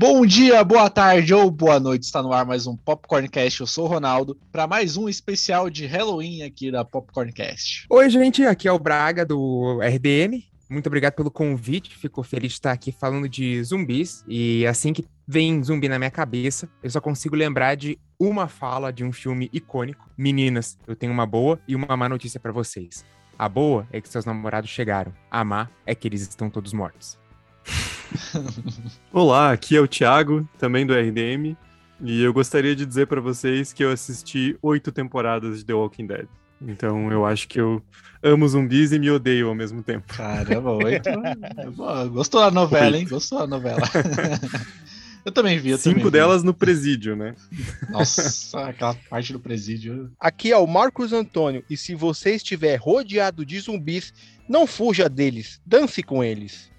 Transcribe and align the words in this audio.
Bom 0.00 0.24
dia, 0.24 0.64
boa 0.64 0.88
tarde 0.88 1.34
ou 1.34 1.50
boa 1.50 1.78
noite. 1.78 2.04
Está 2.04 2.22
no 2.22 2.32
ar 2.32 2.46
mais 2.46 2.66
um 2.66 2.74
Popcorncast. 2.74 3.60
Eu 3.60 3.66
sou 3.66 3.84
o 3.84 3.86
Ronaldo 3.86 4.34
para 4.50 4.66
mais 4.66 4.96
um 4.96 5.10
especial 5.10 5.68
de 5.68 5.84
Halloween 5.84 6.40
aqui 6.40 6.70
da 6.70 6.82
Popcorncast. 6.82 7.84
Oi, 7.90 8.08
gente, 8.08 8.42
aqui 8.46 8.66
é 8.66 8.72
o 8.72 8.78
Braga 8.78 9.26
do 9.26 9.78
RDM. 9.82 10.42
Muito 10.70 10.86
obrigado 10.86 11.12
pelo 11.12 11.30
convite. 11.30 11.94
Fico 11.94 12.22
feliz 12.22 12.52
de 12.52 12.54
estar 12.54 12.72
aqui 12.72 12.90
falando 12.90 13.28
de 13.28 13.62
zumbis. 13.62 14.24
E 14.26 14.66
assim 14.66 14.94
que 14.94 15.04
vem 15.28 15.62
zumbi 15.62 15.86
na 15.86 15.98
minha 15.98 16.10
cabeça, 16.10 16.66
eu 16.82 16.88
só 16.88 16.98
consigo 16.98 17.36
lembrar 17.36 17.74
de 17.74 17.98
uma 18.18 18.48
fala 18.48 18.90
de 18.90 19.04
um 19.04 19.12
filme 19.12 19.50
icônico. 19.52 20.08
Meninas, 20.16 20.78
eu 20.86 20.96
tenho 20.96 21.12
uma 21.12 21.26
boa 21.26 21.60
e 21.68 21.76
uma 21.76 21.94
má 21.94 22.08
notícia 22.08 22.40
para 22.40 22.52
vocês. 22.52 23.04
A 23.38 23.50
boa 23.50 23.86
é 23.92 24.00
que 24.00 24.08
seus 24.08 24.24
namorados 24.24 24.70
chegaram. 24.70 25.12
A 25.30 25.44
má 25.44 25.68
é 25.84 25.94
que 25.94 26.08
eles 26.08 26.22
estão 26.22 26.48
todos 26.48 26.72
mortos. 26.72 27.19
Olá, 29.12 29.52
aqui 29.52 29.76
é 29.76 29.80
o 29.80 29.88
Thiago, 29.88 30.48
também 30.58 30.86
do 30.86 30.94
RDM, 30.94 31.56
e 32.00 32.22
eu 32.22 32.32
gostaria 32.32 32.74
de 32.74 32.86
dizer 32.86 33.06
para 33.06 33.20
vocês 33.20 33.72
que 33.72 33.84
eu 33.84 33.90
assisti 33.90 34.56
oito 34.62 34.90
temporadas 34.90 35.58
de 35.58 35.64
The 35.64 35.74
Walking 35.74 36.06
Dead. 36.06 36.26
Então 36.60 37.10
eu 37.10 37.24
acho 37.24 37.48
que 37.48 37.60
eu 37.60 37.82
amo 38.22 38.46
zumbis 38.46 38.92
e 38.92 38.98
me 38.98 39.10
odeio 39.10 39.48
ao 39.48 39.54
mesmo 39.54 39.82
tempo. 39.82 40.06
Caramba, 40.08 40.72
oito. 40.72 41.08
Gostou 42.12 42.40
da 42.40 42.50
novela, 42.50 42.98
hein? 42.98 43.06
Gostou 43.08 43.38
da 43.38 43.46
novela. 43.46 43.80
Eu 45.22 45.30
também 45.30 45.58
vi. 45.58 45.68
Eu 45.70 45.76
Cinco 45.76 45.98
também 45.98 46.12
delas 46.12 46.40
vi. 46.40 46.46
no 46.46 46.54
presídio, 46.54 47.14
né? 47.14 47.34
Nossa, 47.90 48.68
aquela 48.68 48.94
parte 49.08 49.34
do 49.34 49.38
presídio. 49.38 50.10
Aqui 50.18 50.50
é 50.50 50.56
o 50.56 50.66
Marcos 50.66 51.12
Antônio, 51.12 51.62
e 51.68 51.76
se 51.76 51.94
você 51.94 52.36
estiver 52.36 52.76
rodeado 52.76 53.44
de 53.44 53.60
zumbis, 53.60 54.14
não 54.48 54.66
fuja 54.66 55.10
deles, 55.10 55.60
dance 55.66 56.02
com 56.02 56.24
eles. 56.24 56.69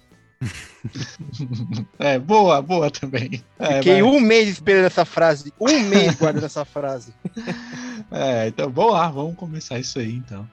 É, 1.98 2.18
boa, 2.18 2.60
boa 2.60 2.90
também. 2.90 3.42
É, 3.58 3.76
Fiquei 3.76 4.02
vai. 4.02 4.10
um 4.10 4.20
mês 4.20 4.48
esperando 4.48 4.86
essa 4.86 5.04
frase, 5.04 5.52
um 5.60 5.80
mês 5.80 6.16
guardando 6.16 6.46
essa 6.46 6.64
frase. 6.64 7.12
É, 8.10 8.48
então 8.48 8.68
vamos 8.70 8.92
lá, 8.92 9.08
vamos 9.08 9.36
começar 9.36 9.78
isso 9.78 9.98
aí 9.98 10.14
então. 10.16 10.46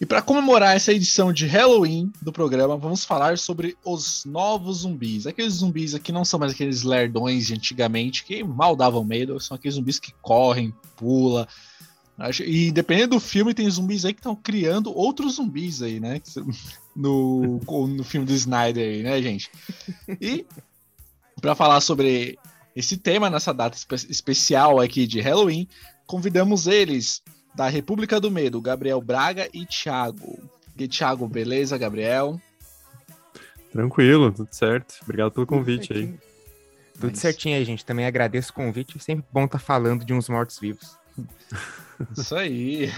E 0.00 0.06
para 0.06 0.22
comemorar 0.22 0.74
essa 0.74 0.92
edição 0.94 1.30
de 1.30 1.46
Halloween 1.46 2.10
do 2.22 2.32
programa, 2.32 2.74
vamos 2.76 3.04
falar 3.04 3.36
sobre 3.36 3.76
os 3.84 4.24
novos 4.24 4.78
zumbis. 4.78 5.26
Aqueles 5.26 5.54
zumbis 5.54 5.94
aqui 5.94 6.10
não 6.10 6.24
são 6.24 6.40
mais 6.40 6.52
aqueles 6.52 6.82
lerdões 6.82 7.46
de 7.46 7.54
antigamente 7.54 8.24
que 8.24 8.42
mal 8.42 8.74
davam 8.74 9.04
medo, 9.04 9.38
são 9.38 9.54
aqueles 9.54 9.74
zumbis 9.74 9.98
que 9.98 10.14
correm, 10.22 10.72
pula. 10.96 11.46
E 12.46 12.72
dependendo 12.72 13.16
do 13.16 13.20
filme, 13.20 13.52
tem 13.52 13.68
zumbis 13.68 14.06
aí 14.06 14.14
que 14.14 14.20
estão 14.20 14.34
criando 14.34 14.90
outros 14.96 15.34
zumbis 15.34 15.82
aí, 15.82 16.00
né? 16.00 16.20
No, 16.96 17.60
no 17.86 18.02
filme 18.02 18.26
do 18.26 18.32
Snyder 18.34 18.84
aí, 18.84 19.02
né, 19.02 19.22
gente? 19.22 19.48
E 20.20 20.44
para 21.40 21.54
falar 21.54 21.80
sobre 21.80 22.36
esse 22.74 22.96
tema 22.96 23.30
nessa 23.30 23.54
data 23.54 23.76
espe- 23.76 24.10
especial 24.10 24.80
aqui 24.80 25.06
de 25.06 25.20
Halloween, 25.20 25.68
convidamos 26.04 26.66
eles 26.66 27.22
da 27.54 27.68
República 27.68 28.20
do 28.20 28.30
Medo, 28.30 28.60
Gabriel 28.60 29.00
Braga 29.00 29.48
e 29.52 29.66
Thiago. 29.66 30.38
E 30.78 30.88
Thiago, 30.88 31.26
beleza, 31.28 31.76
Gabriel? 31.76 32.40
Tranquilo, 33.72 34.32
tudo 34.32 34.48
certo. 34.50 34.94
Obrigado 35.02 35.30
pelo 35.32 35.46
convite 35.46 35.92
aí. 35.92 36.14
Tudo 36.94 37.10
Mas- 37.10 37.18
certinho 37.18 37.56
aí, 37.56 37.64
gente. 37.64 37.84
Também 37.84 38.06
agradeço 38.06 38.50
o 38.50 38.54
convite. 38.54 38.96
É 38.96 39.00
sempre 39.00 39.24
bom 39.32 39.44
estar 39.44 39.58
falando 39.58 40.04
de 40.04 40.12
uns 40.12 40.28
mortos-vivos. 40.28 40.96
Isso 42.16 42.34
aí. 42.34 42.90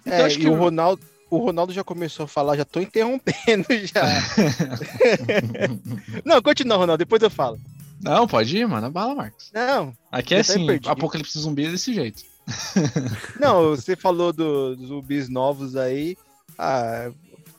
Então, 0.00 0.12
É, 0.12 0.22
acho 0.24 0.38
e 0.38 0.42
que 0.42 0.48
o 0.48 0.54
Ronaldo, 0.54 1.00
o 1.30 1.38
Ronaldo 1.38 1.72
já 1.72 1.84
começou 1.84 2.24
a 2.24 2.28
falar, 2.28 2.56
já 2.56 2.64
tô 2.64 2.80
interrompendo 2.80 3.66
já. 3.86 4.02
Não, 6.24 6.42
continua, 6.42 6.76
Ronaldo, 6.76 6.98
depois 6.98 7.22
eu 7.22 7.30
falo. 7.30 7.58
Não, 8.02 8.26
pode 8.26 8.56
ir, 8.58 8.66
mano. 8.66 8.90
Bala, 8.90 9.14
Marcos. 9.14 9.50
Não, 9.54 9.96
Aqui 10.10 10.34
é 10.34 10.40
assim, 10.40 10.66
apocalipse 10.86 11.38
zumbi 11.38 11.66
é 11.66 11.70
desse 11.70 11.94
jeito. 11.94 12.22
Não, 13.40 13.70
você 13.70 13.96
falou 13.96 14.32
do- 14.32 14.76
dos 14.76 14.88
zumbis 14.88 15.28
novos 15.28 15.76
aí. 15.76 16.16
Ah, 16.58 17.10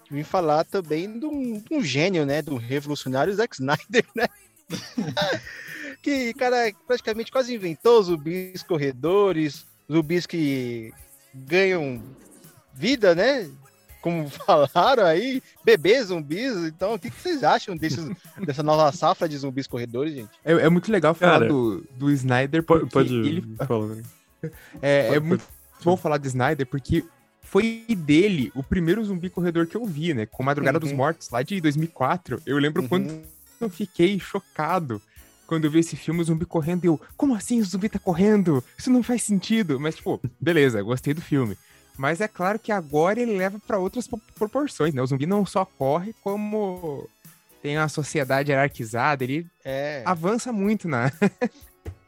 vim 0.09 0.23
falar 0.23 0.63
também 0.63 1.19
de 1.19 1.25
um, 1.25 1.59
de 1.59 1.73
um 1.73 1.83
gênio, 1.83 2.25
né? 2.25 2.41
Do 2.41 2.55
revolucionário 2.55 3.33
Zack 3.33 3.55
Snyder, 3.55 4.05
né? 4.15 4.27
que, 6.01 6.33
cara, 6.33 6.71
praticamente 6.87 7.31
quase 7.31 7.53
inventou 7.53 8.01
zumbis 8.03 8.63
corredores, 8.63 9.65
zumbis 9.91 10.25
que 10.25 10.93
ganham 11.33 12.01
vida, 12.73 13.15
né? 13.15 13.49
Como 14.01 14.29
falaram 14.45 15.05
aí, 15.05 15.41
bebês 15.63 16.07
zumbis. 16.07 16.55
Então, 16.67 16.93
o 16.93 16.99
que, 16.99 17.09
que 17.09 17.19
vocês 17.19 17.43
acham 17.43 17.75
desses, 17.75 18.07
dessa 18.45 18.61
nova 18.61 18.91
safra 18.91 19.27
de 19.27 19.37
zumbis 19.37 19.65
corredores, 19.67 20.13
gente? 20.13 20.29
É, 20.43 20.53
é 20.53 20.69
muito 20.69 20.91
legal 20.91 21.13
falar 21.15 21.33
Cara, 21.39 21.47
do, 21.47 21.83
do 21.97 22.11
Snyder, 22.11 22.61
Po- 22.63 22.79
porque 22.81 22.89
Pode, 22.93 23.13
ele 23.13 23.55
falar. 23.65 23.97
É, 24.81 25.15
é 25.15 25.19
muito 25.19 25.43
bom 25.83 25.95
falar 25.97 26.17
do 26.17 26.27
Snyder, 26.27 26.65
porque 26.67 27.03
foi 27.43 27.85
dele 27.97 28.51
o 28.55 28.63
primeiro 28.63 29.03
zumbi 29.03 29.29
corredor 29.29 29.67
que 29.67 29.75
eu 29.77 29.85
vi, 29.85 30.13
né? 30.13 30.25
Com 30.25 30.43
Madrugada 30.43 30.79
dos 30.79 30.91
Uhum. 30.91 30.97
Mortos, 30.97 31.29
lá 31.29 31.41
de 31.43 31.59
2004. 31.61 32.41
Eu 32.45 32.57
lembro 32.57 32.81
Uhum. 32.83 32.87
quando 32.87 33.21
eu 33.61 33.69
fiquei 33.69 34.19
chocado 34.19 35.01
quando 35.47 35.65
eu 35.65 35.69
vi 35.71 35.77
esse 35.79 35.95
filme, 35.95 36.21
o 36.21 36.23
zumbi 36.23 36.43
correndo, 36.43 36.85
e 36.85 36.87
eu, 36.87 36.99
como 37.15 37.35
assim 37.35 37.61
o 37.61 37.63
zumbi 37.63 37.87
tá 37.87 37.99
correndo? 37.99 38.63
Isso 38.75 38.89
não 38.89 39.03
faz 39.03 39.21
sentido. 39.21 39.79
Mas, 39.79 39.95
tipo, 39.95 40.19
beleza, 40.41 40.81
gostei 40.81 41.13
do 41.13 41.21
filme. 41.21 41.55
Mas 41.95 42.19
é 42.19 42.27
claro 42.27 42.57
que 42.57 42.71
agora 42.71 43.21
ele 43.21 43.37
leva 43.37 43.59
pra 43.59 43.77
outras 43.77 44.07
po- 44.07 44.19
proporções, 44.33 44.91
né? 44.95 45.03
O 45.03 45.05
zumbi 45.05 45.27
não 45.27 45.45
só 45.45 45.63
corre, 45.63 46.15
como 46.23 47.07
tem 47.61 47.77
uma 47.77 47.87
sociedade 47.87 48.51
hierarquizada, 48.51 49.23
ele 49.23 49.45
É, 49.63 50.01
avança 50.03 50.51
muito 50.51 50.87
na. 50.87 51.11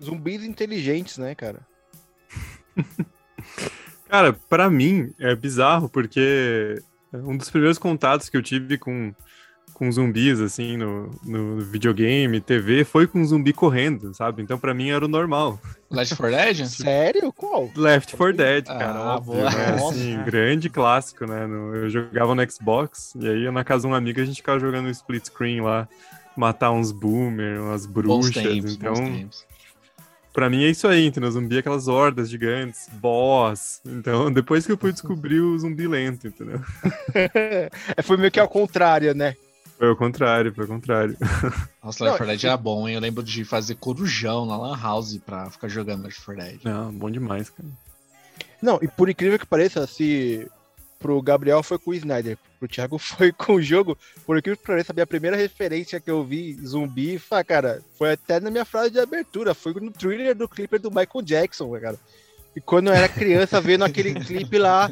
zumbis 0.01 0.43
inteligentes, 0.43 1.19
né, 1.19 1.35
cara? 1.35 1.59
Cara, 4.09 4.33
pra 4.49 4.69
mim 4.69 5.11
é 5.19 5.35
bizarro, 5.35 5.89
porque 5.89 6.81
um 7.13 7.35
dos 7.35 7.49
primeiros 7.49 7.77
contatos 7.77 8.29
que 8.29 8.37
eu 8.37 8.41
tive 8.41 8.77
com, 8.77 9.13
com 9.73 9.91
zumbis, 9.91 10.39
assim, 10.39 10.77
no, 10.77 11.11
no 11.25 11.59
videogame, 11.59 12.39
TV, 12.39 12.85
foi 12.85 13.05
com 13.05 13.19
um 13.19 13.25
zumbi 13.25 13.51
correndo, 13.51 14.13
sabe? 14.13 14.41
Então 14.41 14.57
pra 14.57 14.73
mim 14.73 14.91
era 14.91 15.03
o 15.03 15.09
normal. 15.09 15.59
Left 15.91 16.15
4 16.15 16.35
Dead? 16.35 16.65
Sério? 16.67 17.33
Qual? 17.33 17.69
Left 17.75 18.15
4 18.15 18.37
Dead, 18.37 18.65
Ah, 18.69 18.77
cara, 18.77 18.99
óbvio, 19.01 19.33
boa. 19.35 19.49
né? 19.51 19.73
Assim, 19.73 20.23
grande 20.23 20.69
clássico, 20.69 21.25
né? 21.25 21.45
No- 21.45 21.75
eu 21.75 21.89
jogava 21.89 22.33
no 22.33 22.49
Xbox, 22.49 23.13
e 23.15 23.27
aí 23.27 23.51
na 23.51 23.63
casa 23.65 23.81
de 23.81 23.87
um 23.87 23.95
amigo 23.95 24.21
a 24.21 24.25
gente 24.25 24.37
ficava 24.37 24.59
jogando 24.59 24.89
split 24.89 25.25
screen 25.25 25.59
lá, 25.61 25.85
matar 26.35 26.71
uns 26.71 26.93
boomer, 26.93 27.61
umas 27.61 27.85
Bons 27.85 28.03
bruxas, 28.03 28.41
tempos, 28.43 28.73
então... 28.75 29.29
Pra 30.37 30.51
mim 30.51 30.65
é 30.65 30.69
isso 30.69 30.87
aí, 30.87 31.07
entendeu? 31.07 31.31
Zumbi 31.31 31.55
é 31.55 31.59
aquelas 31.61 31.87
hordas 31.87 32.29
gigantes, 32.29 32.87
boss. 32.93 33.81
Então, 33.83 34.29
depois 34.31 34.67
que 34.67 34.71
eu 34.71 34.77
fui 34.77 34.91
descobrir 34.91 35.39
o 35.39 35.57
zumbi 35.57 35.87
lento, 35.87 36.27
entendeu? 36.27 36.61
É, 37.95 38.03
foi 38.03 38.17
meio 38.17 38.29
que 38.29 38.39
ao 38.39 38.47
contrário, 38.47 39.15
né? 39.15 39.35
Foi 39.79 39.87
ao 39.87 39.95
contrário, 39.95 40.53
foi 40.53 40.65
ao 40.65 40.67
contrário. 40.67 41.17
Nossa, 41.83 42.03
Left 42.03 42.03
Não, 42.03 42.17
4 42.17 42.25
Dead 42.27 42.43
era 42.43 42.55
bom, 42.55 42.87
hein? 42.87 42.93
Eu 42.93 43.01
lembro 43.01 43.23
de 43.23 43.43
fazer 43.43 43.73
corujão 43.77 44.45
na 44.45 44.55
Lan 44.55 44.79
House 44.79 45.17
pra 45.25 45.49
ficar 45.49 45.69
jogando 45.69 46.03
Left 46.03 46.23
4 46.23 46.43
Dead. 46.43 46.59
Não, 46.63 46.93
bom 46.93 47.09
demais, 47.09 47.49
cara. 47.49 47.67
Não, 48.61 48.77
e 48.79 48.87
por 48.87 49.09
incrível 49.09 49.39
que 49.39 49.45
pareça, 49.47 49.87
se 49.87 50.47
pro 50.99 51.21
Gabriel 51.21 51.61
foi 51.63 51.77
com 51.77 51.91
o 51.91 51.93
Snyder, 51.93 52.37
pro 52.59 52.67
Thiago 52.67 52.97
foi 52.99 53.31
com 53.31 53.55
o 53.55 53.61
jogo, 53.61 53.97
por 54.25 54.37
incrível 54.37 54.57
que 54.57 54.65
pareça, 54.65 54.93
a 54.99 55.07
primeira 55.07 55.37
referência 55.37 55.99
que 55.99 56.09
eu 56.09 56.23
vi 56.23 56.53
zumbi, 56.65 57.21
cara, 57.45 57.81
foi 57.97 58.13
até 58.13 58.39
na 58.39 58.49
minha 58.49 58.65
frase 58.65 58.91
de 58.91 58.99
abertura, 58.99 59.53
foi 59.53 59.73
no 59.73 59.91
thriller 59.91 60.35
do 60.35 60.47
clipe 60.47 60.77
do 60.77 60.89
Michael 60.89 61.23
Jackson, 61.23 61.71
cara. 61.79 61.99
E 62.55 62.61
quando 62.61 62.87
eu 62.87 62.93
era 62.93 63.07
criança, 63.07 63.61
vendo 63.61 63.85
aquele 63.85 64.15
clipe 64.25 64.57
lá, 64.57 64.91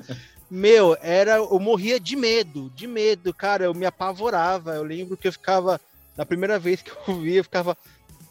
meu, 0.49 0.95
era, 1.01 1.37
eu 1.37 1.59
morria 1.59 1.99
de 1.99 2.15
medo, 2.15 2.71
de 2.75 2.85
medo, 2.85 3.33
cara, 3.33 3.65
eu 3.65 3.73
me 3.73 3.85
apavorava. 3.85 4.75
Eu 4.75 4.83
lembro 4.83 5.17
que 5.17 5.27
eu 5.27 5.31
ficava, 5.31 5.81
na 6.15 6.25
primeira 6.25 6.59
vez 6.59 6.81
que 6.81 6.91
eu 7.07 7.19
vi, 7.19 7.35
eu 7.35 7.43
ficava 7.43 7.75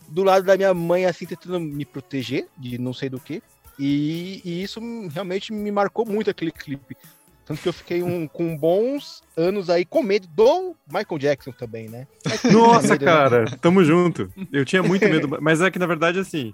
do 0.07 0.23
lado 0.23 0.45
da 0.45 0.57
minha 0.57 0.73
mãe, 0.73 1.05
assim, 1.05 1.27
tentando 1.27 1.59
me 1.59 1.85
proteger 1.85 2.47
de 2.57 2.79
não 2.79 2.95
sei 2.95 3.09
do 3.09 3.19
que. 3.19 3.43
E, 3.77 4.41
e 4.45 4.63
isso 4.63 4.81
realmente 5.09 5.53
me 5.53 5.73
marcou 5.73 6.07
muito 6.07 6.31
aquele 6.31 6.53
clipe. 6.53 6.97
Tanto 7.47 7.61
que 7.61 7.69
eu 7.69 7.73
fiquei 7.73 8.03
um- 8.03 8.27
com 8.27 8.57
bons 8.57 9.23
anos 9.37 9.69
aí 9.69 9.85
com 9.85 10.03
medo 10.03 10.27
do 10.29 10.75
Michael 10.89 11.19
Jackson 11.19 11.53
também, 11.53 11.89
né? 11.89 12.07
Nossa, 12.51 12.89
Medo, 12.95 13.05
né? 13.05 13.13
cara, 13.13 13.45
tamo 13.61 13.85
junto. 13.85 14.33
Eu 14.53 14.65
tinha 14.65 14.83
muito 14.83 15.07
medo, 15.09 15.29
mas 15.43 15.61
é 15.61 15.71
que 15.71 15.79
na 15.79 15.87
verdade, 15.87 16.19
assim, 16.19 16.53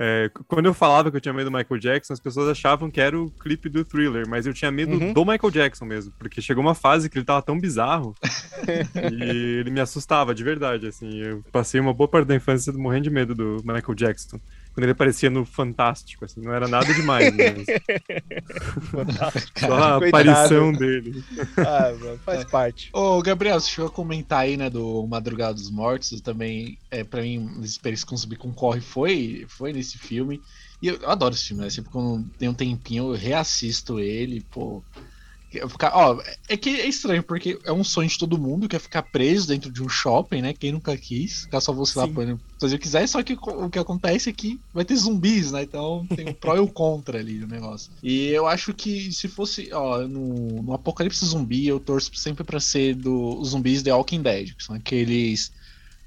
É, 0.00 0.30
quando 0.46 0.66
eu 0.66 0.72
falava 0.74 1.10
que 1.10 1.16
eu 1.16 1.20
tinha 1.20 1.34
medo 1.34 1.50
do 1.50 1.56
Michael 1.56 1.80
Jackson, 1.80 2.12
as 2.12 2.20
pessoas 2.20 2.48
achavam 2.48 2.88
que 2.88 3.00
era 3.00 3.18
o 3.20 3.32
clipe 3.32 3.68
do 3.68 3.84
thriller, 3.84 4.28
mas 4.28 4.46
eu 4.46 4.54
tinha 4.54 4.70
medo 4.70 4.92
Uhum. 4.96 5.12
do 5.12 5.24
Michael 5.24 5.50
Jackson 5.50 5.84
mesmo, 5.86 6.12
porque 6.16 6.40
chegou 6.40 6.62
uma 6.62 6.72
fase 6.76 7.10
que 7.10 7.18
ele 7.18 7.24
tava 7.24 7.42
tão 7.42 7.58
bizarro 7.58 8.14
e 9.12 9.58
ele 9.60 9.70
me 9.70 9.80
assustava 9.80 10.32
de 10.34 10.44
verdade, 10.44 10.86
assim. 10.86 11.16
Eu 11.18 11.42
passei 11.50 11.80
uma 11.80 11.92
boa 11.92 12.06
parte 12.08 12.28
da 12.28 12.34
infância 12.36 12.72
morrendo 12.72 13.04
de 13.04 13.10
medo 13.10 13.34
do 13.34 13.56
Michael 13.64 13.94
Jackson. 13.96 14.38
Quando 14.72 14.84
ele 14.84 14.92
aparecia 14.92 15.28
no 15.28 15.44
Fantástico, 15.44 16.24
assim, 16.24 16.40
não 16.40 16.52
era 16.52 16.68
nada 16.68 16.92
demais, 16.94 17.34
mas 17.36 17.66
só 19.56 19.74
a 19.74 19.98
Coitado. 19.98 20.04
aparição 20.04 20.72
dele. 20.72 21.24
Ah, 21.56 21.92
mano, 21.98 22.20
faz 22.24 22.44
parte. 22.44 22.90
Ô, 22.92 23.20
Gabriel, 23.20 23.60
você 23.60 23.70
chegou 23.70 23.88
a 23.88 23.92
comentar 23.92 24.40
aí, 24.40 24.56
né, 24.56 24.70
do 24.70 25.06
Madrugada 25.06 25.54
dos 25.54 25.70
Mortos, 25.70 26.12
eu 26.12 26.20
também, 26.20 26.78
é, 26.90 27.02
pra 27.02 27.22
mim, 27.22 27.38
uma 27.38 27.64
experiência 27.64 28.06
com 28.06 28.16
zumbi 28.16 28.36
com 28.36 28.52
corre 28.52 28.80
foi, 28.80 29.46
foi 29.48 29.72
nesse 29.72 29.98
filme, 29.98 30.40
e 30.80 30.88
eu, 30.88 30.96
eu 30.96 31.10
adoro 31.10 31.34
esse 31.34 31.48
filme, 31.48 31.62
né, 31.62 31.70
sempre 31.70 31.90
quando 31.90 32.24
tem 32.38 32.48
um 32.48 32.54
tempinho 32.54 33.12
eu 33.12 33.16
reassisto 33.16 33.98
ele, 33.98 34.44
pô, 34.50 34.82
ficar, 35.68 35.92
ó, 35.94 36.22
é 36.48 36.56
que 36.56 36.80
é 36.80 36.86
estranho, 36.86 37.22
porque 37.22 37.58
é 37.64 37.72
um 37.72 37.82
sonho 37.82 38.08
de 38.08 38.18
todo 38.18 38.38
mundo, 38.38 38.68
que 38.68 38.76
é 38.76 38.78
ficar 38.78 39.02
preso 39.02 39.48
dentro 39.48 39.72
de 39.72 39.82
um 39.82 39.88
shopping, 39.88 40.42
né, 40.42 40.52
quem 40.52 40.72
nunca 40.72 40.96
quis, 40.96 41.42
ficar 41.42 41.60
só 41.60 41.72
você 41.72 41.98
lá 41.98 42.06
Sim. 42.06 42.14
podendo 42.14 42.40
o 42.66 42.68
que 42.68 42.78
quiser, 42.78 43.06
só 43.06 43.22
que 43.22 43.36
o 43.40 43.70
que 43.70 43.78
acontece 43.78 44.30
é 44.30 44.32
que 44.32 44.60
vai 44.72 44.84
ter 44.84 44.96
zumbis, 44.96 45.52
né, 45.52 45.62
então 45.62 46.06
tem 46.14 46.28
o 46.28 46.34
pró 46.34 46.56
e 46.56 46.60
o 46.60 46.68
contra 46.68 47.18
ali 47.18 47.34
no 47.34 47.46
negócio. 47.46 47.92
E 48.02 48.26
eu 48.28 48.46
acho 48.46 48.74
que 48.74 49.12
se 49.12 49.28
fosse, 49.28 49.70
ó, 49.72 50.00
no, 50.00 50.62
no 50.62 50.72
Apocalipse 50.72 51.24
Zumbi, 51.24 51.66
eu 51.66 51.78
torço 51.78 52.10
sempre 52.14 52.44
pra 52.44 52.60
ser 52.60 52.94
do 52.94 53.38
os 53.38 53.50
zumbis 53.50 53.82
The 53.82 53.94
Walking 53.94 54.22
Dead, 54.22 54.54
que 54.54 54.64
são 54.64 54.74
aqueles 54.74 55.52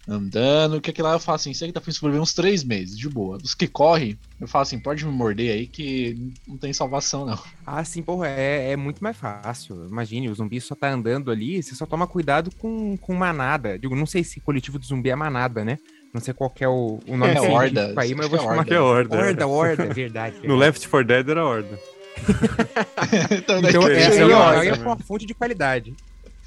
andando, 0.08 0.82
que 0.82 0.90
aquilo 0.90 1.08
lá 1.08 1.14
eu 1.14 1.20
falo 1.20 1.36
assim, 1.36 1.52
isso 1.52 1.64
aqui 1.64 1.72
tá 1.72 1.80
pra 1.80 1.92
sobreviver 1.92 2.22
uns 2.22 2.34
três 2.34 2.64
meses, 2.64 2.98
de 2.98 3.08
boa. 3.08 3.38
Dos 3.38 3.54
que 3.54 3.68
correm, 3.68 4.18
eu 4.40 4.48
falo 4.48 4.64
assim, 4.64 4.80
pode 4.80 5.06
me 5.06 5.12
morder 5.12 5.54
aí 5.54 5.68
que 5.68 6.34
não 6.48 6.58
tem 6.58 6.74
salvação, 6.74 7.26
não. 7.26 7.40
Ah, 7.66 7.84
sim, 7.84 8.02
porra, 8.02 8.28
é, 8.28 8.72
é 8.72 8.76
muito 8.76 9.04
mais 9.04 9.16
fácil. 9.16 9.88
Imagine, 9.88 10.30
o 10.30 10.36
zumbi 10.36 10.60
só 10.60 10.76
tá 10.76 10.92
andando 10.92 11.32
ali, 11.32 11.62
você 11.62 11.76
só 11.76 11.86
toma 11.86 12.08
cuidado 12.08 12.52
com, 12.58 12.98
com 12.98 13.14
manada. 13.14 13.78
Digo, 13.78 13.96
não 13.96 14.06
sei 14.06 14.24
se 14.24 14.40
coletivo 14.40 14.80
do 14.80 14.86
zumbi 14.86 15.10
é 15.10 15.16
manada, 15.16 15.64
né? 15.64 15.78
Não 16.14 16.20
sei 16.22 16.34
qual 16.34 16.50
que 16.50 16.64
é 16.64 16.68
o, 16.68 17.00
o 17.08 17.18
nome 17.18 17.32
É, 17.32 17.40
científico 17.40 17.56
horda. 17.56 17.94
aí, 18.02 18.14
mas 18.16 18.26
eu 18.26 18.30
vou 18.30 18.40
Acho 18.40 18.48
que 18.48 18.52
é 18.52 18.52
chamar 18.52 18.66
Que 18.66 18.74
é 18.74 18.80
horda. 18.80 19.18
Horda, 19.18 19.48
horda, 19.48 19.84
é 19.84 19.94
verdade. 19.94 20.36
No. 20.48 20.56
Left 20.56 20.88
4 20.88 21.08
Dead 21.08 21.30
era 21.30 21.46
horda. 21.46 21.80
então, 23.32 23.62
daí 23.62 23.72
Então, 23.72 23.88
essa 23.88 24.20
é 24.20 24.68
é 24.68 24.78
né? 24.78 24.84
uma 24.84 24.98
fonte 24.98 25.26
de 25.26 25.34
qualidade. 25.34 25.96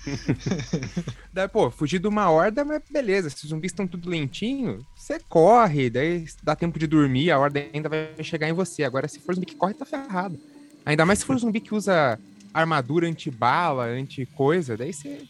daí, 1.32 1.48
pô, 1.48 1.70
fugir 1.70 1.98
de 1.98 2.06
uma 2.06 2.30
horda, 2.30 2.64
mas 2.64 2.82
beleza. 2.90 3.30
Se 3.30 3.44
os 3.44 3.50
zumbis 3.50 3.72
estão 3.72 3.86
tudo 3.86 4.10
lentinho, 4.10 4.84
você 4.94 5.18
corre, 5.28 5.88
daí 5.88 6.26
dá 6.42 6.54
tempo 6.54 6.78
de 6.78 6.86
dormir, 6.86 7.30
a 7.30 7.38
horda 7.38 7.64
ainda 7.72 7.88
vai 7.88 8.10
chegar 8.22 8.48
em 8.48 8.52
você. 8.52 8.84
Agora, 8.84 9.08
se 9.08 9.18
for 9.18 9.34
zumbi 9.34 9.46
que 9.46 9.56
corre, 9.56 9.72
tá 9.72 9.86
ferrado. 9.86 10.38
Ainda 10.84 11.06
mais 11.06 11.20
se 11.20 11.24
for 11.24 11.38
zumbi 11.38 11.60
que 11.60 11.74
usa 11.74 12.18
armadura 12.52 13.06
anti-bala, 13.08 13.86
anti-coisa, 13.86 14.76
daí 14.76 14.92
você. 14.92 15.22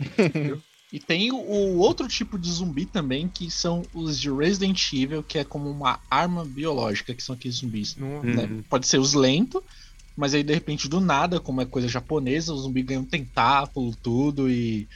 E 0.93 1.01
tem 1.01 1.33
o, 1.33 1.77
outro 1.79 2.07
tipo 2.07 2.39
de 2.39 2.51
zumbi 2.51 2.87
também, 2.87 3.29
que 3.29 3.51
são 3.51 3.83
os 3.93 4.19
de 4.19 4.31
Resident 4.31 4.93
Evil, 4.93 5.23
que 5.23 5.39
é 5.39 5.45
como 5.45 5.69
uma 5.69 5.99
arma 6.09 6.45
biológica, 6.45 7.15
que 7.15 7.23
são 7.23 7.35
aqueles 7.35 7.57
zumbis. 7.57 7.97
não- 7.97 8.23
né? 8.23 8.45
Uhum. 8.45 8.63
Pode 8.63 8.87
ser 8.87 8.99
os 8.99 9.13
lentos, 9.13 9.61
mas 10.17 10.35
aí 10.35 10.43
de 10.43 10.55
repente 10.55 10.89
do 10.89 11.01
nada, 11.01 11.41
como 11.41 11.61
é 11.61 11.67
coisa 11.67 11.89
japonesa, 11.89 12.53
o 12.53 12.59
zumbi 12.59 12.83
ganha 12.83 13.01
um 13.01 13.05
tentáculo, 13.05 13.95
tudo, 14.03 14.49
e 14.49 14.87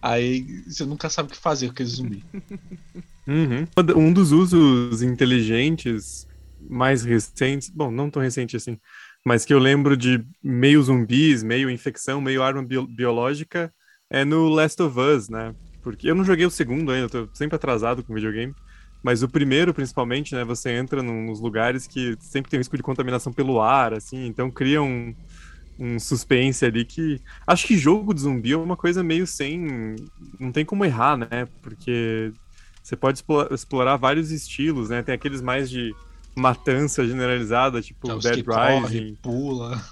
aí 0.00 0.44
você 0.68 0.84
nunca 0.84 1.10
sabe 1.10 1.28
o 1.28 1.32
que 1.32 1.38
fazer 1.38 1.66
com 1.66 1.72
aquele 1.72 1.88
zumbi. 1.88 2.24
Uhum. 3.26 3.64
Um 3.96 4.12
dos 4.12 4.32
usos 4.32 5.02
inteligentes 5.02 6.26
mais 6.68 7.04
recentes, 7.04 7.70
bom, 7.70 7.90
não 7.90 8.10
tão 8.10 8.20
recente 8.20 8.56
assim, 8.56 8.76
mas 9.24 9.44
que 9.44 9.54
eu 9.54 9.58
lembro 9.58 9.96
de 9.96 10.24
meio 10.42 10.82
zumbis, 10.82 11.42
meio 11.42 11.70
infecção, 11.70 12.20
meio 12.20 12.42
arma 12.42 12.62
bio- 12.64 12.86
biológica, 12.86 13.72
é 14.10 14.24
no 14.24 14.48
Last 14.48 14.82
of 14.82 14.98
Us, 14.98 15.28
né? 15.28 15.54
Porque 15.82 16.10
eu 16.10 16.14
não 16.14 16.24
joguei 16.24 16.44
o 16.44 16.50
segundo 16.50 16.90
ainda, 16.92 17.06
eu 17.16 17.26
tô 17.26 17.34
sempre 17.34 17.56
atrasado 17.56 18.02
com 18.04 18.12
videogame. 18.14 18.54
Mas 19.02 19.22
o 19.22 19.28
primeiro, 19.28 19.72
principalmente, 19.72 20.34
né? 20.34 20.44
Você 20.44 20.70
entra 20.72 21.02
num- 21.02 21.24
nos 21.26 21.40
lugares 21.40 21.86
que 21.86 22.14
sempre 22.20 22.50
tem 22.50 22.58
risco 22.60 22.76
de 22.76 22.82
contaminação 22.82 23.32
pelo 23.32 23.60
ar, 23.60 23.94
assim, 23.94 24.26
então 24.26 24.50
cria 24.50 24.82
um, 24.82 25.14
um 25.78 25.98
suspense 25.98 26.64
ali 26.66 26.84
que. 26.84 27.18
Acho 27.46 27.66
que 27.66 27.78
jogo 27.78 28.12
de 28.12 28.20
zumbi 28.20 28.52
é 28.52 28.56
uma 28.58 28.76
coisa 28.76 29.02
meio 29.02 29.26
sem. 29.26 29.96
Não 30.38 30.52
tem 30.52 30.64
como 30.66 30.84
errar, 30.84 31.16
né? 31.16 31.46
Porque 31.62 32.30
você 32.82 32.96
pode 32.96 33.22
explorar, 33.52 33.96
vários 33.96 34.30
estilos, 34.30 34.90
né? 34.90 35.02
Tem 35.02 35.14
aqueles 35.14 35.40
mais 35.40 35.70
de 35.70 35.94
matança 36.36 37.06
generalizada, 37.06 37.80
tipo 37.80 38.10
é 38.10 38.18
Dead 38.18 38.34
que 38.36 38.44
corre, 38.44 38.98
Rising. 39.00 39.14
pula. 39.22 39.82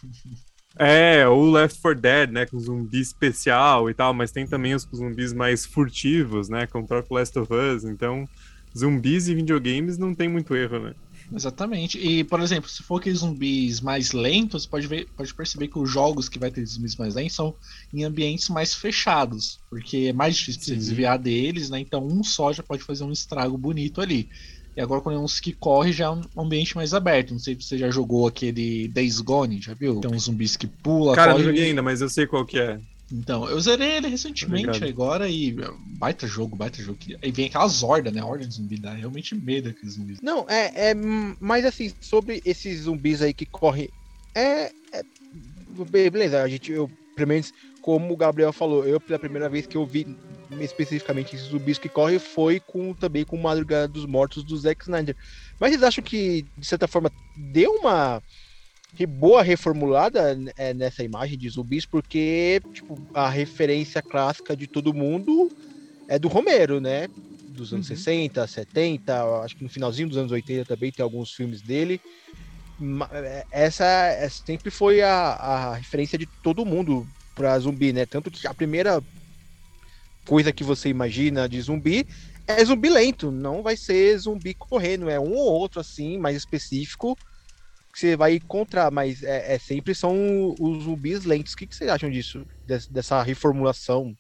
É, 0.78 1.26
ou 1.26 1.50
Left 1.50 1.80
4 1.80 2.00
Dead, 2.00 2.30
né, 2.30 2.46
com 2.46 2.58
zumbi 2.58 3.00
especial 3.00 3.90
e 3.90 3.94
tal, 3.94 4.14
mas 4.14 4.30
tem 4.30 4.46
também 4.46 4.74
os 4.74 4.86
zumbis 4.94 5.32
mais 5.32 5.66
furtivos, 5.66 6.48
né, 6.48 6.66
como 6.68 6.84
o 6.84 6.86
próprio 6.86 7.16
Last 7.16 7.36
of 7.36 7.52
Us, 7.52 7.84
então 7.84 8.24
zumbis 8.76 9.28
e 9.28 9.34
videogames 9.34 9.98
não 9.98 10.14
tem 10.14 10.28
muito 10.28 10.54
erro, 10.54 10.78
né? 10.78 10.94
Exatamente. 11.34 11.98
E, 11.98 12.24
por 12.24 12.40
exemplo, 12.40 12.70
se 12.70 12.82
for 12.82 13.00
aqueles 13.00 13.18
zumbis 13.18 13.80
mais 13.80 14.12
lentos, 14.12 14.66
pode, 14.66 14.86
ver, 14.86 15.08
pode 15.16 15.34
perceber 15.34 15.68
que 15.68 15.78
os 15.78 15.90
jogos 15.90 16.28
que 16.28 16.38
vai 16.38 16.50
ter 16.50 16.64
zumbis 16.64 16.96
mais 16.96 17.14
lentos 17.14 17.34
são 17.34 17.54
em 17.92 18.04
ambientes 18.04 18.48
mais 18.48 18.72
fechados, 18.72 19.58
porque 19.68 20.08
é 20.08 20.12
mais 20.12 20.36
difícil 20.36 20.62
você 20.62 20.70
Sim. 20.72 20.78
desviar 20.78 21.18
deles, 21.18 21.68
né? 21.70 21.80
Então 21.80 22.06
um 22.06 22.24
só 22.24 22.52
já 22.52 22.62
pode 22.62 22.82
fazer 22.82 23.04
um 23.04 23.12
estrago 23.12 23.58
bonito 23.58 24.00
ali. 24.00 24.28
E 24.78 24.80
agora 24.80 25.00
quando 25.00 25.16
é 25.16 25.18
uns 25.18 25.40
que 25.40 25.52
corre 25.52 25.90
já 25.90 26.04
é 26.04 26.10
um 26.10 26.22
ambiente 26.36 26.76
mais 26.76 26.94
aberto. 26.94 27.32
Não 27.32 27.40
sei 27.40 27.56
se 27.56 27.62
você 27.62 27.76
já 27.78 27.90
jogou 27.90 28.28
aquele 28.28 28.86
Days 28.86 29.20
Gone, 29.20 29.60
já 29.60 29.74
viu? 29.74 30.00
Tem 30.00 30.08
uns 30.14 30.22
zumbis 30.26 30.56
que 30.56 30.68
pula, 30.68 31.16
Cara, 31.16 31.32
não 31.32 31.38
corre. 31.38 31.46
joguei 31.48 31.64
ainda, 31.64 31.82
mas 31.82 32.00
eu 32.00 32.08
sei 32.08 32.28
qual 32.28 32.46
que 32.46 32.60
é. 32.60 32.78
Então, 33.12 33.48
eu 33.48 33.60
zerei 33.60 33.96
ele 33.96 34.06
recentemente 34.06 34.68
Obrigado. 34.68 34.88
agora 34.88 35.28
e 35.28 35.56
baita 35.98 36.28
jogo, 36.28 36.54
baita 36.54 36.80
jogo. 36.80 36.96
Aí 37.20 37.32
vem 37.32 37.46
aquelas 37.46 37.82
hordas, 37.82 38.12
né? 38.12 38.22
Horda 38.22 38.46
de 38.46 38.54
zumbi, 38.54 38.78
dá 38.78 38.92
realmente 38.92 39.34
medo 39.34 39.68
aqueles 39.70 39.94
zumbis. 39.94 40.20
Não, 40.22 40.46
é, 40.48 40.90
é. 40.90 40.94
Mas 41.40 41.64
assim, 41.64 41.92
sobre 42.00 42.40
esses 42.44 42.82
zumbis 42.82 43.20
aí 43.20 43.34
que 43.34 43.46
correm. 43.46 43.88
É. 44.32 44.66
é 44.92 45.02
be- 45.90 46.08
beleza, 46.08 46.40
a 46.40 46.46
gente. 46.48 46.70
Eu, 46.70 46.88
pelo 47.16 47.28
menos, 47.28 47.52
como 47.88 48.12
o 48.12 48.16
Gabriel 48.18 48.52
falou, 48.52 48.86
eu 48.86 49.00
pela 49.00 49.18
primeira 49.18 49.48
vez 49.48 49.66
que 49.66 49.74
eu 49.74 49.86
vi 49.86 50.04
especificamente 50.60 51.34
esses 51.34 51.46
zumbis 51.48 51.78
que 51.78 51.88
correm 51.88 52.18
foi 52.18 52.60
com 52.60 52.92
também 52.92 53.24
com 53.24 53.38
Madrugada 53.38 53.88
dos 53.88 54.04
Mortos 54.04 54.44
do 54.44 54.54
Zack 54.58 54.82
Snyder. 54.84 55.16
Mas 55.58 55.70
vocês 55.70 55.82
acham 55.82 56.04
que, 56.04 56.46
de 56.54 56.66
certa 56.66 56.86
forma, 56.86 57.10
deu 57.34 57.72
uma 57.72 58.22
boa 59.08 59.42
reformulada 59.42 60.36
é, 60.58 60.74
nessa 60.74 61.02
imagem 61.02 61.38
de 61.38 61.48
zumbis? 61.48 61.86
Porque, 61.86 62.60
tipo, 62.74 63.02
a 63.14 63.26
referência 63.30 64.02
clássica 64.02 64.54
de 64.54 64.68
todo 64.68 64.92
mundo 64.92 65.50
é 66.06 66.18
do 66.18 66.28
Romero, 66.28 66.80
né? 66.82 67.08
Dos 67.46 67.72
anos 67.72 67.88
Uhum. 67.90 67.96
60, 67.96 68.46
70, 68.46 69.24
acho 69.40 69.56
que 69.56 69.64
no 69.64 69.70
finalzinho 69.70 70.08
dos 70.10 70.18
anos 70.18 70.30
80 70.30 70.66
também 70.66 70.92
tem 70.92 71.02
alguns 71.02 71.32
filmes 71.32 71.62
dele. 71.62 71.98
É, 73.12 73.46
Essa 73.50 73.84
é- 73.84 74.28
sempre 74.28 74.70
foi 74.70 75.02
a, 75.02 75.32
a 75.32 75.74
referência 75.76 76.18
de 76.18 76.26
todo 76.42 76.64
mundo 76.66 77.08
pra 77.38 77.56
zumbi, 77.60 77.92
né? 77.92 78.04
Tanto 78.04 78.32
que 78.32 78.48
a 78.48 78.52
primeira 78.52 79.00
coisa 80.26 80.52
que 80.52 80.64
você 80.64 80.88
imagina 80.88 81.48
de 81.48 81.60
zumbi 81.60 82.04
é 82.48 82.64
zumbi 82.64 82.88
lento, 82.88 83.30
não 83.30 83.62
vai 83.62 83.76
ser 83.76 84.18
zumbi 84.18 84.54
correndo, 84.54 85.08
é 85.08 85.20
um 85.20 85.32
ou 85.32 85.52
outro 85.52 85.80
assim, 85.80 86.18
mais 86.18 86.36
específico 86.36 87.16
que 87.92 88.00
você 88.00 88.16
vai 88.16 88.34
encontrar, 88.34 88.90
mas 88.90 89.22
é, 89.22 89.54
é 89.54 89.58
sempre 89.58 89.94
são 89.94 90.54
os 90.58 90.82
zumbis 90.84 91.24
lentos. 91.24 91.52
O 91.52 91.56
que, 91.56 91.66
que 91.66 91.74
vocês 91.74 91.88
acham 91.88 92.10
disso? 92.10 92.44
Des- 92.66 92.86
dessa 92.88 93.22
reformulação 93.22 94.14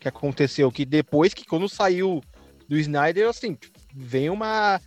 que 0.00 0.08
aconteceu? 0.08 0.72
Que 0.72 0.84
depois 0.84 1.34
que 1.34 1.44
quando 1.44 1.68
saiu 1.68 2.20
do 2.68 2.76
Snyder, 2.78 3.28
assim, 3.28 3.56
vem 3.94 4.30
uma. 4.30 4.80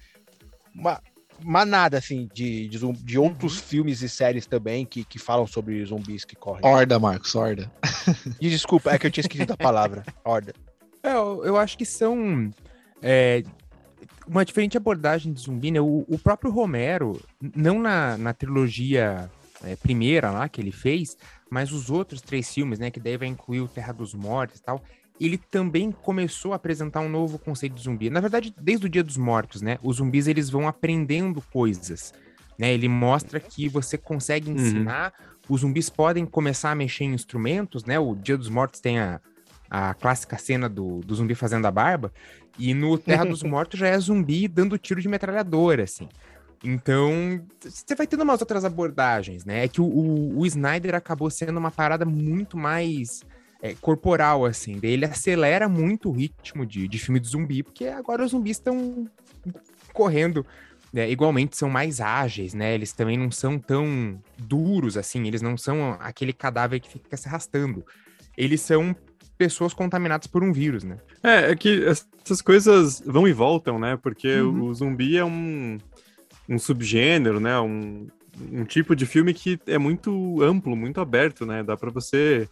uma 0.76 1.02
manada 1.44 1.98
assim 1.98 2.30
de, 2.34 2.68
de, 2.68 2.80
de 2.94 3.18
outros 3.18 3.60
filmes 3.60 4.02
e 4.02 4.10
séries 4.10 4.46
também 4.46 4.86
que, 4.86 5.04
que 5.04 5.20
falam 5.20 5.46
sobre 5.48 5.84
zumbis 5.86 6.26
que 6.26 6.36
correm. 6.36 6.66
Horda, 6.66 7.00
Marcos, 7.00 7.36
horda. 7.36 7.72
E 8.40 8.50
desculpa, 8.50 8.92
é 8.92 8.98
que 8.98 9.08
eu 9.08 9.12
tinha 9.12 9.22
esquecido 9.22 9.54
a 9.54 9.58
palavra. 9.58 10.04
Horda. 10.24 10.54
É, 11.04 11.14
eu, 11.14 11.44
eu 11.44 11.58
acho 11.58 11.78
que 11.78 11.86
são 11.86 12.52
é, 13.02 13.44
uma 14.28 14.46
diferente 14.46 14.78
abordagem 14.78 15.32
de 15.34 15.42
zumbi, 15.42 15.72
né? 15.72 15.80
O, 15.82 16.06
o 16.08 16.18
próprio 16.18 16.52
Romero, 16.52 17.22
não 17.56 17.80
na, 17.80 18.18
na 18.18 18.34
trilogia 18.34 19.30
é, 19.64 19.76
primeira 19.76 20.32
lá 20.32 20.48
que 20.50 20.62
ele 20.62 20.72
fez, 20.72 21.18
mas 21.50 21.72
os 21.72 21.90
outros 21.90 22.22
três 22.22 22.54
filmes, 22.54 22.80
né? 22.80 22.92
Que 22.92 23.00
daí 23.00 23.18
vai 23.18 23.28
incluir 23.28 23.62
o 23.62 23.68
Terra 23.68 23.94
dos 23.94 24.14
Mortos 24.14 24.60
e 24.60 24.64
tal. 24.64 24.84
Ele 25.20 25.38
também 25.38 25.92
começou 25.92 26.54
a 26.54 26.58
apresentar 26.58 27.02
um 27.02 27.10
novo 27.10 27.40
conceito 27.40 27.74
de 27.74 27.84
zumbi. 27.84 28.10
Na 28.10 28.20
verdade, 28.20 28.54
desde 28.60 28.86
o 28.86 28.90
Dia 28.90 29.04
dos 29.04 29.18
Mortos, 29.18 29.62
né? 29.62 29.80
Os 29.82 29.98
zumbis 29.98 30.28
eles 30.28 30.50
vão 30.50 30.68
aprendendo 30.68 31.42
coisas. 31.52 32.14
Né? 32.58 32.74
Ele 32.74 32.88
mostra 32.88 33.40
que 33.40 33.68
você 33.68 33.98
consegue 33.98 34.50
ensinar, 34.50 35.14
os 35.48 35.62
zumbis 35.62 35.90
podem 35.90 36.26
começar 36.26 36.72
a 36.72 36.76
mexer 36.76 37.06
em 37.06 37.14
instrumentos, 37.14 37.86
né? 37.86 38.00
O 38.00 38.16
Dia 38.16 38.38
dos 38.38 38.50
Mortos 38.50 38.80
tem 38.80 39.00
a, 39.00 39.22
a 39.70 39.94
clássica 39.94 40.38
cena 40.38 40.68
do, 40.68 41.00
do 41.02 41.16
zumbi 41.16 41.36
fazendo 41.36 41.66
a 41.66 41.72
barba, 41.72 42.12
e 42.58 42.74
no 42.74 42.98
Terra 42.98 43.26
dos 43.26 43.42
Mortos 43.44 43.80
já 43.80 43.88
é 43.88 44.00
zumbi 44.00 44.48
dando 44.48 44.78
tiro 44.78 45.02
de 45.02 45.08
metralhadora, 45.08 45.84
assim. 45.84 46.10
Então, 46.64 47.46
você 47.62 47.94
vai 47.94 48.08
tendo 48.08 48.24
umas 48.24 48.42
outras 48.42 48.66
abordagens, 48.66 49.46
né? 49.46 49.66
É 49.66 49.68
que 49.68 49.80
o, 49.80 49.86
o, 49.86 50.40
o 50.40 50.46
Snyder 50.46 50.96
acabou 50.96 51.30
sendo 51.30 51.58
uma 51.58 51.70
parada 51.70 52.04
muito 52.04 52.58
mais 52.58 53.24
é, 53.62 53.74
corporal, 53.76 54.46
assim. 54.46 54.80
Ele 54.84 55.06
acelera 55.06 55.68
muito 55.68 56.10
o 56.10 56.12
ritmo 56.12 56.66
de, 56.66 56.88
de 56.88 57.00
filme 57.00 57.20
de 57.20 57.28
zumbi, 57.28 57.64
porque 57.64 57.86
agora 57.88 58.24
os 58.24 58.32
zumbis 58.32 58.58
estão 58.58 59.08
correndo. 59.94 60.46
Né? 60.92 61.10
Igualmente 61.10 61.58
são 61.58 61.70
mais 61.70 62.00
ágeis, 62.00 62.54
né? 62.54 62.74
Eles 62.74 62.94
também 62.94 63.18
não 63.18 63.32
são 63.32 63.60
tão 63.60 64.22
duros 64.38 64.98
assim, 64.98 65.28
eles 65.28 65.42
não 65.42 65.58
são 65.58 65.98
aquele 66.00 66.32
cadáver 66.32 66.80
que 66.80 66.90
fica 66.90 67.18
se 67.18 67.28
arrastando. 67.28 67.86
Eles 68.38 68.62
são 68.62 68.96
pessoas 69.38 69.74
contaminadas 69.74 70.28
por 70.28 70.44
um 70.44 70.52
vírus, 70.52 70.84
né? 70.84 70.98
É, 71.22 71.52
é 71.52 71.56
que 71.56 71.84
essas 71.86 72.42
coisas 72.42 73.02
vão 73.06 73.28
e 73.28 73.34
voltam, 73.34 73.78
né? 73.78 73.98
Porque 73.98 74.40
uhum. 74.40 74.64
o 74.64 74.74
zumbi 74.74 75.18
é 75.18 75.26
um, 75.26 75.78
um 76.48 76.58
subgênero, 76.58 77.40
né? 77.40 77.60
Um, 77.60 78.08
um 78.52 78.64
tipo 78.64 78.96
de 78.96 79.06
filme 79.06 79.34
que 79.34 79.60
é 79.68 79.78
muito 79.78 80.42
amplo, 80.42 80.76
muito 80.76 81.02
aberto, 81.02 81.46
né? 81.46 81.64
Dá 81.64 81.76
para 81.76 81.92
você 81.92 82.48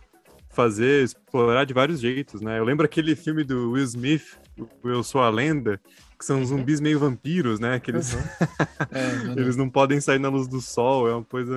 fazer, 0.55 1.03
explorar 1.03 1.65
de 1.65 1.74
vários 1.74 2.00
jeitos, 2.00 2.41
né? 2.41 2.57
Eu 2.57 2.63
lembro 2.63 2.85
aquele 2.85 3.15
filme 3.15 3.43
do 3.43 3.71
Will 3.71 3.83
Smith, 3.83 4.38
Eu 4.83 5.03
Sou 5.03 5.21
a 5.21 5.29
Lenda, 5.29 5.79
que 6.17 6.25
são 6.25 6.43
zumbis 6.45 6.79
meio 6.79 6.97
vampiros, 6.97 7.59
né? 7.59 7.79
Que 7.79 7.91
eles, 7.91 8.13
uhum. 8.13 8.21
é, 9.38 9.39
eles 9.39 9.55
não 9.55 9.69
podem 9.69 10.00
sair 10.00 10.19
na 10.19 10.29
luz 10.29 10.47
do 10.47 10.62
sol, 10.62 11.07
é 11.09 11.13
uma 11.13 11.24
coisa 11.24 11.55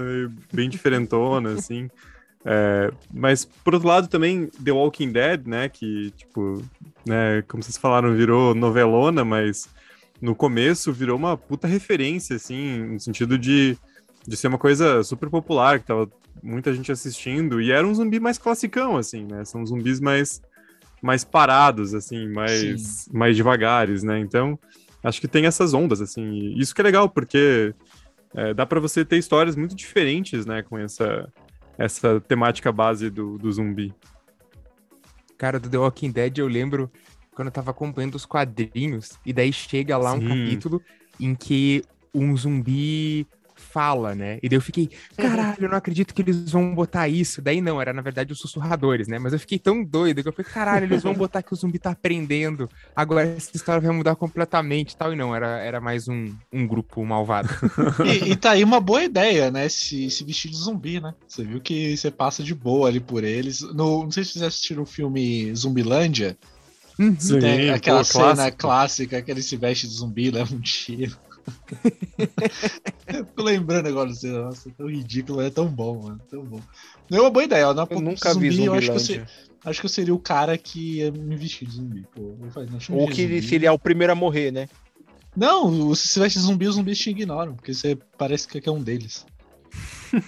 bem 0.53 0.69
diferentona, 0.69 1.53
assim. 1.53 1.89
É, 2.45 2.91
mas, 3.13 3.45
por 3.45 3.75
outro 3.75 3.89
lado, 3.89 4.09
também 4.09 4.47
The 4.63 4.73
Walking 4.73 5.13
Dead, 5.13 5.47
né? 5.47 5.69
Que, 5.69 6.11
tipo, 6.17 6.63
né, 7.07 7.43
como 7.49 7.63
vocês 7.63 7.79
falaram, 7.79 8.15
virou 8.15 8.55
novelona, 8.55 9.25
mas 9.25 9.69
no 10.21 10.35
começo 10.35 10.93
virou 10.93 11.17
uma 11.17 11.37
puta 11.37 11.69
referência, 11.69 12.37
assim, 12.37 12.95
no 12.95 13.01
sentido 13.01 13.39
de, 13.39 13.79
de 14.27 14.37
ser 14.37 14.49
uma 14.49 14.59
coisa 14.59 15.03
super 15.03 15.29
popular, 15.31 15.81
que 15.81 15.87
tava 15.87 16.11
muita 16.43 16.73
gente 16.73 16.93
assistindo, 16.93 17.61
e 17.61 17.73
era 17.73 17.87
um 17.87 17.95
zumbi 17.95 18.21
mais 18.21 18.39
classicão, 18.39 18.97
assim, 18.97 19.25
né? 19.25 19.45
São 19.45 19.65
zumbis 19.65 20.01
mais, 20.01 20.41
mais 21.03 21.25
parados, 21.25 21.95
assim, 21.95 22.29
mais, 22.29 23.09
mais 23.13 23.37
devagares, 23.37 24.03
né? 24.03 24.19
Então, 24.19 24.59
acho 25.03 25.21
que 25.21 25.29
tem 25.29 25.47
essas 25.47 25.75
ondas, 25.75 26.01
assim, 26.01 26.55
isso 26.57 26.75
que 26.75 26.81
é 26.81 26.85
legal, 26.85 27.09
porque 27.09 27.75
é, 28.35 28.55
dá 28.55 28.67
para 28.67 28.81
você 28.81 29.05
ter 29.05 29.17
histórias 29.17 29.57
muito 29.57 29.75
diferentes, 29.75 30.47
né, 30.47 30.63
com 30.63 30.79
essa 30.79 31.29
essa 31.79 32.21
temática 32.21 32.73
base 32.73 33.09
do, 33.09 33.39
do 33.39 33.53
zumbi. 33.53 33.95
Cara, 35.39 35.61
do 35.61 35.71
The 35.71 35.79
Walking 35.79 36.11
Dead 36.11 36.39
eu 36.39 36.49
lembro 36.49 36.91
quando 37.33 37.47
eu 37.47 37.53
tava 37.53 37.71
acompanhando 37.71 38.17
os 38.17 38.27
quadrinhos, 38.27 39.13
e 39.25 39.33
daí 39.33 39.53
chega 39.53 39.97
lá 39.97 40.11
Sim. 40.11 40.25
um 40.25 40.29
capítulo 40.29 40.83
em 41.21 41.37
que 41.37 41.85
um 42.13 42.37
zumbi 42.37 43.29
fala, 43.61 44.15
né? 44.15 44.39
E 44.43 44.49
daí 44.49 44.57
eu 44.57 44.63
fiquei, 44.63 44.91
caralho, 45.17 45.65
eu 45.65 45.69
não 45.69 45.77
acredito 45.77 46.15
que 46.15 46.23
eles 46.23 46.51
vão 46.51 46.75
botar 46.75 47.09
isso. 47.09 47.43
Daí 47.43 47.61
não, 47.61 47.81
era 47.81 47.93
na 47.93 48.03
verdade 48.03 48.33
os 48.33 48.39
sussurradores, 48.39 49.09
né? 49.09 49.19
Mas 49.19 49.33
eu 49.33 49.39
fiquei 49.39 49.59
tão 49.59 49.85
doido 49.85 50.23
que 50.23 50.29
eu 50.29 50.33
falei, 50.33 50.51
caralho, 50.51 50.85
eles 50.85 51.03
vão 51.03 51.15
botar 51.15 51.43
que 51.43 51.53
o 51.53 51.57
zumbi 51.57 51.79
tá 51.79 51.91
aprendendo. 51.91 52.69
Agora 52.95 53.27
essa 53.27 53.51
história 53.55 53.81
vai 53.81 53.95
mudar 53.95 54.17
completamente 54.17 54.97
tal. 54.97 55.13
E 55.13 55.17
não, 55.17 55.35
era, 55.35 55.59
era 55.59 55.81
mais 55.81 56.09
um, 56.09 56.35
um 56.53 56.67
grupo 56.67 57.05
malvado. 57.05 57.49
e, 58.05 58.33
e 58.33 58.37
tá 58.37 58.53
aí 58.53 58.65
uma 58.65 58.81
boa 58.81 59.03
ideia, 59.03 59.51
né? 59.51 59.69
Se, 59.69 60.11
se 60.11 60.25
vestir 60.25 60.51
de 60.51 60.57
zumbi, 60.57 61.01
né? 61.01 61.15
Você 61.27 61.45
viu 61.45 61.61
que 61.61 61.97
você 61.97 62.11
passa 62.11 62.43
de 62.43 62.55
boa 62.55 62.89
ali 62.89 63.01
por 63.01 63.25
eles. 63.25 63.61
No, 63.61 64.05
não 64.05 64.11
sei 64.11 64.25
se 64.25 64.33
vocês 64.33 64.45
assistiram 64.45 64.83
o 64.83 64.87
filme 64.87 65.55
Zumbilândia. 65.55 66.37
Uhum. 66.99 67.15
Sim, 67.19 67.39
Tem 67.39 67.71
aquela 67.71 68.01
pô, 68.01 68.05
cena 68.05 68.35
clássico. 68.35 68.59
clássica 68.59 69.23
que 69.23 69.31
ele 69.31 69.43
se 69.43 69.57
veste 69.57 69.87
de 69.87 69.95
zumbi, 69.95 70.31
leva 70.31 70.53
um 70.55 70.61
tiro. 70.61 71.17
Fico 73.27 73.43
lembrando 73.43 73.89
agora, 73.89 74.11
assim, 74.11 74.31
nossa, 74.31 74.69
é 74.69 74.73
tão 74.73 74.89
ridículo, 74.89 75.41
é 75.41 75.51
tão 75.51 75.67
bom, 75.67 76.03
mano, 76.03 76.21
tão 76.31 76.45
bom. 76.45 76.61
Não 77.11 77.19
é 77.19 77.21
uma 77.23 77.31
boa 77.31 77.45
ideia, 77.45 77.73
não, 77.73 77.87
eu 77.91 78.01
nunca 78.01 78.33
zumbi, 78.33 78.51
vi 78.51 78.65
eu 78.65 78.75
acho 78.75 78.93
que 78.93 79.15
eu, 79.15 79.27
acho 79.65 79.81
que 79.81 79.87
eu 79.87 79.91
seria 79.91 80.15
o 80.15 80.19
cara 80.19 80.57
que 80.59 80.99
ia 80.99 81.11
me 81.11 81.37
vestir 81.37 81.67
de 81.67 81.77
zumbi, 81.77 82.07
pô. 82.15 82.37
Ou 82.91 83.09
que 83.09 83.23
zumbi. 83.23 83.43
seria 83.43 83.73
o 83.73 83.79
primeiro 83.79 84.13
a 84.13 84.17
morrer, 84.17 84.51
né? 84.51 84.69
Não, 85.37 85.95
se 85.95 86.09
você 86.09 86.21
veste 86.21 86.39
zumbi, 86.39 86.67
os 86.67 86.75
zumbis 86.75 86.99
te 86.99 87.11
ignoram, 87.11 87.55
porque 87.55 87.73
você 87.73 87.97
parece 88.17 88.49
que 88.49 88.69
é 88.69 88.73
um 88.73 88.83
deles. 88.83 89.25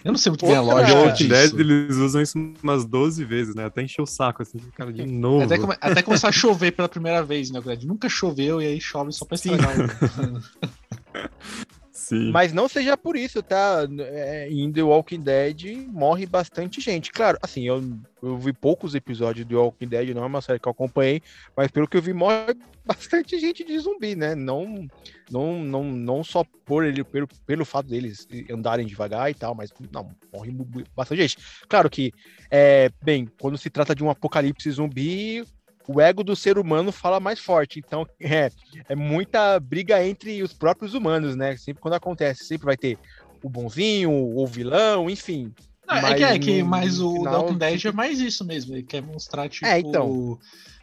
Eu 0.05 0.13
não 0.13 0.17
sei 0.17 0.31
muito 0.31 0.47
bem 0.47 0.57
a 0.57 0.61
lógica 0.61 1.13
disso. 1.13 1.29
Dead, 1.29 1.61
eles 1.61 1.97
usam 1.97 2.21
isso 2.23 2.39
umas 2.63 2.85
12 2.85 3.25
vezes, 3.25 3.55
né? 3.55 3.65
Até 3.65 3.83
encher 3.83 4.03
o 4.03 4.07
saco, 4.07 4.43
assim, 4.43 4.59
cara, 4.77 4.93
de 4.93 5.07
novo. 5.07 5.45
Até, 5.45 5.59
come... 5.59 5.77
Até 5.81 6.03
começar 6.03 6.29
a 6.29 6.33
chover 6.33 6.73
pela 6.73 6.89
primeira 6.89 7.23
vez, 7.23 7.51
né? 7.51 7.61
Nunca 7.83 8.09
choveu 8.09 8.61
e 8.61 8.67
aí 8.67 8.81
chove 8.81 9.13
só 9.13 9.25
pra 9.25 9.37
estragar. 9.37 9.75
Sim. 12.11 12.33
Mas 12.33 12.53
não 12.53 12.69
seja 12.69 12.97
por 12.97 13.15
isso, 13.17 13.41
tá? 13.41 13.87
É, 14.01 14.49
em 14.51 14.73
The 14.73 14.83
Walking 14.83 15.21
Dead 15.21 15.87
morre 15.93 16.27
bastante 16.27 16.81
gente. 16.81 17.13
Claro, 17.13 17.39
assim, 17.41 17.69
eu, 17.69 17.81
eu 18.21 18.37
vi 18.37 18.53
poucos 18.53 18.97
episódios 18.97 19.47
do 19.47 19.57
Walking 19.57 19.87
Dead, 19.87 20.13
não 20.13 20.25
é 20.25 20.27
uma 20.27 20.41
série 20.41 20.59
que 20.59 20.67
eu 20.67 20.73
acompanhei, 20.73 21.23
mas 21.57 21.71
pelo 21.71 21.87
que 21.87 21.97
eu 21.97 22.03
vi, 22.03 22.13
morre 22.13 22.57
bastante 22.85 23.39
gente 23.39 23.63
de 23.63 23.79
zumbi, 23.79 24.17
né? 24.17 24.35
Não, 24.35 24.89
não, 25.31 25.63
não, 25.63 25.85
não 25.85 26.25
só 26.25 26.45
por 26.65 26.85
ele, 26.85 27.05
pelo, 27.05 27.29
pelo 27.47 27.65
fato 27.65 27.89
deles 27.89 28.27
andarem 28.51 28.89
devagar 28.89 29.31
e 29.31 29.35
tal, 29.35 29.55
mas 29.55 29.73
não, 29.93 30.11
morre 30.33 30.53
bastante 30.97 31.23
gente. 31.23 31.39
Claro 31.69 31.89
que, 31.89 32.13
é, 32.51 32.91
bem, 33.01 33.29
quando 33.41 33.57
se 33.57 33.71
trata 33.71 33.95
de 33.95 34.03
um 34.03 34.11
apocalipse 34.11 34.69
zumbi, 34.69 35.45
o 35.93 36.01
ego 36.01 36.23
do 36.23 36.37
ser 36.37 36.57
humano 36.59 36.93
fala 36.93 37.19
mais 37.19 37.41
forte. 37.41 37.81
Então, 37.81 38.07
é, 38.21 38.51
é 38.89 38.95
muita 38.95 39.59
briga 39.59 40.05
entre 40.05 40.43
os 40.43 40.53
próprios 40.53 40.95
humanos, 40.95 41.35
né? 41.35 41.57
Sempre 41.57 41.83
quando 41.83 41.95
acontece, 41.95 42.45
sempre 42.45 42.67
vai 42.67 42.77
ter 42.77 42.99
o 43.43 43.49
bonzinho, 43.49 44.11
o 44.11 44.47
vilão, 44.47 45.11
enfim. 45.11 45.53
Não, 45.89 45.97
é 45.97 46.15
que 46.15 46.23
é 46.23 46.39
que, 46.39 46.63
mas 46.63 47.01
o 47.01 47.15
final, 47.15 47.43
Walking 47.43 47.59
Dead 47.59 47.85
é 47.85 47.93
mais 47.93 48.21
isso 48.21 48.45
mesmo. 48.45 48.75
Ele 48.75 48.85
quer 48.85 49.03
mostrar, 49.03 49.49
tipo. 49.49 49.67
É, 49.67 49.81
então. 49.81 50.39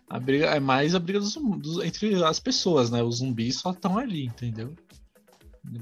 A 0.09 0.19
briga, 0.19 0.45
é 0.47 0.59
mais 0.59 0.95
a 0.95 0.99
briga 0.99 1.19
dos, 1.19 1.35
dos, 1.35 1.83
entre 1.83 2.23
as 2.23 2.39
pessoas, 2.39 2.89
né? 2.89 3.03
Os 3.03 3.17
zumbis 3.17 3.59
só 3.59 3.71
estão 3.71 3.97
ali, 3.97 4.25
entendeu? 4.25 4.73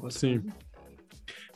Sim. 0.09 0.43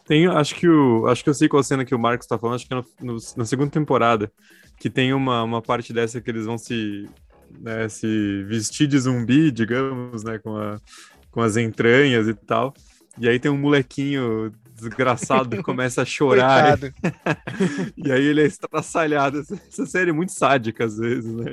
Tem, 0.05 0.27
acho 0.27 0.55
que 0.55 0.67
o. 0.67 1.07
Acho 1.07 1.23
que 1.23 1.29
eu 1.29 1.33
sei 1.33 1.47
qual 1.47 1.63
cena 1.63 1.85
que 1.85 1.95
o 1.95 1.99
Marcos 1.99 2.27
tá 2.27 2.37
falando, 2.37 2.55
acho 2.55 2.67
que 2.67 2.73
é 2.73 2.77
no, 2.77 3.13
no, 3.13 3.17
na 3.37 3.45
segunda 3.45 3.71
temporada. 3.71 4.31
Que 4.77 4.89
tem 4.89 5.13
uma, 5.13 5.43
uma 5.43 5.61
parte 5.61 5.91
dessa 5.91 6.21
que 6.21 6.29
eles 6.29 6.45
vão 6.45 6.57
se 6.57 7.05
né, 7.59 7.87
se 7.89 8.43
vestir 8.43 8.87
de 8.87 8.99
zumbi, 8.99 9.51
digamos, 9.51 10.23
né, 10.23 10.39
com, 10.39 10.55
a, 10.55 10.79
com 11.31 11.41
as 11.41 11.57
entranhas 11.57 12.27
e 12.27 12.33
tal. 12.33 12.73
E 13.17 13.27
aí 13.27 13.39
tem 13.39 13.51
um 13.51 13.57
molequinho 13.57 14.51
desgraçado 14.75 15.57
que 15.57 15.63
começa 15.63 16.01
a 16.01 16.05
chorar. 16.05 16.79
e 17.97 18.11
aí 18.11 18.23
ele 18.23 18.41
é 18.41 18.45
estraçalhado. 18.45 19.39
Essa 19.39 19.85
série 19.85 20.09
é 20.11 20.13
muito 20.13 20.31
sádica 20.31 20.85
às 20.85 20.97
vezes, 20.97 21.33
né? 21.33 21.51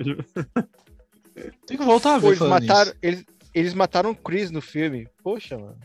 Tem 1.66 1.76
que 1.76 1.84
voltar 1.84 2.14
a 2.14 2.18
ver. 2.18 2.28
eles, 2.28 2.40
mataram, 2.40 2.92
eles, 3.02 3.24
eles 3.54 3.74
mataram 3.74 4.10
o 4.10 4.16
Chris 4.16 4.50
no 4.50 4.60
filme. 4.60 5.08
Poxa, 5.22 5.58
mano. 5.58 5.76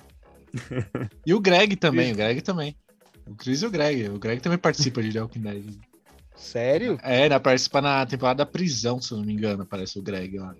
e 1.25 1.33
o 1.33 1.39
Greg 1.39 1.75
também, 1.75 2.11
o 2.11 2.15
Greg 2.15 2.41
também. 2.41 2.75
O 3.25 3.35
Chris 3.35 3.61
e 3.61 3.65
o 3.65 3.71
Greg. 3.71 4.09
O 4.09 4.19
Greg 4.19 4.41
também 4.41 4.57
participa 4.57 5.01
de 5.01 5.11
The 5.11 5.21
Walking 5.21 5.41
Dead. 5.41 5.90
Sério? 6.41 6.97
É, 7.03 7.25
ele 7.25 7.39
participa 7.39 7.81
na 7.81 8.05
temporada 8.05 8.39
da 8.39 8.45
prisão, 8.45 8.99
se 8.99 9.11
eu 9.11 9.19
não 9.19 9.25
me 9.25 9.33
engano, 9.33 9.65
parece 9.65 9.99
o 9.99 10.01
Greg 10.01 10.39
lá. 10.39 10.55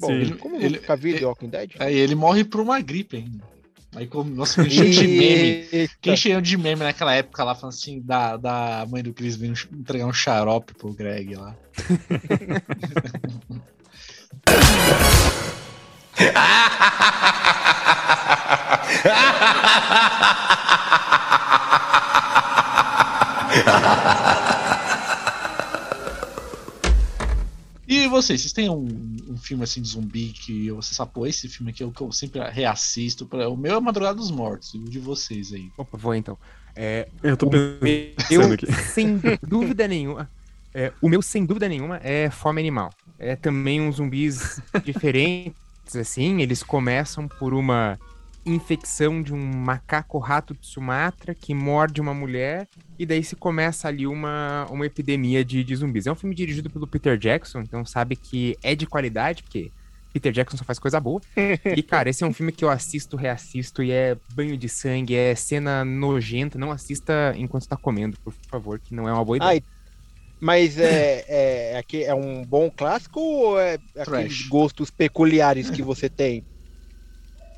Bom, 0.00 0.10
ele, 0.10 0.34
como 0.34 0.56
ele, 0.56 0.78
nunca 0.78 0.96
vi 0.96 1.18
The 1.18 1.26
Walking 1.26 1.48
Dead? 1.48 1.70
Aí 1.78 1.94
ele 1.94 2.14
morre 2.14 2.42
por 2.42 2.60
uma 2.60 2.80
gripe 2.80 3.18
ainda. 3.18 3.44
Aí, 3.94 4.06
como, 4.06 4.34
nossa, 4.34 4.62
encheu 4.62 4.90
de 4.90 5.06
meme. 5.06 5.88
Quem 6.00 6.14
encheu 6.14 6.40
de 6.40 6.56
meme 6.56 6.82
naquela 6.82 7.14
época 7.14 7.44
lá, 7.44 7.54
falando 7.54 7.74
assim, 7.74 8.00
da, 8.02 8.36
da 8.36 8.86
mãe 8.90 9.02
do 9.02 9.12
Chris 9.12 9.36
vindo 9.36 9.58
entregar 9.72 10.06
um 10.06 10.12
xarope 10.12 10.74
pro 10.74 10.92
Greg 10.92 11.34
lá. 11.34 11.54
vocês, 28.16 28.40
vocês 28.40 28.52
têm 28.52 28.70
um, 28.70 28.86
um, 29.28 29.36
filme 29.36 29.64
assim 29.64 29.80
de 29.82 29.88
zumbi 29.88 30.28
que 30.28 30.70
você 30.70 30.94
sabe, 30.94 31.12
pô, 31.12 31.26
esse 31.26 31.48
filme 31.48 31.70
aqui 31.70 31.82
é 31.82 31.86
o 31.86 31.92
que 31.92 32.00
eu 32.00 32.10
sempre 32.10 32.40
reassisto. 32.50 33.26
Pra... 33.26 33.48
O 33.48 33.56
meu 33.56 33.76
é 33.76 33.80
Madrugada 33.80 34.16
dos 34.16 34.30
Mortos, 34.30 34.74
e 34.74 34.78
o 34.78 34.84
de 34.84 34.98
vocês 34.98 35.52
aí. 35.52 35.70
Opa, 35.76 35.96
vou 35.96 36.14
então. 36.14 36.38
É, 36.74 37.08
eu 37.22 37.36
tô 37.36 37.48
pensando 37.48 38.54
aqui. 38.54 38.72
Sem 38.72 39.20
dúvida 39.46 39.86
nenhuma. 39.86 40.30
É, 40.74 40.92
o 41.00 41.08
meu, 41.08 41.22
sem 41.22 41.44
dúvida 41.44 41.68
nenhuma, 41.68 41.98
é 42.02 42.30
Fome 42.30 42.60
Animal. 42.60 42.90
É 43.18 43.34
também 43.34 43.80
uns 43.80 43.96
zumbis 43.96 44.60
diferentes, 44.84 45.96
assim. 45.96 46.42
Eles 46.42 46.62
começam 46.62 47.26
por 47.26 47.54
uma 47.54 47.98
infecção 48.46 49.22
de 49.22 49.34
um 49.34 49.38
macaco 49.38 50.18
rato 50.18 50.54
de 50.54 50.66
Sumatra 50.66 51.34
que 51.34 51.52
morde 51.52 52.00
uma 52.00 52.14
mulher 52.14 52.68
e 52.98 53.04
daí 53.04 53.22
se 53.22 53.34
começa 53.34 53.88
ali 53.88 54.06
uma, 54.06 54.66
uma 54.70 54.86
epidemia 54.86 55.44
de, 55.44 55.64
de 55.64 55.76
zumbis. 55.76 56.06
É 56.06 56.12
um 56.12 56.14
filme 56.14 56.34
dirigido 56.34 56.70
pelo 56.70 56.86
Peter 56.86 57.18
Jackson, 57.18 57.60
então 57.60 57.84
sabe 57.84 58.14
que 58.14 58.56
é 58.62 58.74
de 58.74 58.86
qualidade, 58.86 59.42
porque 59.42 59.70
Peter 60.12 60.32
Jackson 60.32 60.56
só 60.56 60.64
faz 60.64 60.78
coisa 60.78 60.98
boa. 61.00 61.20
E, 61.76 61.82
cara, 61.82 62.08
esse 62.08 62.24
é 62.24 62.26
um 62.26 62.32
filme 62.32 62.52
que 62.52 62.64
eu 62.64 62.70
assisto, 62.70 63.16
reassisto, 63.16 63.82
e 63.82 63.90
é 63.90 64.16
banho 64.34 64.56
de 64.56 64.68
sangue, 64.68 65.14
é 65.14 65.34
cena 65.34 65.84
nojenta. 65.84 66.58
Não 66.58 66.70
assista 66.70 67.34
enquanto 67.36 67.68
tá 67.68 67.76
comendo, 67.76 68.16
por 68.24 68.32
favor, 68.48 68.78
que 68.78 68.94
não 68.94 69.08
é 69.08 69.12
uma 69.12 69.24
boa 69.24 69.36
ideia. 69.36 69.50
Ai, 69.50 69.62
mas 70.40 70.78
é, 70.78 71.24
é, 71.28 71.84
é, 71.92 72.02
é 72.04 72.14
um 72.14 72.44
bom 72.44 72.70
clássico 72.70 73.20
ou 73.20 73.60
é 73.60 73.74
aqueles 73.96 74.38
Trash. 74.38 74.48
gostos 74.48 74.90
peculiares 74.90 75.68
que 75.68 75.82
você 75.82 76.08
tem? 76.08 76.44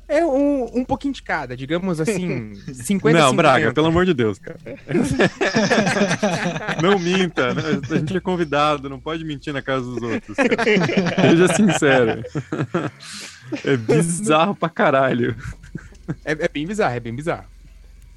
É 0.09 0.25
um, 0.25 0.79
um 0.79 0.83
pouquinho 0.83 1.13
de 1.13 1.21
cada, 1.21 1.55
digamos 1.55 2.01
assim, 2.01 2.55
50 2.73 3.19
Não, 3.19 3.29
50. 3.29 3.33
Braga, 3.33 3.71
pelo 3.73 3.87
amor 3.87 4.07
de 4.07 4.13
Deus, 4.15 4.39
cara. 4.39 4.57
não 6.81 6.97
minta. 6.97 7.53
né? 7.53 7.61
A 7.91 7.95
gente 7.95 8.17
é 8.17 8.19
convidado, 8.19 8.89
não 8.89 8.99
pode 8.99 9.23
mentir 9.23 9.53
na 9.53 9.61
casa 9.61 9.85
dos 9.85 10.01
outros. 10.01 10.35
Cara. 10.35 11.29
Seja 11.29 11.47
sincero. 11.53 12.23
É 13.63 13.77
bizarro 13.77 14.55
pra 14.55 14.67
caralho. 14.67 15.35
É, 16.25 16.31
é 16.31 16.47
bem 16.47 16.65
bizarro, 16.65 16.95
é 16.95 16.99
bem 16.99 17.13
bizarro. 17.13 17.45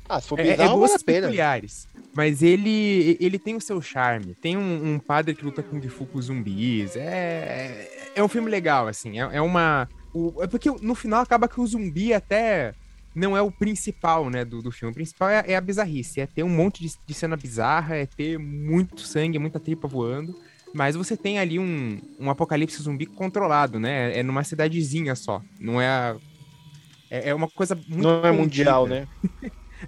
Ah, 0.08 0.18
se 0.18 0.28
for 0.28 0.38
É, 0.38 0.42
é 0.42 0.44
bizarro, 0.52 0.68
vale 0.68 0.72
a 0.72 0.76
gostos 0.78 1.02
peculiares. 1.02 1.86
Mas 2.14 2.42
ele, 2.42 3.18
ele 3.20 3.38
tem 3.38 3.54
o 3.54 3.60
seu 3.60 3.80
charme. 3.82 4.34
Tem 4.34 4.56
um, 4.56 4.94
um 4.94 4.98
padre 4.98 5.34
que 5.34 5.44
luta 5.44 5.62
Kung 5.62 5.80
Fu 5.88 6.06
com 6.06 6.20
zumbis. 6.20 6.96
É, 6.96 7.88
é 8.14 8.22
um 8.22 8.28
filme 8.28 8.50
legal, 8.50 8.86
assim. 8.88 9.20
É, 9.20 9.28
é 9.32 9.40
uma. 9.40 9.88
O- 10.14 10.42
é 10.42 10.46
porque 10.46 10.70
no 10.80 10.94
final 10.94 11.20
acaba 11.20 11.48
que 11.48 11.60
o 11.60 11.66
zumbi 11.66 12.12
até 12.14 12.74
não 13.14 13.36
é 13.36 13.42
o 13.42 13.50
principal, 13.50 14.30
né, 14.30 14.44
do, 14.44 14.62
do 14.62 14.70
filme. 14.72 14.90
O 14.92 14.94
principal 14.94 15.28
é, 15.28 15.44
é 15.48 15.56
a 15.56 15.60
bizarrice. 15.60 16.20
É 16.20 16.26
ter 16.26 16.42
um 16.42 16.48
monte 16.48 16.80
de, 16.86 16.94
de 17.06 17.14
cena 17.14 17.36
bizarra, 17.36 17.96
é 17.96 18.06
ter 18.06 18.38
muito 18.38 19.00
sangue, 19.02 19.38
muita 19.38 19.60
tripa 19.60 19.86
voando. 19.86 20.34
Mas 20.74 20.96
você 20.96 21.14
tem 21.16 21.38
ali 21.38 21.58
um, 21.58 22.00
um 22.18 22.30
apocalipse 22.30 22.82
zumbi 22.82 23.04
controlado, 23.04 23.78
né? 23.78 24.18
É 24.18 24.22
numa 24.22 24.42
cidadezinha 24.42 25.14
só. 25.14 25.42
Não 25.60 25.78
é. 25.80 25.86
a- 25.88 26.16
É, 27.10 27.28
é 27.28 27.34
uma 27.34 27.48
coisa 27.50 27.74
muito. 27.74 28.02
Não 28.02 28.10
é 28.20 28.22
contida. 28.22 28.32
mundial, 28.32 28.86
né? 28.86 29.06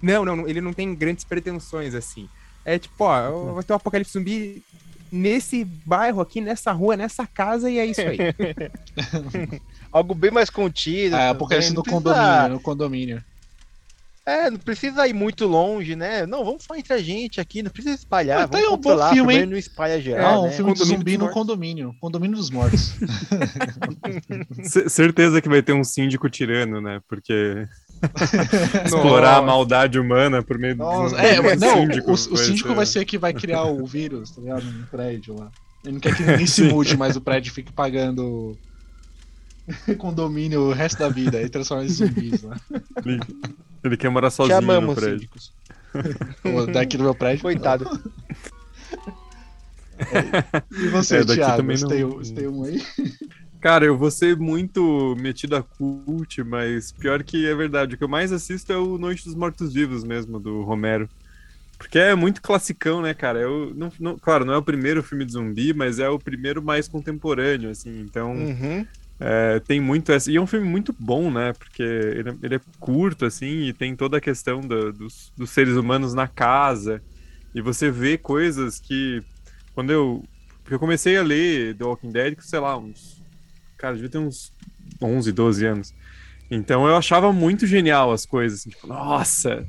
Não, 0.01 0.23
não, 0.25 0.35
não, 0.35 0.47
ele 0.47 0.61
não 0.61 0.73
tem 0.73 0.93
grandes 0.93 1.23
pretensões, 1.25 1.95
assim. 1.95 2.29
É 2.63 2.77
tipo, 2.77 3.03
ó, 3.03 3.53
vai 3.53 3.63
ter 3.63 3.73
um 3.73 3.77
apocalipse 3.77 4.13
zumbi 4.13 4.63
nesse 5.11 5.63
bairro 5.65 6.21
aqui, 6.21 6.39
nessa 6.41 6.71
rua, 6.71 6.95
nessa 6.97 7.25
casa, 7.25 7.67
e 7.69 7.79
é 7.79 7.85
isso 7.87 8.01
aí. 8.01 8.17
Algo 9.95 10.13
bem 10.13 10.29
mais 10.29 10.49
contido. 10.49 11.15
É, 11.15 11.19
também, 11.19 11.29
apocalipse 11.29 11.69
não 11.69 11.75
no 11.77 11.83
precisa- 11.83 12.03
condomínio, 12.03 12.49
no 12.49 12.59
condomínio. 12.59 13.23
É, 14.27 14.49
não 14.49 14.57
precisa 14.57 15.07
ir 15.07 15.13
muito 15.13 15.45
longe, 15.45 15.95
né? 15.95 16.25
Não, 16.25 16.43
vamos 16.43 16.63
só 16.63 16.75
entre 16.75 16.93
a 16.93 16.97
gente 16.97 17.39
aqui, 17.39 17.63
não 17.63 17.71
precisa 17.71 17.95
espalhar. 17.95 18.41
Ah, 18.41 18.47
tá 18.47 18.57
vamos 18.57 18.67
um 18.67 18.71
bom 18.71 18.77
controlar, 18.77 19.09
filme, 19.13 19.21
primeiro 19.27 19.43
hein? 19.45 19.51
não 19.51 19.57
espalha 19.57 19.95
Não, 19.95 20.01
geral, 20.01 20.41
um 20.41 20.45
né? 20.47 20.51
filme 20.51 20.73
de 20.73 20.79
Condomínio 20.79 20.97
zumbi 20.99 21.17
dos 21.17 21.27
no 21.27 21.33
condomínio. 21.33 21.95
Condomínio 22.01 22.35
dos 22.37 22.49
mortos. 22.49 22.95
Certeza 24.89 25.39
que 25.41 25.47
vai 25.47 25.61
ter 25.61 25.73
um 25.73 25.83
síndico 25.83 26.29
tirano, 26.29 26.81
né? 26.81 26.99
Porque 27.07 27.65
explorar 28.83 29.37
a 29.37 29.41
maldade 29.41 29.97
humana 29.97 30.43
por 30.43 30.57
meio 30.57 30.75
Nossa, 30.75 31.15
do 31.15 31.21
é, 31.21 31.39
mas 31.39 31.61
não, 31.61 31.77
síndico 31.77 32.09
o, 32.09 32.13
o 32.13 32.17
síndico 32.37 32.73
vai 32.73 32.85
ser 32.85 33.05
que 33.05 33.17
vai 33.17 33.31
criar 33.31 33.63
o 33.63 33.85
vírus, 33.85 34.31
tá 34.31 34.41
ligado? 34.41 34.65
No 34.65 34.87
prédio 34.87 35.35
lá. 35.39 35.49
Ele 35.83 35.93
não 35.93 35.99
quer 36.01 36.15
que 36.17 36.23
ninguém 36.25 36.47
se 36.47 36.63
mude, 36.63 36.97
mas 36.97 37.15
o 37.15 37.21
prédio 37.21 37.53
fique 37.53 37.71
pagando 37.71 38.57
condomínio 39.97 40.61
o 40.61 40.71
resto 40.73 40.99
da 40.99 41.09
vida 41.09 41.41
e 41.41 41.49
transforma 41.49 41.83
em 41.85 41.89
zumbis 41.89 42.41
lá. 42.43 42.59
Ele, 43.05 43.19
ele 43.83 43.97
quer 43.97 44.09
morar 44.09 44.29
Te 44.29 44.35
sozinho 44.35 44.61
no 44.61 44.71
amamos, 44.71 44.95
prédio. 44.95 45.13
síndicos. 45.19 45.53
O 46.43 46.65
daqui 46.67 46.97
do 46.97 47.03
meu 47.03 47.15
prédio. 47.15 47.41
Coitado. 47.43 47.85
E 50.71 50.87
você, 50.89 51.17
É, 51.17 51.19
daqui 51.23 51.35
Thiago? 51.35 51.57
também 51.57 51.77
Você, 51.77 51.83
não- 51.83 51.89
tem, 51.89 52.03
um- 52.05 52.11
você 52.17 52.33
tem 52.33 52.47
um 52.47 52.63
aí? 52.63 52.81
Cara, 53.61 53.85
eu 53.85 53.97
vou 53.97 54.11
ser 54.11 54.37
muito 54.37 55.15
metido 55.19 55.55
a 55.55 55.63
cult, 55.63 56.43
mas 56.43 56.91
pior 56.91 57.23
que 57.23 57.47
é 57.47 57.55
verdade. 57.55 57.95
O 57.95 57.97
que 57.97 58.03
eu 58.03 58.07
mais 58.09 58.31
assisto 58.31 58.71
é 58.71 58.77
o 58.77 58.97
Noite 58.97 59.23
dos 59.25 59.33
Mortos-Vivos 59.33 60.03
mesmo, 60.03 60.39
do 60.39 60.61
Romero. 60.63 61.09
Porque 61.77 61.97
é 61.97 62.13
muito 62.15 62.41
classicão, 62.41 63.01
né, 63.01 63.13
cara? 63.13 63.39
Eu, 63.39 63.73
não, 63.75 63.91
não- 63.99 64.17
claro, 64.19 64.45
não 64.45 64.53
é 64.53 64.57
o 64.57 64.63
primeiro 64.63 65.01
filme 65.01 65.25
de 65.25 65.31
zumbi, 65.33 65.73
mas 65.73 65.97
é 65.99 66.07
o 66.09 66.19
primeiro 66.19 66.61
mais 66.61 66.87
contemporâneo, 66.87 67.69
assim. 67.69 68.01
Então, 68.01 68.33
Uhum. 68.33 68.85
É, 69.19 69.59
tem 69.61 69.79
muito 69.79 70.11
essa. 70.11 70.31
E 70.31 70.35
é 70.35 70.41
um 70.41 70.47
filme 70.47 70.67
muito 70.67 70.93
bom, 70.99 71.31
né? 71.31 71.53
Porque 71.53 71.81
ele, 71.83 72.29
é- 72.29 72.35
ele 72.43 72.55
é 72.55 72.59
curto, 72.79 73.25
assim, 73.25 73.67
e 73.67 73.73
tem 73.73 73.95
toda 73.95 74.17
a 74.17 74.21
questão 74.21 74.61
da- 74.61 74.91
dos, 74.91 75.31
dos 75.37 75.49
seres 75.51 75.75
humanos 75.75 76.13
na 76.13 76.27
casa. 76.27 77.01
E 77.53 77.61
você 77.61 77.89
vê 77.91 78.17
coisas 78.17 78.79
que. 78.79 79.23
Quando 79.73 79.91
eu. 79.91 80.23
Porque 80.61 80.73
eu 80.75 80.79
comecei 80.79 81.15
a 81.17 81.23
ler 81.23 81.75
The 81.77 81.83
Walking 81.85 82.11
Dead, 82.11 82.35
sei 82.39 82.59
lá, 82.59 82.77
uns. 82.77 83.21
Cara, 83.77 83.95
devia 83.95 84.09
ter 84.09 84.17
uns 84.17 84.51
11, 85.01 85.31
12 85.31 85.65
anos. 85.65 85.93
Então 86.49 86.87
eu 86.87 86.95
achava 86.95 87.31
muito 87.33 87.65
genial 87.65 88.11
as 88.11 88.25
coisas. 88.25 88.59
Assim, 88.59 88.69
tipo, 88.69 88.87
nossa, 88.87 89.65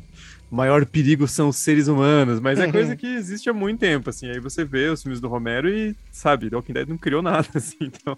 o 0.51 0.55
maior 0.55 0.85
perigo 0.87 1.27
são 1.27 1.49
os 1.49 1.57
seres 1.57 1.89
humanos. 1.89 2.41
Mas 2.41 2.59
é 2.59 2.67
Uhum. 2.67 2.73
coisa 2.73 2.97
que 2.97 3.07
existe 3.07 3.49
há 3.51 3.53
muito 3.53 3.81
tempo, 3.81 4.11
assim. 4.11 4.29
Aí 4.31 4.39
você 4.41 4.65
vê 4.65 4.89
os 4.89 5.03
filmes 5.03 5.21
do 5.21 5.29
Romero 5.29 5.69
e, 5.69 5.95
sabe, 6.13 6.49
The 6.51 6.57
Walking 6.57 6.73
Dead 6.73 6.89
não 6.89 6.99
criou 6.99 7.23
nada, 7.23 7.49
assim. 7.55 7.77
Então 7.81 8.17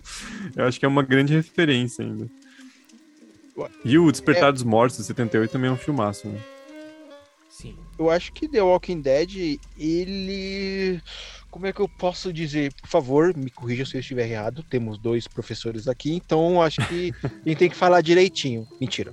eu 0.57 0.64
acho 0.67 0.79
que 0.79 0.85
é 0.85 0.88
uma 0.88 1.03
grande 1.03 1.35
referência 1.35 2.05
ainda. 2.05 2.29
E 3.85 3.99
o 3.99 4.11
Despertar 4.12 4.53
dos 4.53 4.62
Mortos, 4.62 4.99
de 4.99 5.05
78, 5.05 5.51
também 5.51 5.69
é 5.69 5.73
um 5.73 5.77
filmaço, 5.77 6.29
né? 6.29 6.38
Sim. 7.51 7.75
Eu 7.99 8.09
acho 8.09 8.33
que 8.33 8.47
The 8.49 8.62
Walking 8.62 9.01
Dead, 9.01 9.59
ele. 9.77 11.01
Como 11.51 11.67
é 11.67 11.73
que 11.73 11.81
eu 11.81 11.88
posso 11.88 12.33
dizer? 12.33 12.73
Por 12.81 12.88
favor, 12.88 13.37
me 13.37 13.51
corrija 13.51 13.85
se 13.85 13.97
eu 13.97 14.01
estiver 14.01 14.31
errado. 14.31 14.62
Temos 14.71 14.97
dois 14.97 15.27
professores 15.27 15.88
aqui, 15.88 16.12
então 16.12 16.53
eu 16.53 16.62
acho 16.62 16.87
que 16.87 17.12
a 17.25 17.49
gente 17.49 17.59
tem 17.59 17.69
que 17.71 17.75
falar 17.75 18.01
direitinho. 18.01 18.69
Mentira. 18.81 19.12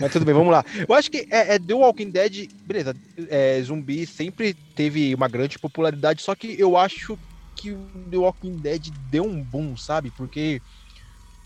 Mas 0.00 0.12
tudo 0.12 0.24
bem, 0.24 0.34
vamos 0.34 0.52
lá. 0.52 0.64
Eu 0.88 0.94
acho 0.94 1.10
que 1.10 1.26
é, 1.30 1.54
é 1.54 1.58
The 1.58 1.74
Walking 1.74 2.10
Dead, 2.10 2.48
beleza, 2.66 2.94
é, 3.28 3.60
zumbi 3.62 4.06
sempre 4.06 4.54
teve 4.74 5.14
uma 5.14 5.28
grande 5.28 5.58
popularidade, 5.58 6.22
só 6.22 6.34
que 6.34 6.54
eu 6.58 6.76
acho 6.76 7.18
que 7.54 7.72
o 7.72 8.10
The 8.10 8.18
Walking 8.18 8.58
Dead 8.58 8.90
deu 8.92 9.24
um 9.24 9.42
boom, 9.42 9.76
sabe? 9.76 10.10
Porque, 10.10 10.60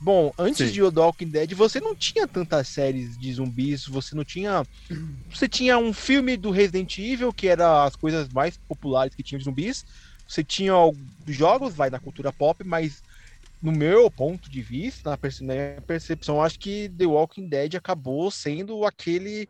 bom, 0.01 0.33
antes 0.37 0.68
Sim. 0.68 0.73
de 0.73 0.92
The 0.92 1.01
Walking 1.01 1.31
Dead, 1.31 1.55
você 1.55 1.81
não 1.81 1.94
tinha 1.94 2.27
tantas 2.27 2.68
séries 2.68 3.16
de 3.16 3.33
zumbis, 3.33 3.87
você 3.87 4.14
não 4.14 4.25
tinha. 4.25 4.66
Você 5.33 5.49
tinha 5.49 5.79
um 5.79 5.92
filme 5.92 6.37
do 6.37 6.51
Resident 6.51 6.99
Evil, 6.99 7.33
que 7.33 7.46
era 7.46 7.85
as 7.85 7.94
coisas 7.94 8.29
mais 8.31 8.59
populares 8.68 9.14
que 9.14 9.23
tinha 9.23 9.38
de 9.38 9.44
zumbis. 9.44 9.85
Você 10.27 10.42
tinha 10.42 10.73
jogos, 11.29 11.75
vai 11.75 11.90
na 11.90 12.01
cultura 12.01 12.33
pop, 12.33 12.64
mas 12.64 13.01
no 13.62 13.73
meu 13.73 14.11
ponto 14.11 14.51
de 14.51 14.62
vista, 14.62 15.11
na 15.11 15.16
perce- 15.18 15.44
na 15.44 15.55
minha 15.55 15.81
percepção, 15.87 16.37
eu 16.37 16.42
acho 16.42 16.59
que 16.59 16.88
The 16.96 17.07
Walking 17.07 17.49
Dead 17.49 17.75
acabou 17.75 18.31
sendo 18.31 18.85
aquele 18.85 19.49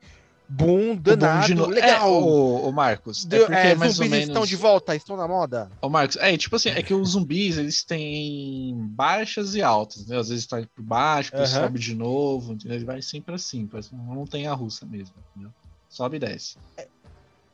boom 0.48 0.90
O 0.92 0.96
bom 0.96 1.00
danado, 1.00 1.46
de 1.46 1.54
no- 1.54 1.66
legal. 1.66 2.08
É, 2.08 2.12
o, 2.12 2.68
o 2.68 2.72
Marcos, 2.72 3.24
The- 3.24 3.36
é 3.36 3.40
porque 3.40 3.54
é, 3.54 3.74
mais 3.76 3.92
ou 3.92 3.96
zumbis 4.04 4.10
menos... 4.10 4.28
estão 4.28 4.44
de 4.44 4.56
volta, 4.56 4.96
estão 4.96 5.16
na 5.16 5.28
moda. 5.28 5.70
Ô, 5.80 5.88
Marcos, 5.88 6.16
é 6.16 6.36
tipo 6.36 6.56
assim, 6.56 6.70
é 6.70 6.82
que 6.82 6.92
os 6.92 7.10
zumbis, 7.10 7.56
eles 7.56 7.84
têm 7.84 8.74
baixas 8.88 9.54
e 9.54 9.62
altas, 9.62 10.06
né? 10.06 10.18
Às 10.18 10.28
vezes 10.28 10.46
tá 10.46 10.60
por 10.74 10.82
baixo, 10.82 11.30
depois 11.30 11.50
sobe 11.50 11.78
de 11.78 11.94
novo, 11.94 12.52
entendeu? 12.52 12.76
Ele 12.76 12.84
vai 12.84 13.00
sempre 13.00 13.34
assim, 13.34 13.64
parece 13.66 13.92
uma 13.92 14.14
montanha 14.14 14.52
russa 14.52 14.84
mesmo, 14.84 15.14
entendeu? 15.30 15.52
Sobe 15.88 16.16
e 16.16 16.20
desce. 16.20 16.56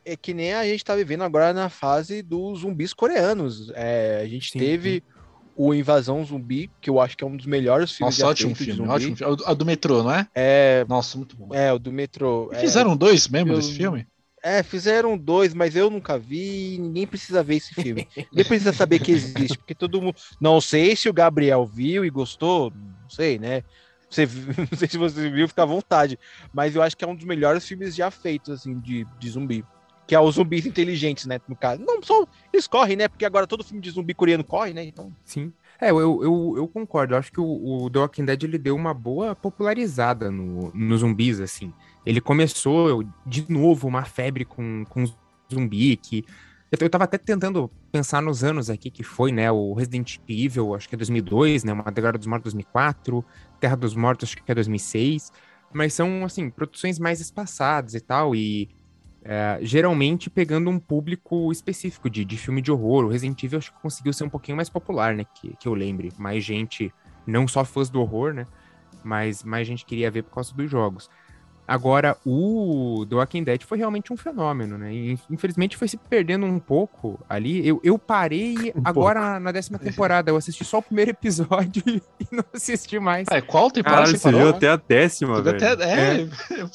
É 0.04 0.16
que 0.16 0.32
nem 0.32 0.54
a 0.54 0.64
gente 0.64 0.84
tá 0.84 0.94
vivendo 0.94 1.24
agora 1.24 1.52
na 1.52 1.68
fase 1.68 2.22
dos 2.22 2.60
zumbis 2.60 2.94
coreanos. 2.94 3.70
É, 3.74 4.20
a 4.22 4.26
gente 4.26 4.52
Sim, 4.52 4.58
teve 4.58 5.02
o 5.56 5.74
Invasão 5.74 6.24
Zumbi, 6.24 6.70
que 6.80 6.90
eu 6.90 7.00
acho 7.00 7.16
que 7.16 7.24
é 7.24 7.26
um 7.26 7.36
dos 7.36 7.46
melhores 7.46 7.92
filmes 7.92 8.16
Nossa, 8.18 8.26
ótimo 8.28 8.54
filme, 8.54 8.72
zumbi. 8.74 8.90
ótimo 8.90 9.16
filme. 9.16 9.34
É 9.44 9.50
o 9.50 9.54
do 9.54 9.64
metrô, 9.64 10.02
não 10.02 10.12
é? 10.12 10.26
É, 10.34 10.84
Nossa, 10.88 11.16
muito 11.16 11.36
bom. 11.36 11.54
é, 11.54 11.72
o 11.72 11.78
do 11.78 11.90
metrô. 11.92 12.50
E 12.52 12.56
é, 12.56 12.60
Fizeram 12.60 12.96
dois 12.96 13.26
mesmo 13.28 13.52
eu- 13.52 13.56
desse 13.56 13.72
filme? 13.72 14.06
É, 14.44 14.62
fizeram 14.62 15.18
dois, 15.18 15.52
mas 15.54 15.74
eu 15.74 15.90
nunca 15.90 16.16
vi. 16.18 16.74
e 16.74 16.78
Ninguém 16.78 17.06
precisa 17.06 17.42
ver 17.42 17.56
esse 17.56 17.74
filme. 17.74 18.06
Ninguém 18.30 18.44
precisa 18.44 18.72
saber 18.72 19.00
que 19.00 19.10
existe, 19.10 19.58
porque 19.58 19.74
todo 19.74 20.00
mundo. 20.00 20.16
Não 20.40 20.60
sei 20.60 20.94
se 20.94 21.08
o 21.08 21.12
Gabriel 21.12 21.66
viu 21.66 22.04
e 22.04 22.10
gostou, 22.10 22.70
não 22.72 23.08
sei, 23.10 23.38
né? 23.40 23.62
Você, 24.08 24.24
não 24.70 24.78
sei 24.78 24.88
se 24.88 24.96
você 24.98 25.28
viu, 25.30 25.48
fica 25.48 25.62
à 25.64 25.66
vontade. 25.66 26.16
Mas 26.52 26.76
eu 26.76 26.82
acho 26.82 26.96
que 26.96 27.04
é 27.04 27.08
um 27.08 27.16
dos 27.16 27.24
melhores 27.24 27.66
filmes 27.66 27.94
já 27.94 28.08
feitos, 28.10 28.50
assim, 28.52 28.78
de, 28.78 29.04
de 29.04 29.30
zumbi. 29.30 29.64
Que 30.06 30.14
é 30.14 30.20
os 30.20 30.36
zumbis 30.36 30.64
inteligentes, 30.66 31.26
né? 31.26 31.40
No 31.48 31.56
caso. 31.56 31.82
Não, 31.84 32.00
só 32.02 32.26
eles 32.52 32.66
correm, 32.66 32.96
né? 32.96 33.08
Porque 33.08 33.24
agora 33.24 33.46
todo 33.46 33.64
filme 33.64 33.80
de 33.80 33.90
zumbi 33.90 34.14
coreano 34.14 34.44
corre, 34.44 34.72
né? 34.72 34.84
Então. 34.84 35.12
Sim. 35.24 35.52
É, 35.80 35.90
eu, 35.90 35.98
eu, 35.98 36.54
eu 36.56 36.68
concordo. 36.68 37.14
Eu 37.14 37.18
acho 37.18 37.30
que 37.30 37.40
o, 37.40 37.84
o 37.84 37.90
The 37.90 37.98
Walking 37.98 38.24
Dead 38.24 38.42
ele 38.44 38.58
deu 38.58 38.74
uma 38.74 38.94
boa 38.94 39.34
popularizada 39.34 40.30
no, 40.30 40.70
nos 40.74 41.00
zumbis, 41.00 41.40
assim. 41.40 41.72
Ele 42.04 42.20
começou 42.20 43.04
de 43.26 43.44
novo 43.50 43.86
uma 43.86 44.04
febre 44.04 44.44
com, 44.44 44.84
com 44.88 45.04
zumbi 45.52 45.96
que. 45.96 46.24
Eu, 46.80 46.90
tava 46.90 47.04
até 47.04 47.16
tentando 47.16 47.70
pensar 47.92 48.20
nos 48.20 48.42
anos 48.42 48.68
aqui 48.68 48.90
que 48.90 49.02
foi, 49.02 49.30
né? 49.32 49.50
O 49.50 49.72
Resident 49.72 50.18
Evil, 50.28 50.74
acho 50.74 50.88
que 50.88 50.94
é 50.94 50.98
2002, 50.98 51.64
né? 51.64 51.72
Madrugada 51.72 52.18
dos 52.18 52.26
Mortos 52.26 52.52
2004, 52.52 53.24
Terra 53.60 53.76
dos 53.76 53.94
Mortos, 53.94 54.28
acho 54.28 54.42
que 54.42 54.50
é 54.50 54.54
2006. 54.54 55.32
Mas 55.72 55.94
são, 55.94 56.24
assim, 56.24 56.50
produções 56.50 56.98
mais 56.98 57.20
espaçadas 57.20 57.94
e 57.94 58.00
tal. 58.00 58.34
E 58.34 58.68
é, 59.28 59.58
geralmente 59.60 60.30
pegando 60.30 60.70
um 60.70 60.78
público 60.78 61.50
específico 61.50 62.08
de, 62.08 62.24
de 62.24 62.36
filme 62.36 62.62
de 62.62 62.70
horror. 62.70 63.04
O 63.04 63.08
Resident 63.08 63.42
Evil 63.42 63.58
acho 63.58 63.72
que 63.72 63.80
conseguiu 63.80 64.12
ser 64.12 64.22
um 64.22 64.28
pouquinho 64.28 64.56
mais 64.56 64.70
popular, 64.70 65.14
né? 65.14 65.26
Que, 65.34 65.56
que 65.56 65.66
eu 65.66 65.74
lembre. 65.74 66.12
Mais 66.16 66.44
gente 66.44 66.94
não 67.26 67.48
só 67.48 67.64
fãs 67.64 67.90
do 67.90 68.00
horror, 68.00 68.32
né? 68.32 68.46
Mas 69.02 69.42
mais 69.42 69.66
gente 69.66 69.84
queria 69.84 70.10
ver 70.12 70.22
por 70.22 70.34
causa 70.34 70.54
dos 70.54 70.70
jogos. 70.70 71.10
Agora, 71.66 72.16
o 72.24 73.04
The 73.08 73.16
Walking 73.16 73.42
Dead 73.42 73.62
foi 73.64 73.78
realmente 73.78 74.12
um 74.12 74.16
fenômeno, 74.16 74.78
né? 74.78 74.92
Infelizmente 75.28 75.76
foi 75.76 75.88
se 75.88 75.96
perdendo 75.96 76.46
um 76.46 76.60
pouco 76.60 77.18
ali. 77.28 77.66
Eu, 77.66 77.80
eu 77.82 77.98
parei 77.98 78.72
um 78.76 78.82
agora 78.84 79.20
na, 79.20 79.40
na, 79.40 79.52
décima 79.52 79.78
temporada. 79.78 80.30
Eu 80.30 80.36
assisti 80.36 80.64
só 80.64 80.78
o 80.78 80.82
primeiro 80.82 81.10
episódio 81.10 81.82
e 81.86 82.26
não 82.30 82.44
assisti 82.54 83.00
mais. 83.00 83.26
É, 83.30 83.40
qual 83.40 83.70
temporada 83.70 84.02
Caralho, 84.02 84.18
você 84.18 84.30
viu 84.30 84.48
até 84.48 84.68
a 84.68 84.76
décima, 84.76 85.42
velho. 85.42 85.56
Até, 85.56 85.84
é, 85.84 86.22
é, 86.22 86.28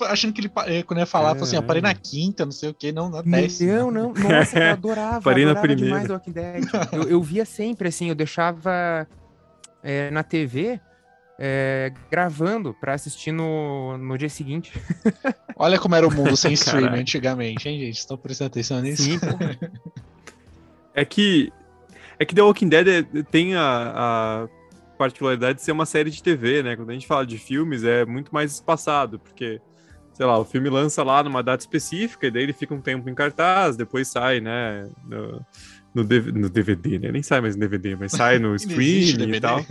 achando 0.07 0.33
que 0.33 0.41
ele, 0.41 0.83
quando 0.83 0.99
ia 0.99 1.05
falar, 1.05 1.29
é, 1.29 1.33
falou 1.33 1.43
assim, 1.43 1.55
eu 1.55 1.63
parei 1.63 1.81
na 1.81 1.93
quinta, 1.93 2.43
não 2.43 2.51
sei 2.51 2.69
o 2.69 2.73
que, 2.73 2.91
não 2.91 3.09
na 3.09 3.21
décima. 3.21 3.73
Não, 3.73 3.91
não, 3.91 4.13
nossa, 4.13 4.59
eu 4.59 4.71
adorava, 4.73 5.21
parei 5.21 5.45
adorava 5.45 5.67
na 5.67 5.75
primeira. 5.75 5.85
demais 5.85 6.07
The 6.07 6.13
Walking 6.13 6.31
Dead. 6.31 6.63
Eu, 6.91 7.03
eu 7.03 7.21
via 7.21 7.45
sempre, 7.45 7.87
assim, 7.87 8.09
eu 8.09 8.15
deixava 8.15 9.07
é, 9.81 10.11
na 10.11 10.23
TV 10.23 10.81
é, 11.43 11.91
gravando 12.11 12.71
para 12.71 12.93
assistir 12.93 13.31
no, 13.31 13.97
no 13.97 14.15
dia 14.15 14.29
seguinte. 14.29 14.71
Olha 15.57 15.79
como 15.79 15.95
era 15.95 16.07
o 16.07 16.13
mundo 16.13 16.37
sem 16.37 16.53
streaming 16.53 16.99
antigamente, 16.99 17.67
hein, 17.67 17.79
gente? 17.79 17.97
Estão 17.97 18.15
prestando 18.15 18.49
atenção 18.49 18.79
nisso? 18.79 19.01
Sim, 19.01 19.19
é 20.93 21.03
que 21.03 21.51
é 22.19 22.25
que 22.25 22.35
The 22.35 22.43
Walking 22.43 22.69
Dead 22.69 22.87
é, 22.87 23.23
tem 23.23 23.55
a, 23.55 23.63
a, 23.95 24.47
particularidade 24.99 25.57
de 25.57 25.63
ser 25.63 25.71
uma 25.71 25.87
série 25.87 26.11
de 26.11 26.21
TV, 26.21 26.61
né? 26.61 26.75
Quando 26.75 26.91
a 26.91 26.93
gente 26.93 27.07
fala 27.07 27.25
de 27.25 27.39
filmes, 27.39 27.83
é 27.83 28.05
muito 28.05 28.31
mais 28.31 28.53
espaçado, 28.53 29.17
porque, 29.17 29.59
sei 30.13 30.27
lá, 30.27 30.37
o 30.37 30.45
filme 30.45 30.69
lança 30.69 31.01
lá 31.01 31.23
numa 31.23 31.41
data 31.41 31.63
específica, 31.63 32.27
e 32.27 32.31
daí 32.31 32.43
ele 32.43 32.53
fica 32.53 32.75
um 32.75 32.81
tempo 32.81 33.09
em 33.09 33.15
cartaz, 33.15 33.75
depois 33.75 34.07
sai, 34.07 34.39
né? 34.39 34.87
No, 35.03 35.43
no, 35.95 36.03
no 36.03 36.49
DVD, 36.49 36.99
né? 36.99 37.11
Nem 37.11 37.23
sai 37.23 37.41
mais 37.41 37.55
no 37.55 37.61
DVD, 37.61 37.95
mas 37.95 38.11
sai 38.11 38.37
no 38.37 38.55
streaming 38.55 39.33
e 39.37 39.41
tal. 39.41 39.65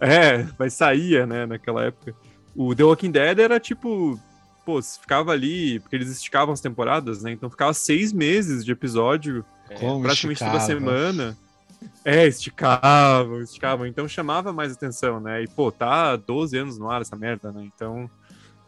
É, 0.00 0.46
mas 0.58 0.72
saía, 0.72 1.26
né, 1.26 1.44
naquela 1.44 1.84
época. 1.84 2.14
O 2.56 2.74
The 2.74 2.84
Walking 2.84 3.10
Dead 3.10 3.38
era 3.38 3.60
tipo. 3.60 4.18
Pô, 4.64 4.80
ficava 4.82 5.32
ali, 5.32 5.80
porque 5.80 5.96
eles 5.96 6.10
esticavam 6.10 6.52
as 6.52 6.60
temporadas, 6.60 7.22
né? 7.22 7.32
Então 7.32 7.50
ficava 7.50 7.72
seis 7.72 8.12
meses 8.12 8.64
de 8.64 8.72
episódio, 8.72 9.44
é, 9.68 9.74
praticamente 9.74 10.42
esticava. 10.42 10.52
toda 10.52 10.60
semana. 10.64 11.36
É, 12.04 12.26
esticavam, 12.26 13.40
esticavam. 13.40 13.86
Então 13.86 14.06
chamava 14.06 14.52
mais 14.52 14.72
atenção, 14.72 15.20
né? 15.20 15.42
E, 15.42 15.48
pô, 15.48 15.72
tá 15.72 16.16
12 16.16 16.56
anos 16.56 16.78
no 16.78 16.90
ar 16.90 17.00
essa 17.00 17.16
merda, 17.16 17.52
né? 17.52 17.68
Então. 17.74 18.10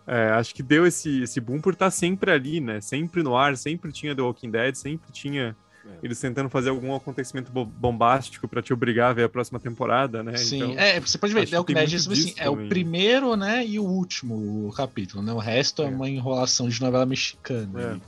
É, 0.04 0.30
acho 0.30 0.52
que 0.52 0.64
deu 0.64 0.84
esse, 0.84 1.22
esse 1.22 1.40
boom 1.40 1.60
por 1.60 1.74
estar 1.74 1.86
tá 1.86 1.90
sempre 1.90 2.32
ali, 2.32 2.60
né? 2.60 2.80
Sempre 2.80 3.22
no 3.22 3.36
ar, 3.36 3.56
sempre 3.56 3.92
tinha 3.92 4.14
The 4.14 4.22
Walking 4.22 4.50
Dead, 4.50 4.74
sempre 4.74 5.12
tinha. 5.12 5.56
Eles 6.02 6.20
tentando 6.20 6.48
fazer 6.48 6.70
algum 6.70 6.94
acontecimento 6.94 7.50
bombástico 7.52 8.46
para 8.48 8.62
te 8.62 8.72
obrigar 8.72 9.10
a 9.10 9.12
ver 9.12 9.24
a 9.24 9.28
próxima 9.28 9.58
temporada, 9.58 10.22
né? 10.22 10.36
Sim, 10.36 10.56
então, 10.56 10.78
é, 10.78 11.00
você 11.00 11.18
pode 11.18 11.34
ver, 11.34 11.52
é 11.52 11.58
o 11.58 11.64
que 11.64 11.74
Dead 11.74 11.94
assim, 11.94 12.34
é 12.36 12.48
o 12.48 12.68
primeiro, 12.68 13.36
né, 13.36 13.66
e 13.66 13.78
o 13.78 13.84
último 13.84 14.72
capítulo, 14.76 15.22
né? 15.22 15.32
O 15.32 15.38
resto 15.38 15.82
é, 15.82 15.86
é 15.86 15.88
uma 15.88 16.08
enrolação 16.08 16.68
de 16.68 16.80
novela 16.80 17.06
mexicana. 17.06 17.80
É, 17.80 17.90
aí, 17.92 18.00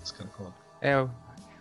é 0.82 1.08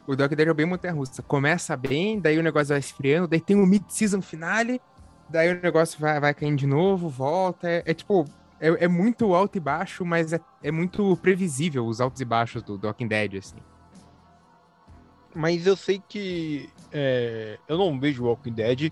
o 0.06 0.16
Doc 0.16 0.34
Dead 0.34 0.48
é 0.48 0.54
bem 0.54 0.66
montanha-russa. 0.66 1.22
Começa 1.22 1.76
bem, 1.78 2.20
daí 2.20 2.38
o 2.38 2.44
negócio 2.44 2.70
vai 2.70 2.80
esfriando, 2.80 3.28
daí 3.28 3.40
tem 3.40 3.56
o 3.56 3.66
mid-season 3.66 4.22
finale, 4.22 4.82
daí 5.30 5.54
o 5.54 5.62
negócio 5.62 6.00
vai, 6.00 6.20
vai 6.20 6.34
caindo 6.34 6.58
de 6.58 6.68
novo, 6.68 7.08
volta. 7.10 7.70
É, 7.70 7.84
é 7.86 7.94
tipo, 7.94 8.26
é, 8.60 8.86
é, 8.86 8.88
muito 8.88 9.34
alto 9.34 9.58
e 9.58 9.62
baixo, 9.62 10.06
mas 10.06 10.34
é, 10.34 10.40
é 10.62 10.72
muito 10.72 11.16
previsível 11.18 11.86
os 11.86 12.02
altos 12.02 12.22
e 12.22 12.26
baixos 12.26 12.62
do, 12.64 12.78
do 12.78 12.88
Walking 12.88 13.08
Dead, 13.08 13.36
assim. 13.36 13.58
Mas 15.36 15.66
eu 15.66 15.76
sei 15.76 16.02
que 16.08 16.70
é, 16.92 17.58
eu 17.68 17.78
não 17.78 18.00
vejo 18.00 18.26
Walking 18.26 18.54
Dead. 18.54 18.92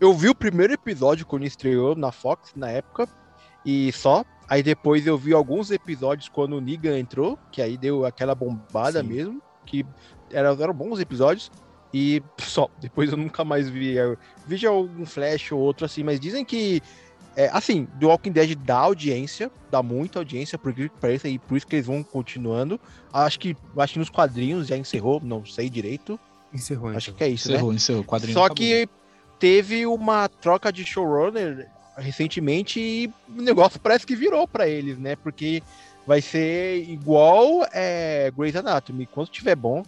Eu 0.00 0.12
vi 0.14 0.28
o 0.28 0.34
primeiro 0.34 0.72
episódio 0.72 1.26
quando 1.26 1.44
estreou 1.44 1.94
na 1.94 2.10
Fox 2.10 2.52
na 2.56 2.70
época 2.70 3.08
e 3.64 3.92
só. 3.92 4.24
Aí 4.48 4.62
depois 4.62 5.06
eu 5.06 5.16
vi 5.16 5.32
alguns 5.32 5.70
episódios 5.70 6.28
quando 6.28 6.56
o 6.56 6.60
Negan 6.60 6.98
entrou, 6.98 7.38
que 7.50 7.62
aí 7.62 7.78
deu 7.78 8.04
aquela 8.04 8.34
bombada 8.34 9.00
Sim. 9.00 9.08
mesmo, 9.08 9.42
que 9.64 9.86
eram, 10.30 10.60
eram 10.60 10.74
bons 10.74 10.98
episódios. 10.98 11.50
E 11.94 12.22
só, 12.38 12.68
depois 12.80 13.10
eu 13.10 13.18
nunca 13.18 13.44
mais 13.44 13.68
vi. 13.68 13.92
Eu 13.92 14.16
vi 14.46 14.56
já 14.56 14.70
algum 14.70 15.04
flash 15.04 15.52
ou 15.52 15.60
outro 15.60 15.84
assim, 15.84 16.02
mas 16.02 16.18
dizem 16.18 16.44
que 16.44 16.82
é, 17.36 17.48
assim, 17.52 17.86
The 17.98 18.06
Walking 18.06 18.32
Dead 18.32 18.54
dá 18.56 18.78
audiência, 18.78 19.50
dá 19.70 19.82
muita 19.82 20.18
audiência, 20.18 20.58
porque 20.58 20.90
parece 21.00 21.26
aí, 21.26 21.38
por 21.38 21.56
isso 21.56 21.66
que 21.66 21.76
eles 21.76 21.86
vão 21.86 22.02
continuando. 22.02 22.78
Acho 23.12 23.38
que, 23.38 23.56
acho 23.76 23.92
que 23.94 23.98
nos 23.98 24.10
quadrinhos 24.10 24.68
já 24.68 24.76
encerrou, 24.76 25.20
não 25.22 25.44
sei 25.44 25.70
direito. 25.70 26.18
Encerrou, 26.52 26.90
Acho 26.90 26.98
encerrou. 26.98 27.18
que 27.18 27.24
é 27.24 27.28
isso, 27.28 27.48
encerrou, 27.50 27.70
né? 27.70 27.76
Encerrou, 27.76 28.04
quadrinho 28.04 28.34
Só 28.34 28.44
acabou. 28.44 28.56
que 28.56 28.88
teve 29.38 29.86
uma 29.86 30.28
troca 30.28 30.70
de 30.70 30.84
showrunner 30.84 31.68
recentemente 31.96 32.78
e 32.78 33.10
o 33.28 33.42
negócio 33.42 33.80
parece 33.80 34.06
que 34.06 34.14
virou 34.14 34.46
para 34.46 34.68
eles, 34.68 34.98
né? 34.98 35.16
Porque 35.16 35.62
vai 36.06 36.20
ser 36.20 36.88
igual 36.88 37.66
é, 37.72 38.30
Grey's 38.36 38.56
Anatomy. 38.56 39.06
Quando 39.06 39.28
tiver 39.28 39.56
bom, 39.56 39.82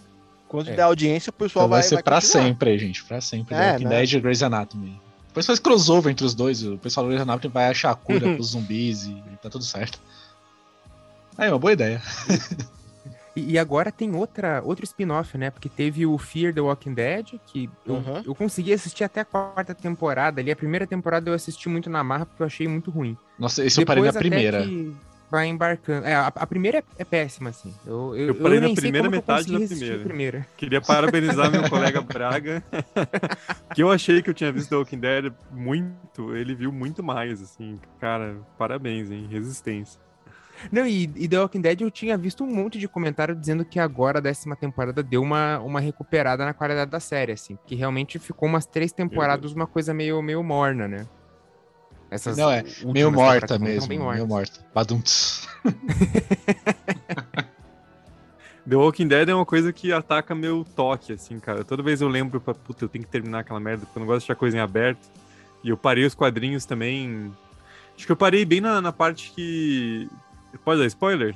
quando 0.48 0.70
é. 0.70 0.74
der 0.74 0.83
audiência, 0.83 1.30
o 1.30 1.33
pessoal 1.33 1.66
então 1.66 1.70
vai. 1.70 1.80
Vai 1.80 1.88
ser 1.88 1.94
vai 1.96 2.02
pra 2.02 2.20
continuar. 2.20 2.44
sempre, 2.44 2.78
gente. 2.78 3.04
Pra 3.04 3.20
sempre. 3.20 3.54
É, 3.54 3.59
The 3.59 3.70
Walking 3.72 3.85
né? 3.85 3.90
Dead 3.90 4.12
e 4.12 4.20
Grey's 4.20 4.42
Anatomy. 4.42 5.00
Depois 5.35 5.47
faz 5.47 5.59
crossover 5.59 6.12
entre 6.12 6.25
os 6.25 6.33
dois. 6.33 6.62
O 6.62 6.79
pessoal 6.79 7.05
do 7.05 7.09
Grey's 7.09 7.23
Anatomy 7.23 7.53
vai 7.53 7.66
achar 7.66 7.90
a 7.90 7.94
cura 7.97 8.25
uhum. 8.25 8.35
pros 8.37 8.51
zumbis 8.51 9.07
e 9.07 9.20
tá 9.42 9.51
tudo 9.51 9.64
certo. 9.64 9.99
Aí, 11.37 11.49
uma 11.51 11.59
boa 11.59 11.73
ideia. 11.73 12.01
E 13.37 13.59
agora 13.59 13.90
tem 13.90 14.14
outra, 14.14 14.62
outro 14.64 14.85
spin-off, 14.85 15.37
né? 15.37 15.51
Porque 15.51 15.68
teve 15.68 16.07
o 16.07 16.16
Fear 16.16 16.55
the 16.55 16.61
Walking 16.61 16.94
Dead, 16.94 17.33
que 17.49 17.68
eu, 17.85 17.94
uhum. 17.94 18.23
eu 18.25 18.33
consegui 18.33 18.73
assistir 18.73 19.03
até 19.03 19.23
a 19.23 19.25
quarta 19.25 19.75
temporada 19.75 20.40
ali. 20.40 20.53
A 20.53 20.57
primeira 20.57 20.87
temporada 20.87 21.29
eu 21.29 21.35
assisti 21.35 21.68
muito 21.68 21.90
na 21.90 22.05
marra 22.05 22.27
porque 22.27 22.40
eu 22.40 22.47
achei 22.47 22.68
muito 22.68 22.92
ruim. 22.92 23.18
Nossa, 23.37 23.64
esse 23.64 23.81
Depois, 23.81 23.99
eu 23.99 24.05
parei 24.05 24.12
na 24.12 24.18
primeira. 24.20 24.62
Que 24.62 24.94
vai 25.35 25.49
embarcando. 25.49 26.07
É, 26.07 26.14
a, 26.14 26.29
a 26.29 26.47
primeira 26.47 26.79
é, 26.79 26.83
é, 26.99 27.05
péssima, 27.05 27.51
assim. 27.51 27.75
Eu, 27.85 28.16
eu, 28.16 28.29
eu 28.29 28.35
parei 28.37 28.59
eu 28.59 28.68
na 28.68 28.75
primeira 28.75 29.11
metade 29.11 29.53
da 29.53 29.66
primeira. 29.66 29.99
primeira. 29.99 30.47
Queria 30.57 30.81
parabenizar 30.81 31.51
meu 31.51 31.66
colega 31.68 32.01
Braga, 32.01 32.62
que 33.75 33.83
eu 33.83 33.90
achei 33.90 34.23
que 34.23 34.31
eu 34.31 34.35
tinha 34.35 34.53
visto 34.53 34.70
The 34.70 34.77
Walking 34.77 35.01
Dead 35.01 35.33
muito, 35.51 36.37
ele 36.37 36.55
viu 36.55 36.73
muito 36.73 37.03
mais, 37.03 37.42
assim. 37.42 37.81
Cara, 38.01 38.37
parabéns, 38.57 39.11
hein? 39.11 39.27
Resistência. 39.29 40.01
Não, 40.70 40.87
e, 40.87 41.11
e 41.16 41.29
The 41.29 41.40
Walking 41.40 41.61
Dead 41.61 41.81
eu 41.81 41.90
tinha 41.90 42.16
visto 42.16 42.44
um 42.44 42.55
monte 42.55 42.79
de 42.79 42.87
comentário 42.87 43.35
dizendo 43.35 43.64
que 43.64 43.81
agora 43.81 44.18
a 44.18 44.23
décima 44.23 44.55
temporada 44.55 45.03
deu 45.03 45.20
uma, 45.20 45.59
uma 45.59 45.81
recuperada 45.81 46.44
na 46.44 46.55
qualidade 46.55 46.90
da 46.90 47.01
série, 47.01 47.33
assim. 47.33 47.59
Que 47.66 47.75
realmente 47.75 48.20
ficou 48.20 48.49
umas 48.49 48.66
três 48.66 48.92
temporadas 48.92 49.53
uma 49.53 49.66
coisa 49.66 49.92
meio, 49.92 50.23
meio 50.23 50.42
morna, 50.44 50.87
né? 50.87 51.07
Essas 52.14 52.37
não, 52.37 52.48
é 52.48 52.62
meio 52.85 53.11
morta 53.11 53.59
mesmo. 53.59 53.88
Meio 53.88 54.24
morta. 54.24 54.61
Baduntos. 54.72 55.48
The 58.66 58.77
Walking 58.77 59.09
Dead 59.09 59.29
é 59.29 59.35
uma 59.35 59.44
coisa 59.44 59.72
que 59.72 59.92
ataca 59.92 60.33
meu 60.33 60.64
toque, 60.77 61.12
assim, 61.12 61.40
cara. 61.40 61.64
Toda 61.64 61.83
vez 61.83 62.00
eu 62.00 62.09
lembro, 62.09 62.40
puta, 62.40 62.85
eu 62.85 62.88
tenho 62.88 63.05
que 63.05 63.11
terminar 63.11 63.40
aquela 63.40 63.59
merda, 63.59 63.85
porque 63.85 63.98
eu 63.98 64.00
não 64.00 64.07
gosto 64.07 64.20
de 64.20 64.27
deixar 64.27 64.38
coisa 64.38 64.57
em 64.57 64.61
aberto. 64.61 65.11
E 65.64 65.70
eu 65.70 65.77
parei 65.77 66.07
os 66.07 66.14
quadrinhos 66.14 66.64
também. 66.64 67.33
Acho 67.96 68.07
que 68.07 68.12
eu 68.12 68.16
parei 68.16 68.44
bem 68.44 68.61
na, 68.61 68.81
na 68.81 68.92
parte 68.92 69.33
que. 69.35 70.09
Pode 70.64 70.79
dar 70.81 70.87
spoiler? 70.87 71.35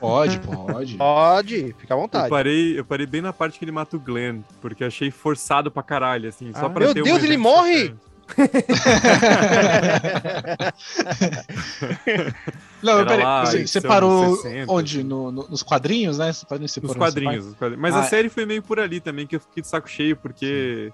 Pode, 0.00 0.38
pode. 0.38 0.94
pode, 0.98 1.74
fica 1.78 1.92
à 1.92 1.96
vontade. 1.96 2.24
Eu 2.24 2.30
parei, 2.30 2.78
eu 2.78 2.84
parei 2.86 3.06
bem 3.06 3.20
na 3.20 3.34
parte 3.34 3.58
que 3.58 3.64
ele 3.66 3.72
mata 3.72 3.98
o 3.98 4.00
Glenn, 4.00 4.40
porque 4.62 4.82
achei 4.82 5.10
forçado 5.10 5.70
pra 5.70 5.82
caralho, 5.82 6.30
assim, 6.30 6.54
só 6.54 6.66
ah, 6.66 6.70
pra 6.70 6.86
meu 6.86 6.94
ter 6.94 7.02
Deus, 7.02 7.22
ele 7.22 7.36
morre! 7.36 7.94
Não, 12.82 13.06
peraí, 13.06 13.46
você, 13.46 13.66
você 13.66 13.80
parou 13.80 14.36
60, 14.36 14.72
onde? 14.72 14.98
Assim. 14.98 15.08
No, 15.08 15.30
no, 15.30 15.48
nos 15.48 15.62
quadrinhos, 15.62 16.18
né? 16.18 16.32
Você 16.32 16.44
nos 16.80 16.94
quadrinhos, 16.94 17.54
quadrinhos, 17.54 17.80
Mas 17.80 17.94
ah, 17.94 18.00
a 18.00 18.04
é. 18.04 18.08
série 18.08 18.28
foi 18.28 18.44
meio 18.44 18.62
por 18.62 18.80
ali 18.80 19.00
também, 19.00 19.26
que 19.26 19.36
eu 19.36 19.40
fiquei 19.40 19.62
de 19.62 19.68
saco 19.68 19.88
cheio, 19.88 20.16
porque 20.16 20.92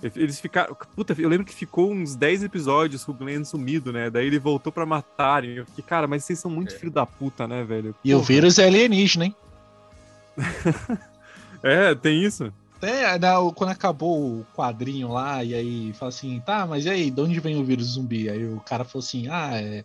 sim. 0.00 0.10
eles 0.14 0.38
ficaram. 0.38 0.76
Puta, 0.94 1.14
eu 1.18 1.28
lembro 1.28 1.46
que 1.46 1.54
ficou 1.54 1.90
uns 1.90 2.14
10 2.14 2.44
episódios 2.44 3.04
com 3.04 3.10
o 3.12 3.14
Glenn 3.14 3.44
sumido, 3.44 3.92
né? 3.92 4.10
Daí 4.10 4.26
ele 4.26 4.38
voltou 4.38 4.70
pra 4.70 4.86
matarem. 4.86 5.56
Eu 5.56 5.66
fiquei, 5.66 5.84
cara, 5.84 6.06
mas 6.06 6.24
vocês 6.24 6.38
são 6.38 6.50
muito 6.50 6.74
é. 6.74 6.78
filho 6.78 6.92
da 6.92 7.06
puta, 7.06 7.48
né, 7.48 7.64
velho? 7.64 7.94
E 8.04 8.10
Porra. 8.10 8.22
o 8.22 8.24
vírus 8.24 8.58
é 8.58 8.66
alienígena, 8.66 9.24
hein? 9.24 9.34
é, 11.62 11.94
tem 11.94 12.22
isso. 12.22 12.52
É, 12.82 13.18
quando 13.54 13.70
acabou 13.70 14.40
o 14.40 14.44
quadrinho 14.54 15.08
lá, 15.08 15.42
e 15.42 15.54
aí 15.54 15.92
fala 15.94 16.10
assim, 16.10 16.40
tá, 16.40 16.66
mas 16.66 16.84
e 16.84 16.90
aí, 16.90 17.10
de 17.10 17.20
onde 17.20 17.40
vem 17.40 17.56
o 17.56 17.64
vírus 17.64 17.92
zumbi? 17.94 18.28
Aí 18.28 18.46
o 18.46 18.60
cara 18.60 18.84
falou 18.84 19.04
assim, 19.04 19.28
ah, 19.28 19.50
é, 19.54 19.84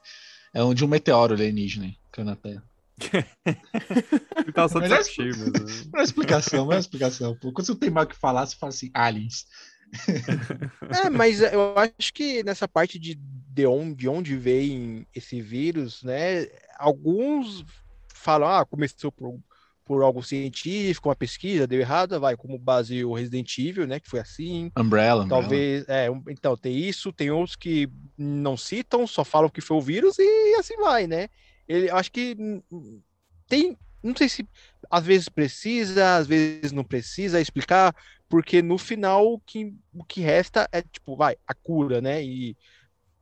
é 0.54 0.74
de 0.74 0.84
um 0.84 0.88
meteoro 0.88 1.34
alienígena 1.34 1.94
caiu 2.12 2.26
na 2.26 2.36
Terra. 2.36 2.64
Ele 4.38 4.52
tava 4.54 4.70
só 4.70 5.04
cheio 5.04 5.36
mesmo. 5.38 5.90
Não 5.92 6.00
é 6.00 6.04
explicação, 6.04 6.66
não 6.66 6.74
é 6.74 6.80
explicação. 6.80 7.36
Pô. 7.36 7.52
Quando 7.52 7.66
você 7.66 7.72
não 7.72 7.80
tem 7.80 7.90
mais 7.90 8.06
o 8.06 8.10
que 8.10 8.16
falar, 8.16 8.46
você 8.46 8.56
fala 8.56 8.70
assim, 8.70 8.92
aliens. 8.94 9.48
é, 11.04 11.10
mas 11.10 11.42
eu 11.42 11.76
acho 11.78 12.14
que 12.14 12.44
nessa 12.44 12.68
parte 12.68 13.00
de, 13.00 13.16
de, 13.16 13.66
onde, 13.66 13.96
de 13.96 14.08
onde 14.08 14.38
vem 14.38 15.06
esse 15.16 15.42
vírus, 15.42 16.04
né? 16.04 16.48
Alguns 16.78 17.66
falam, 18.14 18.48
ah, 18.48 18.66
começou 18.66 19.12
por 19.12 19.40
por 19.92 20.04
algo 20.04 20.24
científico, 20.24 21.10
uma 21.10 21.16
pesquisa, 21.18 21.68
deu 21.68 21.82
errado, 21.82 22.18
vai, 22.18 22.38
como 22.38 22.58
base 22.58 23.04
o 23.04 23.14
Resident 23.14 23.58
Evil, 23.58 23.86
né, 23.86 24.00
que 24.00 24.08
foi 24.08 24.22
assim. 24.22 24.72
Umbrella. 24.78 25.28
Talvez, 25.28 25.82
Umbrella. 25.82 26.22
é, 26.28 26.32
então, 26.32 26.56
tem 26.56 26.78
isso, 26.78 27.12
tem 27.12 27.30
outros 27.30 27.58
que 27.58 27.90
não 28.18 28.56
citam, 28.56 29.06
só 29.06 29.26
falam 29.26 29.50
que 29.50 29.60
foi 29.60 29.76
o 29.76 29.82
vírus 29.82 30.18
e 30.18 30.56
assim 30.58 30.78
vai, 30.78 31.08
né? 31.08 31.28
Ele 31.68 31.90
acho 31.90 32.10
que 32.10 32.38
tem, 33.50 33.78
não 34.02 34.16
sei 34.16 34.30
se 34.30 34.48
às 34.90 35.06
vezes 35.06 35.28
precisa, 35.28 36.16
às 36.16 36.26
vezes 36.26 36.72
não 36.72 36.86
precisa 36.86 37.42
explicar, 37.42 37.94
porque 38.30 38.62
no 38.62 38.78
final 38.78 39.34
o 39.34 39.40
que, 39.42 39.76
o 39.94 40.06
que 40.06 40.22
resta 40.22 40.70
é 40.72 40.82
tipo, 40.82 41.18
vai, 41.18 41.36
a 41.46 41.54
cura, 41.54 42.00
né? 42.00 42.24
E 42.24 42.56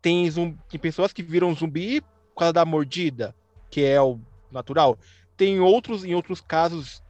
tem, 0.03 0.29
zumbi, 0.29 0.55
tem 0.69 0.79
pessoas 0.79 1.11
que 1.11 1.23
viram 1.23 1.55
zumbi 1.55 1.99
por 1.99 2.41
causa 2.41 2.53
da 2.53 2.63
mordida, 2.63 3.35
que 3.71 3.83
é 3.83 3.99
o 3.99 4.19
natural. 4.51 4.99
Tem 5.39 5.59
outros, 5.61 6.03
em 6.03 6.13
outros 6.13 6.41
casos, 6.41 7.01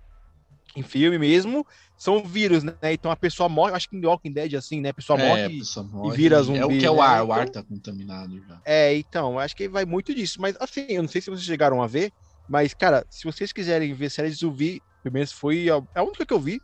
em 0.76 0.84
filme 0.84 1.18
mesmo, 1.18 1.65
são 1.98 2.24
vírus, 2.24 2.63
né? 2.63 2.74
Então 2.84 3.10
a 3.10 3.15
pessoa 3.15 3.50
morre, 3.50 3.74
acho 3.74 3.89
que 3.89 3.98
em 3.98 4.06
Walking 4.06 4.32
Dead 4.32 4.54
assim, 4.54 4.80
né? 4.80 4.89
A 4.89 4.94
pessoa, 4.94 5.20
É, 5.20 5.28
morre, 5.28 5.44
a 5.46 5.50
pessoa 5.50 5.84
morre 5.86 6.13
e 6.13 6.15
vira 6.18 6.42
zumbi. 6.44 6.60
É 6.60 6.65
o 6.65 6.70
que 6.70 6.86
é 6.86 6.92
o 6.92 7.02
ar, 7.02 7.18
né? 7.18 7.24
o 7.24 7.34
ar 7.34 7.48
Então- 7.48 7.62
tá 7.63 7.68
contaminado 7.68 8.39
já. 8.48 8.62
É, 8.63 8.96
então, 8.96 9.39
acho 9.39 9.56
que 9.56 9.68
vai 9.68 9.84
muito 9.84 10.13
disso. 10.13 10.39
Mas 10.39 10.56
assim, 10.60 10.86
eu 10.89 11.02
não 11.02 11.10
sei 11.10 11.20
se 11.22 11.30
vocês 11.32 11.44
chegaram 11.44 11.82
a 11.82 11.88
ver, 11.88 12.12
mas, 12.48 12.74
cara, 12.76 13.04
se 13.10 13.24
vocês 13.26 13.52
quiserem 13.52 13.94
ver 13.96 14.12
série 14.12 14.30
de 14.30 14.36
zumbi, 14.36 14.80
pelo 15.02 15.13
menos 15.13 15.32
foi 15.32 15.70
a, 15.72 15.78
é 15.96 16.00
a 16.00 16.04
única 16.04 16.24
que 16.26 16.34
eu 16.34 16.39
vi. 16.39 16.62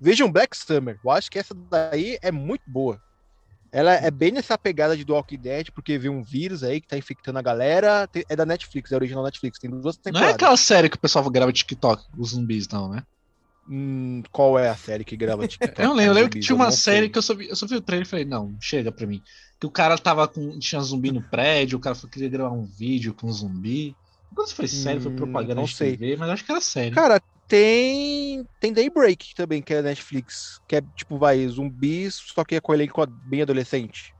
Vejam 0.00 0.32
Black 0.32 0.56
Summer. 0.56 0.98
Eu 1.04 1.10
acho 1.10 1.30
que 1.30 1.38
essa 1.38 1.54
daí 1.54 2.18
é 2.22 2.32
muito 2.32 2.62
boa. 2.66 3.00
Ela 3.72 3.94
é 3.94 4.10
bem 4.10 4.32
nessa 4.32 4.58
pegada 4.58 4.96
de 4.96 5.04
The 5.04 5.12
Walking 5.12 5.38
Dead, 5.40 5.68
porque 5.74 5.98
vê 5.98 6.08
um 6.10 6.22
vírus 6.22 6.62
aí 6.62 6.80
que 6.80 6.86
tá 6.88 6.96
infectando 6.98 7.38
a 7.38 7.42
galera. 7.42 8.08
É 8.28 8.36
da 8.36 8.46
Netflix, 8.46 8.92
é 8.92 8.96
original 8.96 9.24
Netflix. 9.24 9.58
Tem 9.58 9.70
duas 9.70 9.96
Não 10.08 10.20
é 10.20 10.30
temporadas. 10.30 10.34
aquela 10.34 10.56
série 10.56 10.88
que 10.88 10.96
o 10.96 11.00
pessoal 11.00 11.28
grava 11.30 11.52
TikTok, 11.52 12.04
os 12.16 12.30
zumbis, 12.30 12.68
não, 12.68 12.88
né? 12.88 13.02
Hum, 13.68 14.22
qual 14.32 14.58
é 14.58 14.68
a 14.68 14.76
série 14.76 15.04
que 15.04 15.16
grava 15.16 15.46
TikTok? 15.48 15.80
Eu 15.80 15.88
não 15.88 15.94
lembro, 15.94 16.10
eu 16.10 16.14
lembro 16.14 16.30
que 16.30 16.38
tinha 16.40 16.56
uma 16.56 16.70
série 16.70 17.06
sei. 17.06 17.08
que 17.08 17.18
eu 17.18 17.22
só 17.22 17.34
vi, 17.34 17.48
eu 17.48 17.56
só 17.56 17.66
vi 17.66 17.76
o 17.76 17.80
trailer 17.82 18.06
e 18.06 18.10
falei, 18.10 18.24
não, 18.24 18.56
chega 18.60 18.90
pra 18.92 19.06
mim. 19.06 19.22
Que 19.60 19.66
o 19.66 19.70
cara 19.70 19.96
tava 19.98 20.26
com. 20.28 20.58
Tinha 20.58 20.80
zumbi 20.80 21.12
no 21.12 21.22
prédio, 21.28 21.78
o 21.78 21.80
cara 21.80 21.94
foi 21.94 22.10
queria 22.10 22.28
gravar 22.28 22.54
um 22.54 22.64
vídeo 22.66 23.14
com 23.14 23.30
zumbi. 23.32 23.94
Não 24.36 24.44
sei 24.44 24.50
se 24.50 24.54
foi 24.56 24.68
série, 24.68 25.00
foi 25.00 25.12
Hum, 25.12 25.16
propaganda 25.16 25.54
não 25.54 25.64
de 25.64 25.74
sei. 25.74 25.96
TV, 25.96 26.16
mas 26.16 26.30
acho 26.30 26.44
que 26.44 26.50
era 26.52 26.60
série. 26.60 26.94
Cara, 26.94 27.20
tem 27.46 28.44
tem 28.60 28.72
Daybreak 28.72 29.34
também, 29.34 29.62
que 29.62 29.74
é 29.74 29.82
Netflix, 29.82 30.60
que 30.66 30.76
é 30.76 30.80
tipo, 30.96 31.18
vai, 31.18 31.46
zumbis, 31.48 32.16
só 32.34 32.44
que 32.44 32.54
é 32.56 32.60
com 32.60 32.74
elenco 32.74 33.04
bem 33.08 33.42
adolescente. 33.42 34.14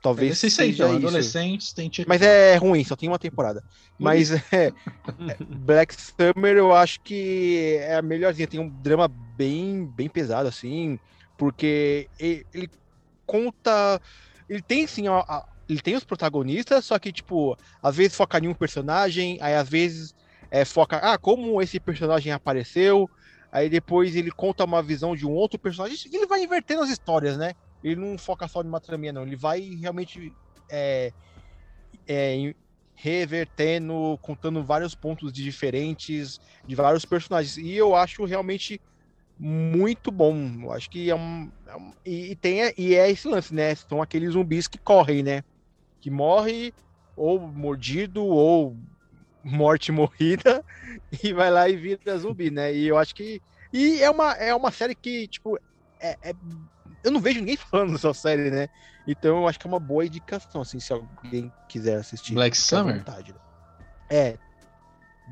Talvez 0.00 0.36
Talvez 0.36 0.38
seja 0.38 0.56
seja 0.56 0.84
então, 0.84 0.92
isso. 0.92 0.96
adolescentes, 1.08 1.72
tem 1.72 1.88
TikTok. 1.88 2.08
Mas 2.08 2.22
é 2.22 2.56
ruim, 2.56 2.84
só 2.84 2.96
tem 2.96 3.08
uma 3.08 3.18
temporada. 3.18 3.64
Mas 3.98 4.30
é, 4.52 4.74
é, 5.26 5.38
Black 5.48 5.94
Summer 5.94 6.56
eu 6.56 6.74
acho 6.74 7.00
que 7.02 7.76
é 7.80 7.96
a 7.96 8.02
melhorzinha. 8.02 8.48
Tem 8.48 8.60
um 8.60 8.70
drama 8.70 9.08
bem, 9.08 9.86
bem 9.86 10.08
pesado, 10.08 10.48
assim, 10.48 10.98
porque 11.36 12.10
ele, 12.18 12.46
ele 12.52 12.70
conta. 13.26 14.00
Ele 14.48 14.62
tem 14.62 14.86
sim, 14.86 15.08
a- 15.08 15.20
a- 15.20 15.44
ele 15.68 15.80
tem 15.80 15.96
os 15.96 16.04
protagonistas, 16.04 16.84
só 16.86 16.98
que, 16.98 17.12
tipo, 17.12 17.56
às 17.82 17.96
vezes 17.96 18.16
foca 18.16 18.38
em 18.38 18.48
um 18.48 18.54
personagem, 18.54 19.38
aí 19.40 19.54
às 19.54 19.68
vezes 19.68 20.14
é, 20.60 20.64
foca, 20.64 20.98
ah, 20.98 21.18
como 21.18 21.60
esse 21.62 21.80
personagem 21.80 22.32
apareceu, 22.32 23.10
aí 23.52 23.68
depois 23.68 24.14
ele 24.16 24.30
conta 24.32 24.64
uma 24.64 24.82
visão 24.82 25.16
de 25.16 25.26
um 25.26 25.32
outro 25.32 25.58
personagem. 25.58 25.98
Ele 26.12 26.26
vai 26.26 26.42
invertendo 26.42 26.82
as 26.82 26.90
histórias, 26.90 27.36
né? 27.38 27.54
Ele 27.82 27.96
não 27.96 28.18
foca 28.18 28.48
só 28.48 28.62
numa 28.62 28.80
traminha, 28.80 29.12
não. 29.12 29.24
Ele 29.24 29.36
vai 29.36 29.60
realmente 29.60 30.34
é, 30.70 31.12
é, 32.08 32.54
revertendo, 32.94 34.18
contando 34.22 34.64
vários 34.64 34.94
pontos 34.94 35.32
de 35.32 35.42
diferentes 35.42 36.38
de 36.66 36.74
vários 36.74 37.04
personagens. 37.04 37.56
E 37.56 37.72
eu 37.74 37.94
acho 37.94 38.24
realmente 38.24 38.80
muito 39.38 40.10
bom. 40.12 40.36
Eu 40.64 40.72
acho 40.72 40.90
que 40.90 41.10
é 41.10 41.16
um. 41.16 41.50
é 41.68 41.76
um- 41.76 41.92
e, 42.06 42.32
e 42.32 42.36
tem, 42.36 42.72
e 42.78 42.94
é 42.96 43.10
esse 43.10 43.28
lance, 43.28 43.54
né? 43.54 43.74
São 43.76 44.02
aqueles 44.02 44.32
zumbis 44.34 44.68
que 44.68 44.78
correm, 44.84 45.22
né? 45.22 45.42
Que 46.00 46.10
morre 46.10 46.74
ou 47.16 47.40
mordido 47.40 48.24
ou 48.24 48.78
morte 49.44 49.92
morrida 49.92 50.64
e 51.22 51.32
vai 51.32 51.50
lá 51.50 51.68
e 51.68 51.76
vira 51.76 52.16
zumbi, 52.18 52.50
né? 52.50 52.74
E 52.74 52.86
eu 52.88 52.96
acho 52.98 53.14
que. 53.14 53.40
E 53.72 54.00
é 54.02 54.10
uma, 54.10 54.32
é 54.32 54.54
uma 54.54 54.70
série 54.70 54.94
que, 54.94 55.28
tipo, 55.28 55.58
é, 56.00 56.16
é- 56.22 56.34
eu 57.02 57.10
não 57.10 57.20
vejo 57.20 57.40
ninguém 57.40 57.56
falando 57.70 57.92
dessa 57.92 58.14
série, 58.14 58.50
né? 58.50 58.68
Então 59.06 59.38
eu 59.38 59.48
acho 59.48 59.58
que 59.58 59.66
é 59.66 59.70
uma 59.70 59.80
boa 59.80 60.06
indicação, 60.06 60.62
assim, 60.62 60.80
se 60.80 60.92
alguém 60.92 61.52
quiser 61.68 61.96
assistir. 61.96 62.34
Black 62.34 62.56
Summer? 62.56 62.98
vontade, 62.98 63.32
né? 63.32 63.38
É, 64.10 64.38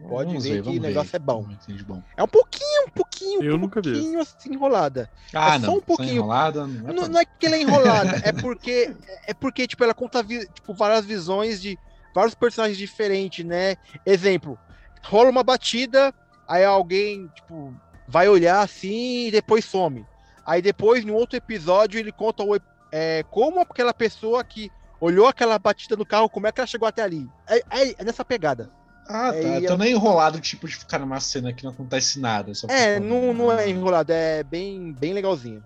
pode 0.08 0.26
Vamos 0.28 0.44
ver 0.44 0.56
que 0.56 0.62
vamos 0.62 0.78
o 0.78 0.82
negócio 0.82 1.16
é 1.16 1.18
bom. 1.18 1.42
Ver, 1.44 1.84
bom. 1.84 2.02
é 2.16 2.22
um 2.22 2.28
pouquinho, 2.28 2.86
um 2.86 2.90
pouquinho, 2.90 3.42
Eu 3.42 3.54
um 3.54 3.58
nunca 3.58 3.80
vi 3.80 3.92
pouquinho 3.92 4.20
assim 4.20 4.52
enrolada. 4.54 5.08
Ah, 5.32 5.54
É 5.56 5.60
só 5.60 5.66
não. 5.68 5.76
um 5.76 5.80
pouquinho. 5.80 6.16
Enrolada, 6.16 6.66
não 6.66 6.88
é 6.88 6.92
Não, 6.92 7.02
pra- 7.04 7.08
não 7.08 7.20
é 7.20 7.24
que 7.24 7.46
ela 7.46 7.56
é 7.56 7.60
enrolada, 7.60 8.20
é 8.24 8.32
porque 8.32 8.90
é 9.26 9.34
porque 9.34 9.66
tipo 9.68 9.84
ela 9.84 9.94
conta 9.94 10.22
vi- 10.22 10.46
tipo 10.48 10.74
várias 10.74 11.04
visões 11.04 11.60
de 11.60 11.78
vários 12.14 12.34
personagens 12.34 12.78
diferentes, 12.78 13.44
né? 13.44 13.76
Exemplo, 14.04 14.58
rola 15.02 15.30
uma 15.30 15.42
batida, 15.42 16.12
aí 16.46 16.64
alguém 16.64 17.28
tipo 17.34 17.74
vai 18.08 18.28
olhar 18.28 18.60
assim 18.60 19.26
e 19.28 19.30
depois 19.30 19.64
some. 19.64 20.06
Aí 20.44 20.60
depois, 20.60 21.04
no 21.04 21.14
outro 21.14 21.36
episódio, 21.36 21.98
ele 22.00 22.10
conta 22.12 22.42
o, 22.42 22.58
é, 22.90 23.24
como 23.30 23.60
aquela 23.60 23.94
pessoa 23.94 24.42
que 24.42 24.70
olhou 25.00 25.26
aquela 25.26 25.58
batida 25.58 25.96
do 25.96 26.04
carro, 26.04 26.28
como 26.28 26.46
é 26.46 26.52
que 26.52 26.60
ela 26.60 26.66
chegou 26.66 26.86
até 26.86 27.02
ali. 27.02 27.28
É, 27.46 27.58
é- 27.70 27.94
é 27.98 28.04
nessa 28.04 28.24
pegada. 28.24 28.70
Ah, 29.08 29.32
tá. 29.32 29.36
É, 29.38 29.60
e 29.60 29.64
Então 29.64 29.76
não 29.76 29.84
é 29.84 29.90
enrolado, 29.90 30.40
tipo, 30.40 30.66
de 30.68 30.76
ficar 30.76 30.98
numa 30.98 31.18
cena 31.20 31.52
que 31.52 31.64
não 31.64 31.70
acontece 31.72 32.20
nada. 32.20 32.52
É, 32.68 33.00
não, 33.00 33.32
não 33.32 33.52
é 33.52 33.68
enrolado, 33.68 34.12
é 34.12 34.42
bem, 34.42 34.92
bem 34.92 35.12
legalzinho. 35.12 35.64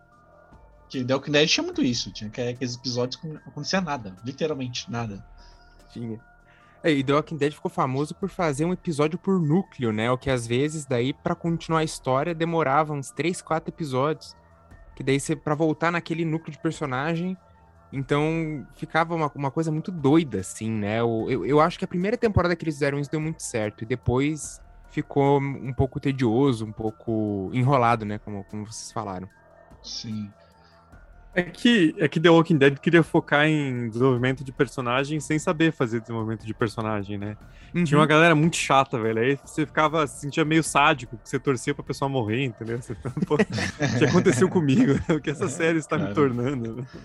Que 0.88 1.04
The 1.04 1.14
Walking 1.14 1.32
Dead 1.32 1.48
tinha 1.48 1.64
muito 1.64 1.82
isso. 1.82 2.12
Tinha 2.12 2.30
que- 2.30 2.40
aqueles 2.40 2.76
episódios 2.76 3.20
que 3.20 3.26
não 3.26 3.36
acontecia 3.46 3.80
nada. 3.80 4.14
Literalmente 4.24 4.90
nada. 4.90 5.24
Tinha. 5.92 6.20
É, 6.86 6.92
e 6.92 7.02
The 7.02 7.12
Walking 7.14 7.36
Dead 7.36 7.52
ficou 7.52 7.70
famoso 7.70 8.14
por 8.14 8.28
fazer 8.28 8.64
um 8.64 8.72
episódio 8.72 9.18
por 9.18 9.40
núcleo, 9.40 9.92
né? 9.92 10.08
O 10.10 10.16
que 10.16 10.30
às 10.30 10.46
vezes, 10.46 10.84
daí, 10.86 11.12
pra 11.12 11.34
continuar 11.34 11.80
a 11.80 11.84
história, 11.84 12.34
demorava 12.34 12.92
uns 12.92 13.10
3, 13.10 13.42
4 13.42 13.70
episódios. 13.70 14.36
Que 14.94 15.02
daí, 15.02 15.18
você, 15.18 15.34
pra 15.34 15.54
voltar 15.54 15.90
naquele 15.90 16.24
núcleo 16.24 16.52
de 16.52 16.58
personagem, 16.58 17.36
então 17.92 18.66
ficava 18.76 19.14
uma, 19.14 19.30
uma 19.34 19.50
coisa 19.50 19.72
muito 19.72 19.90
doida, 19.90 20.38
assim, 20.40 20.70
né? 20.70 21.02
O- 21.02 21.28
Eu, 21.30 21.44
eu 21.44 21.60
acho 21.60 21.78
que 21.78 21.84
a 21.84 21.88
primeira 21.88 22.16
temporada 22.16 22.54
que 22.54 22.64
eles 22.64 22.74
fizeram 22.76 22.98
isso 23.00 23.10
deu 23.10 23.20
muito 23.20 23.42
certo. 23.42 23.82
E 23.82 23.86
depois 23.86 24.60
ficou 24.90 25.40
um 25.40 25.72
pouco 25.72 25.98
tedioso, 25.98 26.64
um 26.64 26.72
pouco 26.72 27.50
enrolado, 27.52 28.04
né? 28.04 28.18
Como, 28.18 28.44
como 28.44 28.64
vocês 28.64 28.92
falaram. 28.92 29.28
Sim. 29.82 30.30
É 31.38 31.42
que, 31.42 31.94
é 31.98 32.08
que 32.08 32.18
The 32.18 32.30
Walking 32.30 32.56
Dead 32.56 32.78
queria 32.78 33.02
focar 33.02 33.44
em 33.46 33.90
desenvolvimento 33.90 34.42
de 34.42 34.50
personagem 34.52 35.20
sem 35.20 35.38
saber 35.38 35.70
fazer 35.70 36.00
desenvolvimento 36.00 36.46
de 36.46 36.54
personagem, 36.54 37.18
né? 37.18 37.36
Tinha 37.84 37.98
uma 37.98 38.04
Uhum. 38.04 38.08
galera 38.08 38.34
muito 38.34 38.56
chata, 38.56 38.98
velho. 38.98 39.20
Aí 39.20 39.38
você 39.44 39.66
ficava, 39.66 40.06
se 40.06 40.20
sentia 40.20 40.46
meio 40.46 40.62
sádico, 40.62 41.18
que 41.18 41.28
você 41.28 41.38
torcia 41.38 41.74
pra 41.74 41.84
pessoa 41.84 42.08
morrer, 42.08 42.42
entendeu? 42.42 42.80
Você, 42.80 42.94
pô, 43.26 43.34
o 43.34 43.98
que 43.98 44.04
aconteceu 44.06 44.48
comigo? 44.48 44.94
O 45.14 45.20
que 45.20 45.28
essa 45.28 45.46
série 45.48 45.76
está 45.78 45.98
me 45.98 46.14
tornando? 46.14 46.86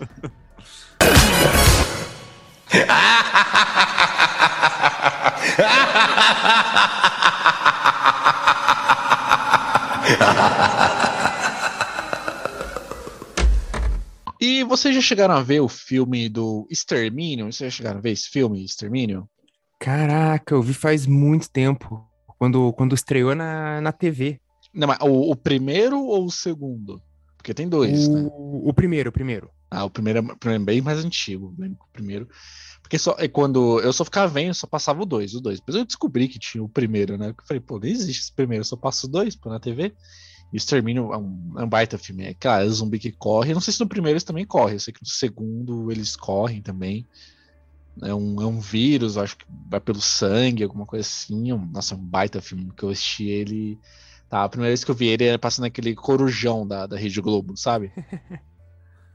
E 14.42 14.64
vocês 14.64 14.92
já 14.92 15.00
chegaram 15.00 15.34
a 15.34 15.40
ver 15.40 15.60
o 15.60 15.68
filme 15.68 16.28
do 16.28 16.66
Extermínio? 16.68 17.44
Vocês 17.44 17.72
já 17.72 17.76
chegaram 17.76 18.00
a 18.00 18.02
ver 18.02 18.10
esse 18.10 18.28
filme, 18.28 18.64
Extermínio? 18.64 19.30
Caraca, 19.78 20.52
eu 20.52 20.60
vi 20.60 20.74
faz 20.74 21.06
muito 21.06 21.48
tempo. 21.48 22.04
Quando, 22.40 22.72
quando 22.72 22.92
estreou 22.92 23.36
na, 23.36 23.80
na 23.80 23.92
TV. 23.92 24.40
Não, 24.74 24.88
mas 24.88 24.98
o, 25.00 25.30
o 25.30 25.36
primeiro 25.36 26.02
ou 26.02 26.24
o 26.24 26.30
segundo? 26.30 27.00
Porque 27.36 27.54
tem 27.54 27.68
dois, 27.68 28.08
né? 28.08 28.28
o, 28.32 28.68
o 28.68 28.74
primeiro, 28.74 29.10
o 29.10 29.12
primeiro. 29.12 29.48
Ah, 29.70 29.84
o 29.84 29.90
primeiro 29.90 30.18
é, 30.18 30.22
o 30.22 30.36
primeiro 30.36 30.62
é 30.64 30.66
bem 30.66 30.80
mais 30.80 31.04
antigo. 31.04 31.54
Lembro 31.56 31.78
que 31.78 31.84
o 31.84 31.92
primeiro. 31.92 32.28
Porque 32.82 32.98
só, 32.98 33.14
é 33.20 33.28
quando 33.28 33.78
eu 33.78 33.92
só 33.92 34.04
ficava 34.04 34.26
vendo, 34.26 34.54
só 34.54 34.66
passava 34.66 35.04
o 35.04 35.06
dois, 35.06 35.34
o 35.34 35.40
dois. 35.40 35.60
Depois 35.60 35.76
eu 35.76 35.84
descobri 35.84 36.26
que 36.26 36.40
tinha 36.40 36.64
o 36.64 36.68
primeiro, 36.68 37.16
né? 37.16 37.28
Eu 37.28 37.34
falei, 37.46 37.60
pô, 37.60 37.78
não 37.78 37.86
existe 37.86 38.22
esse 38.22 38.34
primeiro, 38.34 38.64
só 38.64 38.74
passa 38.74 39.06
o 39.06 39.08
dois 39.08 39.36
pô, 39.36 39.50
na 39.50 39.60
TV. 39.60 39.94
Extermínio 40.52 41.12
é 41.12 41.18
um, 41.18 41.54
é 41.58 41.64
um 41.64 41.68
baita 41.68 41.98
filme. 41.98 42.24
É, 42.24 42.34
cara, 42.34 42.64
é 42.64 42.68
zumbi 42.68 42.98
que 42.98 43.12
corre. 43.12 43.50
Eu 43.52 43.54
não 43.54 43.60
sei 43.60 43.72
se 43.74 43.80
no 43.80 43.88
primeiro 43.88 44.14
eles 44.14 44.24
também 44.24 44.46
correm. 44.46 44.74
Eu 44.74 44.80
sei 44.80 44.92
que 44.92 45.02
no 45.02 45.08
segundo 45.08 45.90
eles 45.90 46.16
correm 46.16 46.62
também. 46.62 47.06
É 48.02 48.14
um, 48.14 48.40
é 48.40 48.46
um 48.46 48.58
vírus, 48.60 49.18
acho 49.18 49.36
que 49.36 49.44
vai 49.68 49.80
pelo 49.80 50.00
sangue, 50.00 50.62
alguma 50.64 50.86
coisa 50.86 51.06
assim. 51.06 51.52
Um- 51.52 51.66
nossa, 51.70 51.94
é 51.94 51.98
um 51.98 52.04
baita 52.04 52.40
filme 52.40 52.70
que 52.76 52.82
eu 52.84 52.90
assisti 52.90 53.24
ele. 53.28 53.78
Tá, 54.28 54.44
a 54.44 54.48
primeira 54.48 54.70
vez 54.70 54.82
que 54.82 54.90
eu 54.90 54.94
vi 54.94 55.08
ele 55.08 55.24
era 55.24 55.38
passando 55.38 55.66
aquele 55.66 55.94
corujão 55.94 56.66
da, 56.66 56.86
da 56.86 56.96
Rede 56.96 57.20
Globo, 57.20 57.56
sabe? 57.56 57.92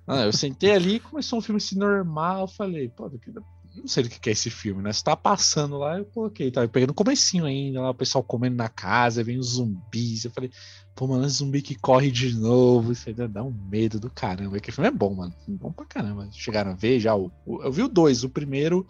Ah, 0.08 0.23
eu 0.23 0.32
sentei 0.32 0.71
ali, 0.71 1.02
começou 1.02 1.39
um 1.39 1.41
filme 1.41 1.58
assim 1.58 1.78
normal, 1.78 2.41
eu 2.41 2.47
falei, 2.47 2.88
pô, 2.88 3.10
que- 3.10 3.32
não 3.81 3.87
sei 3.87 4.03
do 4.03 4.09
que, 4.09 4.29
é 4.29 4.33
esse 4.33 4.49
filme, 4.49 4.81
né? 4.81 4.91
Você 4.91 5.03
tá 5.03 5.15
passando 5.15 5.77
lá, 5.77 5.97
eu 5.97 6.05
coloquei, 6.05 6.49
tava 6.51 6.67
pegando 6.67 6.91
o 6.91 6.93
comecinho 6.95 7.45
ainda, 7.45 7.81
lá 7.81 7.89
o 7.89 7.95
pessoal 7.95 8.23
comendo 8.23 8.55
na 8.55 8.69
casa, 8.69 9.23
vem 9.23 9.37
os 9.37 9.53
zumbis. 9.55 10.25
Eu 10.25 10.31
falei, 10.31 10.49
pô, 10.95 11.07
mano, 11.07 11.27
zumbi 11.29 11.61
que 11.61 11.75
corre 11.75 12.09
de 12.11 12.35
novo. 12.35 12.91
Isso 12.91 13.07
aí 13.09 13.13
dá 13.15 13.43
um 13.43 13.51
medo 13.69 13.99
do 13.99 14.09
caramba. 14.09 14.59
Que 14.59 14.71
filme 14.71 14.87
é 14.87 14.91
bom, 14.91 15.13
mano. 15.15 15.33
Bom 15.47 15.71
pra 15.71 15.85
caramba. 15.85 16.27
Chegaram 16.31 16.71
a 16.71 16.75
ver 16.75 16.99
já. 16.99 17.15
O, 17.15 17.31
o, 17.45 17.63
eu 17.63 17.71
vi 17.71 17.83
o 17.83 17.87
dois, 17.87 18.23
o 18.23 18.29
primeiro. 18.29 18.85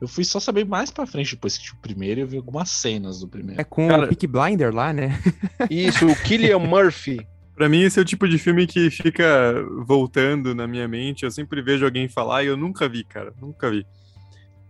Eu 0.00 0.06
fui 0.06 0.24
só 0.24 0.38
saber 0.38 0.64
mais 0.64 0.90
pra 0.92 1.06
frente 1.06 1.34
depois 1.34 1.58
que 1.58 1.64
tinha 1.64 1.74
o 1.76 1.82
primeiro 1.82 2.20
e 2.20 2.22
eu 2.22 2.26
vi 2.28 2.36
algumas 2.36 2.70
cenas 2.70 3.18
do 3.20 3.26
primeiro. 3.28 3.60
É 3.60 3.64
com 3.64 3.88
Cara- 3.88 4.04
o 4.04 4.08
Peak 4.08 4.26
Blinder 4.28 4.72
lá, 4.72 4.92
né? 4.92 5.20
Isso, 5.68 6.06
o 6.06 6.14
Killian 6.22 6.60
Murphy. 6.60 7.26
Pra 7.56 7.68
mim, 7.68 7.80
esse 7.80 7.98
é 7.98 8.02
o 8.02 8.04
tipo 8.04 8.28
de 8.28 8.38
filme 8.38 8.64
que 8.68 8.88
fica 8.88 9.52
voltando 9.84 10.54
na 10.54 10.68
minha 10.68 10.86
mente. 10.86 11.24
Eu 11.24 11.30
sempre 11.32 11.60
vejo 11.60 11.84
alguém 11.84 12.08
falar 12.08 12.44
e 12.44 12.46
eu 12.46 12.56
nunca 12.56 12.88
vi, 12.88 13.02
cara. 13.02 13.34
Nunca 13.40 13.68
vi. 13.68 13.84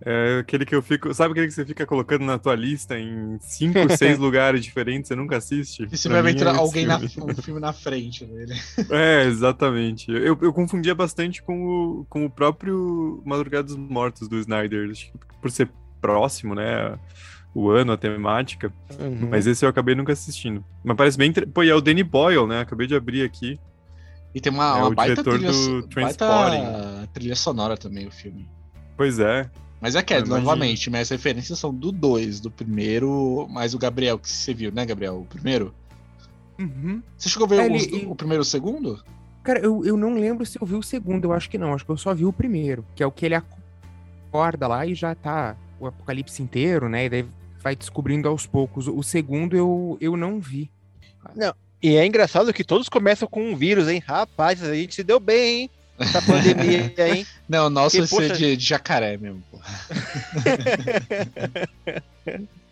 É 0.00 0.38
aquele 0.40 0.64
que 0.64 0.74
eu 0.74 0.80
fico. 0.80 1.12
Sabe 1.12 1.32
aquele 1.32 1.48
que 1.48 1.52
você 1.52 1.64
fica 1.64 1.84
colocando 1.84 2.24
na 2.24 2.38
tua 2.38 2.54
lista 2.54 2.98
em 2.98 3.36
cinco, 3.40 3.78
seis 3.96 4.16
lugares 4.18 4.62
diferentes, 4.62 5.08
você 5.08 5.16
nunca 5.16 5.36
assiste? 5.36 5.88
E 5.90 6.08
Pra 6.08 6.22
vai 6.22 6.32
é 6.32 6.34
esse 6.36 6.44
alguém 6.44 6.86
na, 6.86 7.00
filme. 7.00 7.32
um 7.32 7.42
filme 7.42 7.60
na 7.60 7.72
frente 7.72 8.24
dele. 8.24 8.54
É, 8.90 9.24
exatamente. 9.24 10.10
Eu, 10.10 10.38
eu 10.40 10.52
confundia 10.52 10.94
bastante 10.94 11.42
com 11.42 11.64
o, 11.66 12.06
com 12.08 12.24
o 12.24 12.30
próprio 12.30 13.22
Madrugada 13.26 13.64
dos 13.64 13.76
Mortos 13.76 14.28
do 14.28 14.38
Snyder. 14.38 14.92
Por 15.42 15.50
ser 15.50 15.68
próximo, 16.00 16.54
né? 16.54 16.96
O 17.52 17.68
ano, 17.68 17.92
a 17.92 17.96
temática. 17.96 18.72
Uhum. 19.00 19.28
Mas 19.30 19.46
esse 19.48 19.64
eu 19.64 19.68
acabei 19.68 19.96
nunca 19.96 20.12
assistindo. 20.12 20.64
Mas 20.84 20.96
parece 20.96 21.18
bem. 21.18 21.32
Pô, 21.32 21.64
e 21.64 21.70
é 21.70 21.74
o 21.74 21.80
Danny 21.80 22.04
Boyle, 22.04 22.46
né? 22.46 22.60
Acabei 22.60 22.86
de 22.86 22.94
abrir 22.94 23.24
aqui. 23.24 23.58
E 24.32 24.40
tem 24.40 24.52
uma, 24.52 24.78
É 24.78 24.82
uma 24.82 24.88
o 24.88 24.94
baita, 24.94 25.14
diretor 25.22 25.38
trilha, 25.38 26.04
baita 26.04 27.08
trilha 27.12 27.34
sonora 27.34 27.76
também, 27.76 28.06
o 28.06 28.12
filme. 28.12 28.48
Pois 28.96 29.18
é. 29.18 29.50
Mas 29.80 29.94
é 29.94 30.02
que, 30.02 30.12
Eu 30.12 30.18
imagino. 30.18 30.38
novamente, 30.40 30.90
minhas 30.90 31.08
referências 31.08 31.58
são 31.58 31.72
do 31.72 31.92
2, 31.92 32.40
do 32.40 32.50
primeiro, 32.50 33.46
mais 33.48 33.74
o 33.74 33.78
Gabriel, 33.78 34.18
que 34.18 34.28
você 34.28 34.52
viu, 34.52 34.72
né, 34.72 34.84
Gabriel? 34.84 35.20
O 35.20 35.24
primeiro? 35.24 35.72
Uhum. 36.58 37.00
Você 37.16 37.28
chegou 37.28 37.46
a 37.46 37.48
ver 37.48 37.70
É, 37.70 37.72
os- 37.76 37.84
ele- 37.86 38.06
o 38.06 38.14
primeiro 38.16 38.42
e 38.42 38.44
o 38.44 38.44
segundo? 38.44 39.02
Cara, 39.44 39.60
eu, 39.60 39.84
eu 39.84 39.96
não 39.96 40.14
lembro 40.14 40.44
se 40.44 40.60
eu 40.60 40.66
vi 40.66 40.74
o 40.74 40.82
segundo, 40.82 41.24
eu 41.26 41.32
acho 41.32 41.48
que 41.48 41.56
não. 41.56 41.72
Acho 41.72 41.84
que 41.84 41.90
eu 41.90 41.96
só 41.96 42.12
vi 42.12 42.24
o 42.24 42.32
primeiro, 42.32 42.84
que 42.94 43.02
é 43.02 43.06
o 43.06 43.12
que 43.12 43.24
ele 43.24 43.36
acorda 43.36 44.66
lá 44.66 44.84
e 44.84 44.94
já 44.94 45.14
tá 45.14 45.56
o 45.78 45.86
apocalipse 45.86 46.42
inteiro, 46.42 46.88
né? 46.88 47.04
E 47.04 47.08
daí 47.08 47.26
vai 47.62 47.76
descobrindo 47.76 48.28
aos 48.28 48.46
poucos. 48.46 48.88
O 48.88 49.02
segundo 49.02 49.56
eu, 49.56 49.96
eu 50.00 50.16
não 50.16 50.40
vi. 50.40 50.68
E 51.80 51.94
é 51.96 52.04
engraçado 52.04 52.52
que 52.52 52.64
todos 52.64 52.88
começam 52.88 53.28
com 53.28 53.52
um 53.52 53.56
vírus, 53.56 53.88
hein? 53.88 54.02
Rapaz, 54.04 54.62
a 54.62 54.74
gente 54.74 54.94
se 54.96 55.04
deu 55.04 55.20
bem, 55.20 55.60
hein? 55.62 55.70
Essa 55.98 56.22
pandemia, 56.22 56.92
hein? 56.96 57.26
Não, 57.48 57.66
o 57.66 57.70
nosso 57.70 57.98
vai 57.98 58.06
ser 58.06 58.14
poxa- 58.14 58.34
de, 58.36 58.56
de 58.56 58.64
jacaré 58.64 59.16
mesmo, 59.16 59.42
pô. 59.50 59.58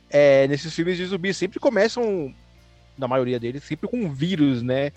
É, 0.09 0.47
nesses 0.47 0.73
filmes 0.73 0.97
de 0.97 1.05
zumbi 1.07 1.35
sempre 1.35 1.59
começam, 1.59 2.33
na 2.97 3.09
maioria 3.09 3.41
deles, 3.41 3.65
sempre 3.65 3.89
com 3.89 3.99
um 4.05 4.13
vírus, 4.13 4.63
né? 4.63 4.93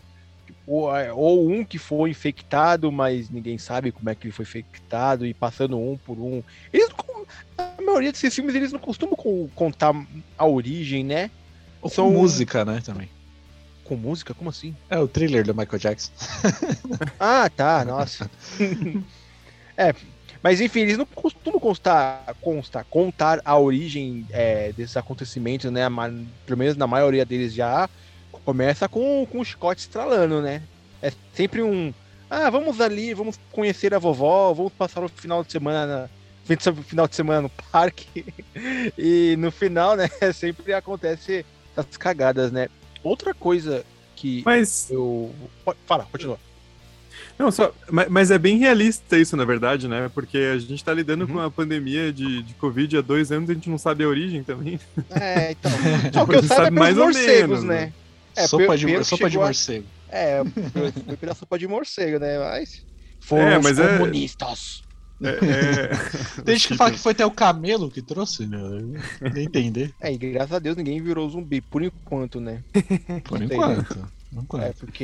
Ou, 0.67 0.95
é, 0.95 1.11
ou 1.11 1.49
um 1.49 1.63
que 1.65 1.77
foi 1.79 2.11
infectado, 2.11 2.91
mas 2.91 3.29
ninguém 3.29 3.57
sabe 3.57 3.91
como 3.91 4.09
é 4.09 4.15
que 4.15 4.27
ele 4.27 4.31
foi 4.33 4.43
infectado, 4.43 5.25
e 5.25 5.33
passando 5.33 5.79
um 5.79 5.97
por 5.97 6.17
um. 6.19 6.43
Eles 6.71 6.89
não, 6.89 7.25
a 7.57 7.81
maioria 7.81 8.11
desses 8.11 8.33
filmes 8.33 8.53
eles 8.55 8.71
não 8.71 8.79
costumam 8.79 9.15
co- 9.15 9.49
contar 9.55 9.93
a 10.37 10.45
origem, 10.45 11.03
né? 11.03 11.31
Ou 11.81 11.89
São- 11.89 12.11
música, 12.11 12.63
né, 12.63 12.81
também. 12.85 13.09
Com 13.89 13.95
música? 13.95 14.35
Como 14.35 14.51
assim? 14.51 14.75
É 14.87 14.99
o 14.99 15.07
thriller 15.07 15.43
do 15.43 15.55
Michael 15.55 15.79
Jackson. 15.79 16.11
Ah, 17.19 17.49
tá, 17.49 17.83
nossa. 17.83 18.29
é, 19.75 19.95
mas 20.43 20.61
enfim, 20.61 20.81
eles 20.81 20.95
não 20.95 21.07
costumam 21.07 21.59
constar, 21.59 22.35
constar 22.39 22.85
contar 22.87 23.41
a 23.43 23.57
origem 23.57 24.27
é, 24.29 24.71
desses 24.73 24.95
acontecimentos, 24.95 25.71
né? 25.71 25.87
Pelo 26.45 26.59
menos 26.59 26.77
na 26.77 26.85
maioria 26.85 27.25
deles 27.25 27.51
já 27.51 27.89
começa 28.45 28.87
com, 28.87 29.25
com 29.25 29.39
o 29.39 29.43
chicote 29.43 29.81
estralando, 29.81 30.39
né? 30.39 30.61
É 31.01 31.11
sempre 31.33 31.63
um. 31.63 31.91
Ah, 32.29 32.51
vamos 32.51 32.79
ali, 32.79 33.15
vamos 33.15 33.39
conhecer 33.51 33.91
a 33.95 33.97
vovó, 33.97 34.53
vamos 34.53 34.73
passar 34.73 35.03
o 35.03 35.09
final 35.09 35.43
de 35.43 35.51
semana 35.51 35.85
na. 35.87 36.09
Final 36.83 37.07
de 37.07 37.15
semana 37.15 37.41
no 37.41 37.49
parque. 37.71 38.23
e 38.95 39.35
no 39.39 39.51
final, 39.51 39.95
né? 39.95 40.07
Sempre 40.31 40.73
acontece 40.73 41.43
essas 41.75 41.97
cagadas, 41.97 42.51
né? 42.51 42.69
Outra 43.03 43.33
coisa 43.33 43.85
que 44.15 44.41
Mas. 44.45 44.87
eu. 44.89 45.33
Fala, 45.85 46.05
continua. 46.11 46.39
Não, 47.37 47.51
só. 47.51 47.73
Mas, 47.89 48.09
mas 48.09 48.31
é 48.31 48.37
bem 48.37 48.57
realista 48.57 49.17
isso, 49.17 49.37
na 49.37 49.45
verdade, 49.45 49.87
né? 49.87 50.11
Porque 50.13 50.37
a 50.37 50.57
gente 50.57 50.83
tá 50.83 50.93
lidando 50.93 51.25
Uhum. 51.25 51.33
com 51.33 51.39
a 51.39 51.49
pandemia 51.49 52.11
de, 52.11 52.43
de 52.43 52.53
Covid 52.55 52.97
há 52.97 53.01
dois 53.01 53.31
anos 53.31 53.47
e 53.49 53.53
a 53.53 53.55
gente 53.55 53.69
não 53.69 53.77
sabe 53.77 54.03
a 54.03 54.07
origem 54.09 54.43
também. 54.43 54.77
É, 55.09 55.51
então. 55.51 55.71
Só 56.13 56.25
que 56.25 56.35
eu 56.35 56.43
saiba 56.43 56.53
é 56.53 56.57
sabe 56.57 56.65
pelos 56.65 56.79
mais 56.79 56.97
ou 56.97 57.05
morcegos, 57.05 57.49
menos, 57.49 57.63
né? 57.63 57.75
né? 57.85 57.93
É, 58.35 58.47
sopa 58.47 58.77
de, 58.77 59.03
sopa 59.05 59.25
de 59.29 59.31
chegou 59.33 59.45
morcego. 59.45 59.85
É, 60.09 60.41
foi 61.05 61.17
pela 61.17 61.33
sopa 61.35 61.57
de 61.59 61.67
morcego, 61.67 62.19
né? 62.19 62.39
Mas. 62.39 62.83
Foram 63.21 63.47
É, 63.47 63.57
os 63.57 63.63
mas 63.63 63.79
é- 63.79 63.97
comunistas. 63.97 64.83
É, 65.21 65.29
é... 65.29 65.87
Tem 66.43 66.55
gente 66.55 66.69
que 66.69 66.77
fala 66.77 66.91
que 66.91 66.97
foi 66.97 67.11
até 67.11 67.25
o 67.25 67.31
camelo 67.31 67.91
que 67.91 68.01
trouxe, 68.01 68.45
né? 68.45 68.59
Nem 69.33 69.45
entender. 69.45 69.93
É, 69.99 70.11
e 70.11 70.17
graças 70.17 70.53
a 70.53 70.59
Deus 70.59 70.77
ninguém 70.77 71.01
virou 71.01 71.29
zumbi, 71.29 71.61
por 71.61 71.83
enquanto, 71.83 72.39
né? 72.39 72.63
Por 73.25 73.37
Sei, 73.37 73.47
enquanto. 73.47 74.18
Por 74.31 74.43
enquanto. 74.43 74.63
É, 74.63 74.73
porque 74.73 75.03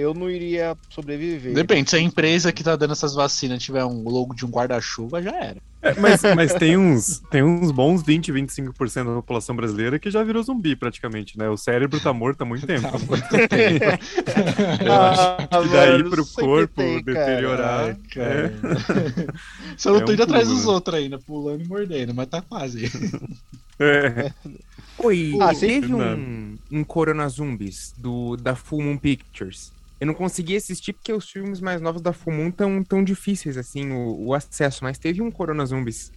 eu 0.00 0.14
não 0.14 0.30
iria 0.30 0.76
sobreviver. 0.88 1.52
Depende, 1.52 1.90
se 1.90 1.96
a 1.96 2.00
empresa 2.00 2.52
que 2.52 2.64
tá 2.64 2.74
dando 2.74 2.92
essas 2.92 3.14
vacinas 3.14 3.62
tiver 3.62 3.84
um 3.84 4.02
logo 4.08 4.34
de 4.34 4.46
um 4.46 4.50
guarda-chuva, 4.50 5.22
já 5.22 5.36
era. 5.36 5.58
É, 5.82 5.94
mas, 5.98 6.22
mas 6.36 6.54
tem 6.54 6.76
uns, 6.76 7.20
tem 7.30 7.42
uns 7.42 7.70
bons 7.72 8.02
20, 8.02 8.32
25% 8.32 9.04
da 9.04 9.14
população 9.16 9.54
brasileira 9.54 9.98
que 9.98 10.10
já 10.10 10.22
virou 10.22 10.42
zumbi 10.42 10.76
praticamente, 10.76 11.36
né? 11.36 11.48
O 11.50 11.56
cérebro 11.56 12.00
tá 12.00 12.12
morto 12.12 12.42
há 12.42 12.44
muito 12.44 12.66
tempo. 12.66 12.82
Tá 12.82 12.98
muito 13.04 13.48
tempo. 13.48 13.84
Eu 14.84 14.92
acho 14.92 15.36
que 15.48 15.68
daí 15.68 15.98
mano, 15.98 16.10
pro 16.10 16.26
corpo 16.26 16.74
tem, 16.76 17.02
deteriorar. 17.02 17.84
Ai, 17.86 17.96
cara. 18.14 18.46
é. 18.46 19.26
Só 19.76 19.90
não 19.90 20.00
É 20.00 20.04
tô 20.04 20.12
um 20.12 20.14
indo 20.14 20.22
atrás 20.22 20.48
dos 20.48 20.64
né? 20.64 20.72
outros 20.72 20.96
ainda, 20.96 21.18
pulando 21.18 21.62
e 21.62 21.68
mordendo, 21.68 22.14
mas 22.14 22.28
tá 22.28 22.40
quase. 22.40 22.90
É. 23.78 24.32
Oi, 24.98 25.32
Ah, 25.40 25.54
sim. 25.54 25.66
teve 25.66 25.94
um, 25.94 26.58
um 26.70 26.84
Corona 26.84 27.28
Zumbis 27.28 27.92
do, 27.98 28.36
da 28.36 28.54
Full 28.54 28.82
Moon 28.82 28.96
Pictures. 28.98 29.72
Eu 30.00 30.06
não 30.06 30.14
consegui 30.14 30.56
assistir 30.56 30.92
porque 30.92 31.12
os 31.12 31.28
filmes 31.30 31.60
mais 31.60 31.80
novos 31.80 32.02
da 32.02 32.12
Full 32.12 32.32
Moon 32.32 32.50
tão, 32.50 32.82
tão 32.82 33.04
difíceis, 33.04 33.56
assim, 33.56 33.90
o, 33.92 34.26
o 34.26 34.34
acesso. 34.34 34.82
Mas 34.82 34.98
teve 34.98 35.22
um 35.22 35.30
Corona 35.30 35.64
Zumbis. 35.64 36.10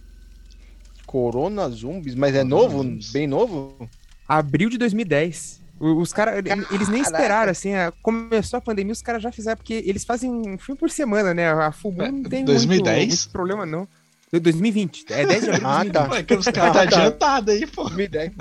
Corona 1.06 1.68
Zumbis, 1.70 2.14
mas 2.14 2.34
é 2.34 2.42
novo? 2.42 2.82
Zumbis. 2.82 3.12
Bem 3.12 3.26
novo? 3.26 3.88
Abril 4.28 4.68
de 4.68 4.76
2010. 4.78 5.62
O- 5.78 6.00
Os 6.00 6.12
caras, 6.12 6.42
eles 6.70 6.88
nem 6.88 7.00
esperaram, 7.02 7.50
assim, 7.52 7.74
a- 7.74 7.92
começou 8.02 8.56
a 8.58 8.60
pandemia, 8.60 8.92
os 8.92 9.02
caras 9.02 9.22
já 9.22 9.30
fizeram, 9.30 9.56
porque 9.56 9.74
eles 9.86 10.04
fazem 10.04 10.30
um 10.30 10.58
filme 10.58 10.78
por 10.78 10.90
semana, 10.90 11.32
né? 11.34 11.48
A 11.48 11.70
Full 11.70 11.92
Moon 11.92 12.10
não 12.12 12.22
tem 12.24 12.44
2010? 12.44 12.96
Muito, 12.98 13.08
muito 13.08 13.30
problema, 13.30 13.64
não. 13.66 13.86
2020, 14.32 15.04
é 15.10 15.24
10 15.26 15.44
de 15.44 15.50
abril 15.50 15.60
de 15.60 15.66
Ah, 15.66 15.82
2020. 15.84 15.92
tá. 15.92 16.10
Ué, 16.10 16.22
que 16.22 16.34
os 16.34 16.44
caras 16.46 16.72
tá 16.72 16.72
tá. 16.72 16.80
adiantado 16.82 17.50
aí, 17.50 17.66
pô. 17.66 17.84
2010. 17.84 18.32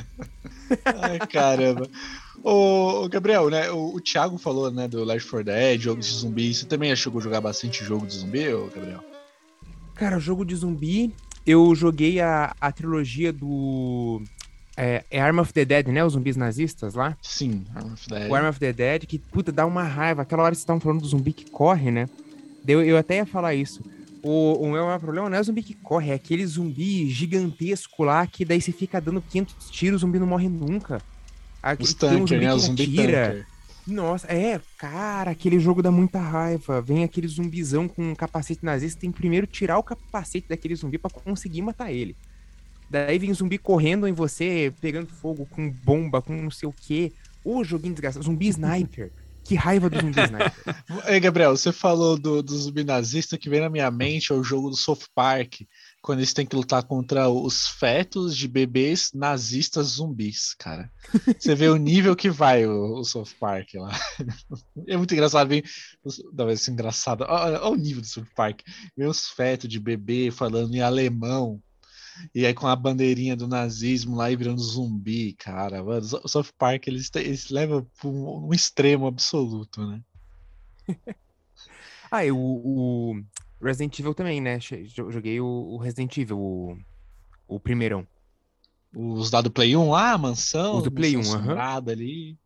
Ai, 0.85 1.19
caramba. 1.27 1.87
Ô, 2.43 3.07
Gabriel, 3.09 3.49
né? 3.49 3.69
O, 3.71 3.95
o 3.95 4.01
Thiago 4.01 4.37
falou, 4.37 4.69
né, 4.71 4.87
do 4.87 5.03
Left 5.03 5.29
4 5.29 5.45
Dead, 5.45 5.81
jogos 5.81 6.05
de 6.07 6.13
zumbi. 6.13 6.53
Você 6.53 6.65
também 6.65 6.89
já 6.89 6.95
chegou 6.95 7.19
a 7.19 7.23
jogar 7.23 7.41
bastante 7.41 7.83
jogo 7.83 8.05
de 8.05 8.15
zumbi, 8.15 8.53
ô, 8.53 8.67
Gabriel? 8.73 9.03
Cara, 9.95 10.19
jogo 10.19 10.43
de 10.45 10.55
zumbi, 10.55 11.13
eu 11.45 11.73
joguei 11.75 12.19
a, 12.19 12.55
a 12.59 12.71
trilogia 12.71 13.31
do. 13.31 14.21
É, 14.77 15.03
é 15.09 15.21
Arm 15.21 15.39
of 15.39 15.53
the 15.53 15.63
Dead, 15.63 15.87
né? 15.87 16.03
Os 16.03 16.13
zumbis 16.13 16.35
nazistas 16.35 16.95
lá. 16.95 17.15
Sim, 17.21 17.63
Arm 17.73 17.93
of 17.93 18.09
Dead. 18.09 18.29
O 18.29 18.35
Arm 18.35 18.47
of 18.49 18.59
the 18.59 18.73
Dead, 18.73 19.05
que, 19.05 19.17
puta, 19.17 19.51
dá 19.51 19.65
uma 19.65 19.83
raiva. 19.83 20.23
Aquela 20.23 20.43
hora 20.43 20.51
que 20.51 20.57
vocês 20.57 20.63
estavam 20.63 20.81
falando 20.81 21.01
do 21.01 21.07
zumbi 21.07 21.31
que 21.31 21.49
corre, 21.49 21.89
né? 21.91 22.09
Eu, 22.67 22.83
eu 22.83 22.97
até 22.97 23.17
ia 23.17 23.25
falar 23.25 23.53
isso. 23.55 23.81
O, 24.27 24.53
o 24.63 24.71
meu 24.71 24.87
problema 24.99 25.29
não 25.29 25.37
é 25.37 25.39
o 25.39 25.43
zumbi 25.43 25.61
que 25.61 25.75
corre, 25.75 26.09
é 26.09 26.15
aquele 26.15 26.43
zumbi 26.47 27.07
gigantesco 27.11 28.03
lá 28.03 28.25
que 28.25 28.43
daí 28.43 28.59
você 28.59 28.71
fica 28.71 28.99
dando 28.99 29.21
500 29.21 29.69
tiros, 29.69 30.01
o 30.01 30.05
zumbi 30.07 30.17
não 30.17 30.25
morre 30.25 30.49
nunca. 30.49 30.99
Aquele- 31.61 31.87
Os 31.87 31.93
tem 31.93 32.09
um 32.09 32.25
né? 32.25 32.57
zumbi 32.57 32.87
tanker. 32.87 33.45
Nossa, 33.85 34.25
é, 34.27 34.59
cara, 34.79 35.29
aquele 35.29 35.59
jogo 35.59 35.83
dá 35.83 35.91
muita 35.91 36.19
raiva. 36.19 36.81
Vem 36.81 37.03
aquele 37.03 37.27
zumbizão 37.27 37.87
com 37.87 38.01
um 38.01 38.15
capacete 38.15 38.65
nazista, 38.65 38.99
tem 39.01 39.11
que 39.11 39.17
primeiro 39.19 39.45
tirar 39.45 39.77
o 39.77 39.83
capacete 39.83 40.47
daquele 40.49 40.73
zumbi 40.75 40.97
pra 40.97 41.11
conseguir 41.11 41.61
matar 41.61 41.91
ele. 41.91 42.15
Daí 42.89 43.19
vem 43.19 43.31
zumbi 43.31 43.59
correndo 43.59 44.07
em 44.07 44.11
você, 44.13 44.73
pegando 44.81 45.07
fogo 45.07 45.45
com 45.51 45.69
bomba, 45.69 46.19
com 46.19 46.33
não 46.35 46.49
sei 46.49 46.67
o 46.67 46.73
quê. 46.73 47.11
Ô, 47.43 47.63
joguinho 47.63 47.93
desgraçado. 47.93 48.25
Zumbi 48.25 48.47
sniper. 48.47 49.11
Que 49.45 49.53
raiva 49.53 49.89
do 49.91 50.01
zumbi 50.01 50.19
sniper. 50.19 50.53
Ei, 51.07 51.19
Gabriel, 51.19 51.55
você 51.55 51.71
falou 51.71 52.17
do, 52.17 52.41
do 52.41 52.57
zumbi 52.57 52.83
nazista 52.83 53.37
que 53.37 53.47
vem 53.47 53.61
na 53.61 53.69
minha 53.69 53.91
mente 53.91 54.31
é 54.31 54.35
o 54.35 54.43
jogo 54.43 54.71
do 54.71 54.75
South 54.75 55.03
Park, 55.13 55.61
quando 56.01 56.19
eles 56.19 56.33
têm 56.33 56.47
que 56.47 56.55
lutar 56.55 56.81
contra 56.83 57.29
os 57.29 57.67
fetos 57.67 58.35
de 58.35 58.47
bebês 58.47 59.11
nazistas 59.13 59.87
zumbis, 59.87 60.55
cara. 60.57 60.91
Você 61.37 61.53
vê 61.53 61.69
o 61.69 61.77
nível 61.77 62.15
que 62.15 62.27
vai 62.29 62.65
o, 62.65 63.01
o 63.01 63.23
Park 63.39 63.75
lá. 63.75 63.91
É 64.87 64.97
muito 64.97 65.13
engraçado, 65.13 65.47
vem. 65.47 65.63
Não, 66.33 66.45
vai 66.45 66.57
ser 66.57 66.71
engraçado. 66.71 67.23
Olha, 67.27 67.61
olha 67.61 67.69
o 67.69 67.75
nível 67.75 68.01
do 68.01 68.07
South 68.07 68.27
Park. 68.35 68.61
Vem 68.97 69.07
os 69.07 69.29
fetos 69.29 69.69
de 69.69 69.79
bebê 69.79 70.31
falando 70.31 70.73
em 70.73 70.81
alemão. 70.81 71.61
E 72.33 72.45
aí 72.45 72.53
com 72.53 72.67
a 72.67 72.75
bandeirinha 72.75 73.35
do 73.35 73.47
nazismo 73.47 74.15
lá 74.15 74.31
e 74.31 74.35
virando 74.35 74.61
zumbi, 74.61 75.33
cara. 75.33 75.83
Mano, 75.83 76.05
o 76.23 76.27
South 76.27 76.51
Park, 76.57 76.87
eles, 76.87 77.09
eles 77.15 77.49
levam 77.49 77.85
para 77.99 78.09
um, 78.09 78.47
um 78.47 78.53
extremo 78.53 79.07
absoluto, 79.07 79.85
né? 79.85 80.01
ah, 82.11 82.25
e 82.25 82.31
o, 82.31 82.37
o, 82.37 83.23
Resident 83.61 83.97
Evil 83.99 84.13
também, 84.13 84.39
né? 84.39 84.59
Joguei 84.59 85.39
o, 85.39 85.45
o 85.45 85.77
Resident 85.77 86.17
Evil, 86.17 86.39
o, 86.39 86.77
o 87.47 87.59
primeirão. 87.59 88.07
Os 88.95 89.31
lá 89.31 89.41
do 89.41 89.51
Play 89.51 89.75
1 89.75 89.89
lá, 89.89 90.13
a 90.13 90.17
mansão. 90.17 90.77
Os 90.77 90.83
do 90.83 90.91
Play 90.91 91.17
1, 91.17 91.33
aham. 91.33 91.83
ali. 91.89 92.37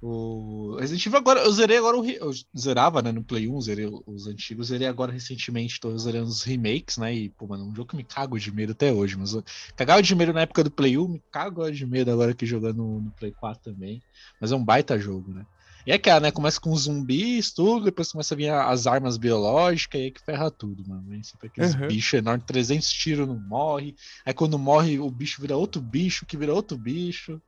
O 0.00 0.76
Resident 0.78 1.06
Evil 1.06 1.18
agora, 1.18 1.40
eu 1.40 1.52
zerei 1.52 1.78
agora 1.78 1.98
o. 1.98 2.08
Eu 2.08 2.30
zerava, 2.56 3.02
né, 3.02 3.10
no 3.10 3.24
Play 3.24 3.48
1, 3.48 3.60
zerei 3.62 3.90
os 4.06 4.28
antigos, 4.28 4.68
zerei 4.68 4.86
agora 4.86 5.10
recentemente, 5.10 5.80
tô 5.80 5.96
zerando 5.98 6.28
os 6.28 6.42
remakes, 6.42 6.98
né? 6.98 7.12
E, 7.12 7.28
pô, 7.30 7.48
mano, 7.48 7.64
um 7.64 7.74
jogo 7.74 7.90
que 7.90 7.96
me 7.96 8.04
cago 8.04 8.38
de 8.38 8.52
medo 8.52 8.72
até 8.72 8.92
hoje, 8.92 9.16
mas 9.16 9.34
eu 9.34 9.42
cagava 9.74 10.00
de 10.00 10.14
medo 10.14 10.32
na 10.32 10.42
época 10.42 10.62
do 10.62 10.70
Play 10.70 10.96
1, 10.96 11.08
me 11.08 11.22
cago 11.32 11.68
de 11.70 11.84
medo 11.84 12.12
agora 12.12 12.32
que 12.32 12.46
jogando 12.46 12.76
no, 12.76 13.00
no 13.00 13.10
Play 13.10 13.32
4 13.32 13.72
também. 13.72 14.00
Mas 14.40 14.52
é 14.52 14.56
um 14.56 14.64
baita 14.64 14.98
jogo, 14.98 15.32
né? 15.32 15.44
E 15.88 15.90
é 15.90 15.98
que, 15.98 16.20
né? 16.20 16.30
Começa 16.30 16.60
com 16.60 16.76
zumbis, 16.76 17.50
tudo, 17.50 17.86
depois 17.86 18.12
começa 18.12 18.34
a 18.34 18.36
vir 18.36 18.50
as 18.50 18.86
armas 18.86 19.16
biológicas, 19.16 19.98
e 19.98 20.04
aí 20.04 20.10
que 20.10 20.22
ferra 20.22 20.50
tudo, 20.50 20.86
mano. 20.86 21.02
Vem 21.08 21.22
sempre 21.22 21.46
aqueles 21.46 21.74
uhum. 21.74 21.88
bichos 21.88 22.12
enormes, 22.12 22.46
300 22.46 22.88
tiros 22.90 23.26
não 23.26 23.40
morre. 23.40 23.96
Aí 24.24 24.34
quando 24.34 24.58
morre, 24.58 24.98
o 24.98 25.10
bicho 25.10 25.40
vira 25.40 25.56
outro 25.56 25.80
bicho, 25.80 26.26
que 26.26 26.36
vira 26.36 26.52
outro 26.52 26.76
bicho. 26.76 27.40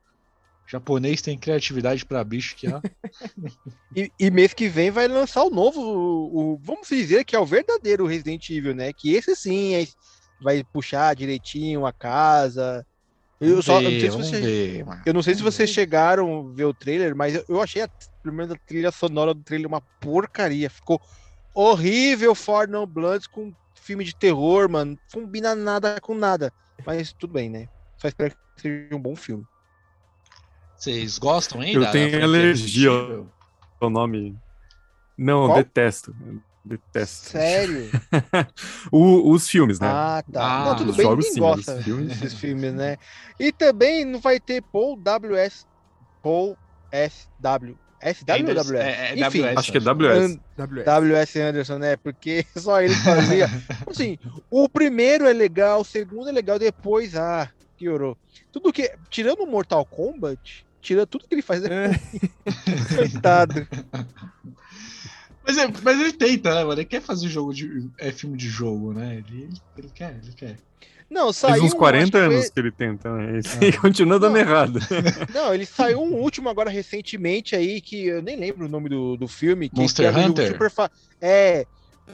Japonês 0.70 1.20
tem 1.20 1.36
criatividade 1.36 2.06
para 2.06 2.22
bicho 2.22 2.54
que 2.54 2.68
ó. 2.68 2.80
e, 3.94 4.12
e, 4.18 4.30
mês 4.30 4.54
que 4.54 4.68
vem 4.68 4.90
vai 4.90 5.08
lançar 5.08 5.42
o 5.42 5.50
novo, 5.50 5.80
o, 5.80 6.52
o, 6.52 6.60
vamos 6.62 6.86
dizer 6.88 7.24
que 7.24 7.34
é 7.34 7.40
o 7.40 7.46
verdadeiro 7.46 8.06
Resident 8.06 8.48
Evil, 8.50 8.74
né? 8.74 8.92
Que 8.92 9.14
esse 9.14 9.34
sim 9.34 9.74
é, 9.74 9.86
vai 10.40 10.62
puxar 10.62 11.14
direitinho 11.16 11.84
a 11.84 11.92
casa, 11.92 12.86
eu, 13.40 13.62
só, 13.62 13.80
ver, 13.80 14.04
eu, 14.04 14.12
não 14.12 14.22
sei 14.22 14.34
se 14.34 14.40
ver, 14.40 14.86
eu 15.06 15.14
não 15.14 15.22
sei 15.22 15.34
se 15.34 15.42
vocês 15.42 15.70
chegaram 15.70 16.40
a 16.40 16.54
ver 16.54 16.66
o 16.66 16.74
trailer, 16.74 17.16
mas 17.16 17.34
eu, 17.34 17.44
eu 17.48 17.60
achei 17.62 17.80
a 17.80 17.88
primeira 18.22 18.54
trilha 18.66 18.92
sonora 18.92 19.32
do 19.32 19.42
trailer 19.42 19.66
uma 19.66 19.80
porcaria. 19.80 20.68
Ficou 20.68 21.00
horrível 21.54 22.34
For 22.34 22.68
No 22.68 22.86
Bloods 22.86 23.26
com 23.26 23.52
filme 23.74 24.04
de 24.04 24.14
terror, 24.14 24.68
mano. 24.68 24.92
Não 24.92 25.22
combina 25.22 25.54
nada 25.54 25.98
com 26.02 26.14
nada. 26.14 26.52
Mas 26.84 27.14
tudo 27.14 27.32
bem, 27.32 27.48
né? 27.48 27.66
Só 27.96 28.08
espero 28.08 28.34
que 28.54 28.60
seja 28.60 28.94
um 28.94 29.00
bom 29.00 29.16
filme. 29.16 29.44
Vocês 30.80 31.18
gostam 31.18 31.60
ainda? 31.60 31.84
Eu 31.84 31.92
tenho 31.92 32.24
alergia 32.24 32.90
ao 33.78 33.90
nome. 33.90 34.34
Não, 35.16 35.48
Qual? 35.48 35.58
detesto. 35.58 36.16
Detesto. 36.64 37.28
Sério? 37.28 37.90
o, 38.90 39.30
os 39.30 39.46
filmes, 39.46 39.78
né? 39.78 39.88
Ah, 39.88 40.24
tá. 40.32 40.42
Ah, 40.42 40.64
não, 40.64 40.76
tudo 40.76 40.94
bem, 40.94 41.04
jogos, 41.04 41.26
ninguém 41.26 41.34
sim, 41.34 41.40
gosta 41.40 41.82
filmes. 41.82 42.08
desses 42.18 42.32
filmes, 42.32 42.72
né? 42.72 42.96
E 43.38 43.52
também 43.52 44.06
não 44.06 44.20
vai 44.20 44.40
ter 44.40 44.62
Paul 44.62 44.96
WS. 44.96 45.66
Paul 46.22 46.56
SW. 46.90 47.76
SW 48.02 48.48
ou 48.48 48.54
WS? 48.54 48.70
É, 48.72 49.10
é, 49.10 49.26
Enfim, 49.26 49.42
WS, 49.42 49.58
acho 49.58 49.72
que 49.72 49.76
é 49.76 49.80
WS. 49.82 50.38
WS 50.56 51.36
Anderson, 51.36 51.76
né? 51.76 51.96
Porque 51.98 52.46
só 52.56 52.80
ele 52.80 52.94
fazia. 52.94 53.50
assim, 53.86 54.18
o 54.50 54.66
primeiro 54.66 55.26
é 55.26 55.32
legal, 55.34 55.82
o 55.82 55.84
segundo 55.84 56.30
é 56.30 56.32
legal, 56.32 56.58
depois, 56.58 57.14
ah, 57.14 57.50
piorou. 57.76 58.16
Tudo 58.50 58.72
que. 58.72 58.90
Tirando 59.10 59.42
o 59.42 59.46
Mortal 59.46 59.84
Kombat, 59.84 60.64
tira 60.80 61.06
tudo 61.06 61.26
que 61.26 61.34
ele 61.34 61.42
faz. 61.42 61.62
É. 61.64 61.90
Coitado. 62.96 63.66
Mas, 65.44 65.58
é, 65.58 65.72
mas 65.82 66.00
ele 66.00 66.12
tenta, 66.12 66.54
né, 66.54 66.64
mano? 66.64 66.80
Ele 66.80 66.84
quer 66.84 67.00
fazer 67.00 67.28
jogo 67.28 67.52
de. 67.52 67.88
É 67.98 68.12
filme 68.12 68.36
de 68.36 68.48
jogo, 68.48 68.92
né? 68.92 69.16
Ele, 69.16 69.48
ele 69.76 69.90
quer, 69.94 70.18
ele 70.22 70.32
quer. 70.32 70.58
Não, 71.10 71.32
saiu. 71.32 71.54
Faz 71.54 71.64
uns 71.64 71.74
40 71.74 72.18
anos 72.18 72.44
que... 72.44 72.52
que 72.52 72.60
ele 72.60 72.70
tenta, 72.70 73.12
né? 73.12 73.40
E 73.60 73.66
é. 73.66 73.72
continua 73.80 74.18
dando 74.20 74.34
não, 74.34 74.40
errado. 74.40 74.78
Não, 75.34 75.52
ele 75.52 75.66
saiu 75.66 76.00
um 76.00 76.14
último 76.14 76.48
agora 76.48 76.70
recentemente 76.70 77.56
aí, 77.56 77.80
que 77.80 78.06
eu 78.06 78.22
nem 78.22 78.36
lembro 78.36 78.66
o 78.66 78.68
nome 78.68 78.88
do, 78.88 79.16
do 79.16 79.26
filme. 79.26 79.68
Que, 79.68 79.80
Monster 79.80 80.14
que 80.14 80.20
Hunter? 80.20 80.52
Super 80.52 80.70
fa... 80.70 80.88
É, 81.20 81.66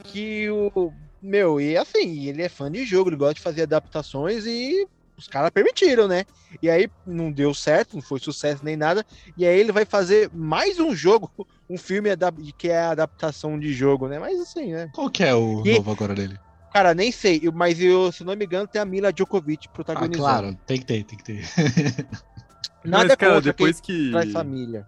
que 0.05 0.49
o. 0.49 0.91
Meu, 1.21 1.61
e 1.61 1.77
assim, 1.77 2.27
ele 2.27 2.41
é 2.41 2.49
fã 2.49 2.71
de 2.71 2.85
jogo, 2.85 3.09
ele 3.09 3.17
gosta 3.17 3.35
de 3.35 3.41
fazer 3.41 3.63
adaptações 3.63 4.45
e 4.45 4.87
os 5.17 5.27
caras 5.27 5.49
permitiram, 5.49 6.07
né? 6.07 6.25
E 6.61 6.69
aí 6.69 6.89
não 7.05 7.31
deu 7.31 7.53
certo, 7.53 7.95
não 7.95 8.01
foi 8.01 8.19
sucesso 8.19 8.63
nem 8.63 8.77
nada. 8.77 9.05
E 9.35 9.45
aí 9.45 9.59
ele 9.59 9.71
vai 9.71 9.83
fazer 9.83 10.29
mais 10.33 10.79
um 10.79 10.95
jogo, 10.95 11.31
um 11.69 11.77
filme 11.77 12.09
que 12.57 12.69
é 12.69 12.79
a 12.79 12.91
adaptação 12.91 13.59
de 13.59 13.73
jogo, 13.73 14.07
né? 14.07 14.19
Mas 14.19 14.39
assim, 14.39 14.73
né? 14.73 14.89
Qual 14.93 15.09
que 15.09 15.23
é 15.23 15.33
o 15.33 15.65
e... 15.65 15.73
novo 15.75 15.91
agora 15.91 16.13
dele? 16.13 16.37
Cara, 16.71 16.93
nem 16.93 17.11
sei, 17.11 17.41
mas 17.53 17.81
eu, 17.81 18.11
se 18.11 18.23
não 18.23 18.35
me 18.35 18.45
engano, 18.45 18.67
tem 18.67 18.79
a 18.79 18.85
Mila 18.85 19.11
Djokovic 19.11 19.67
protagonizando. 19.69 20.27
Ah, 20.27 20.29
claro, 20.29 20.59
tem 20.65 20.77
que 20.77 20.85
ter, 20.85 21.03
tem 21.03 21.17
que 21.17 21.23
ter. 21.23 21.43
Nada 22.85 23.07
mas, 23.07 23.15
cara, 23.15 23.41
depois 23.41 23.81
que 23.81 24.11
traz 24.11 24.31
família. 24.31 24.87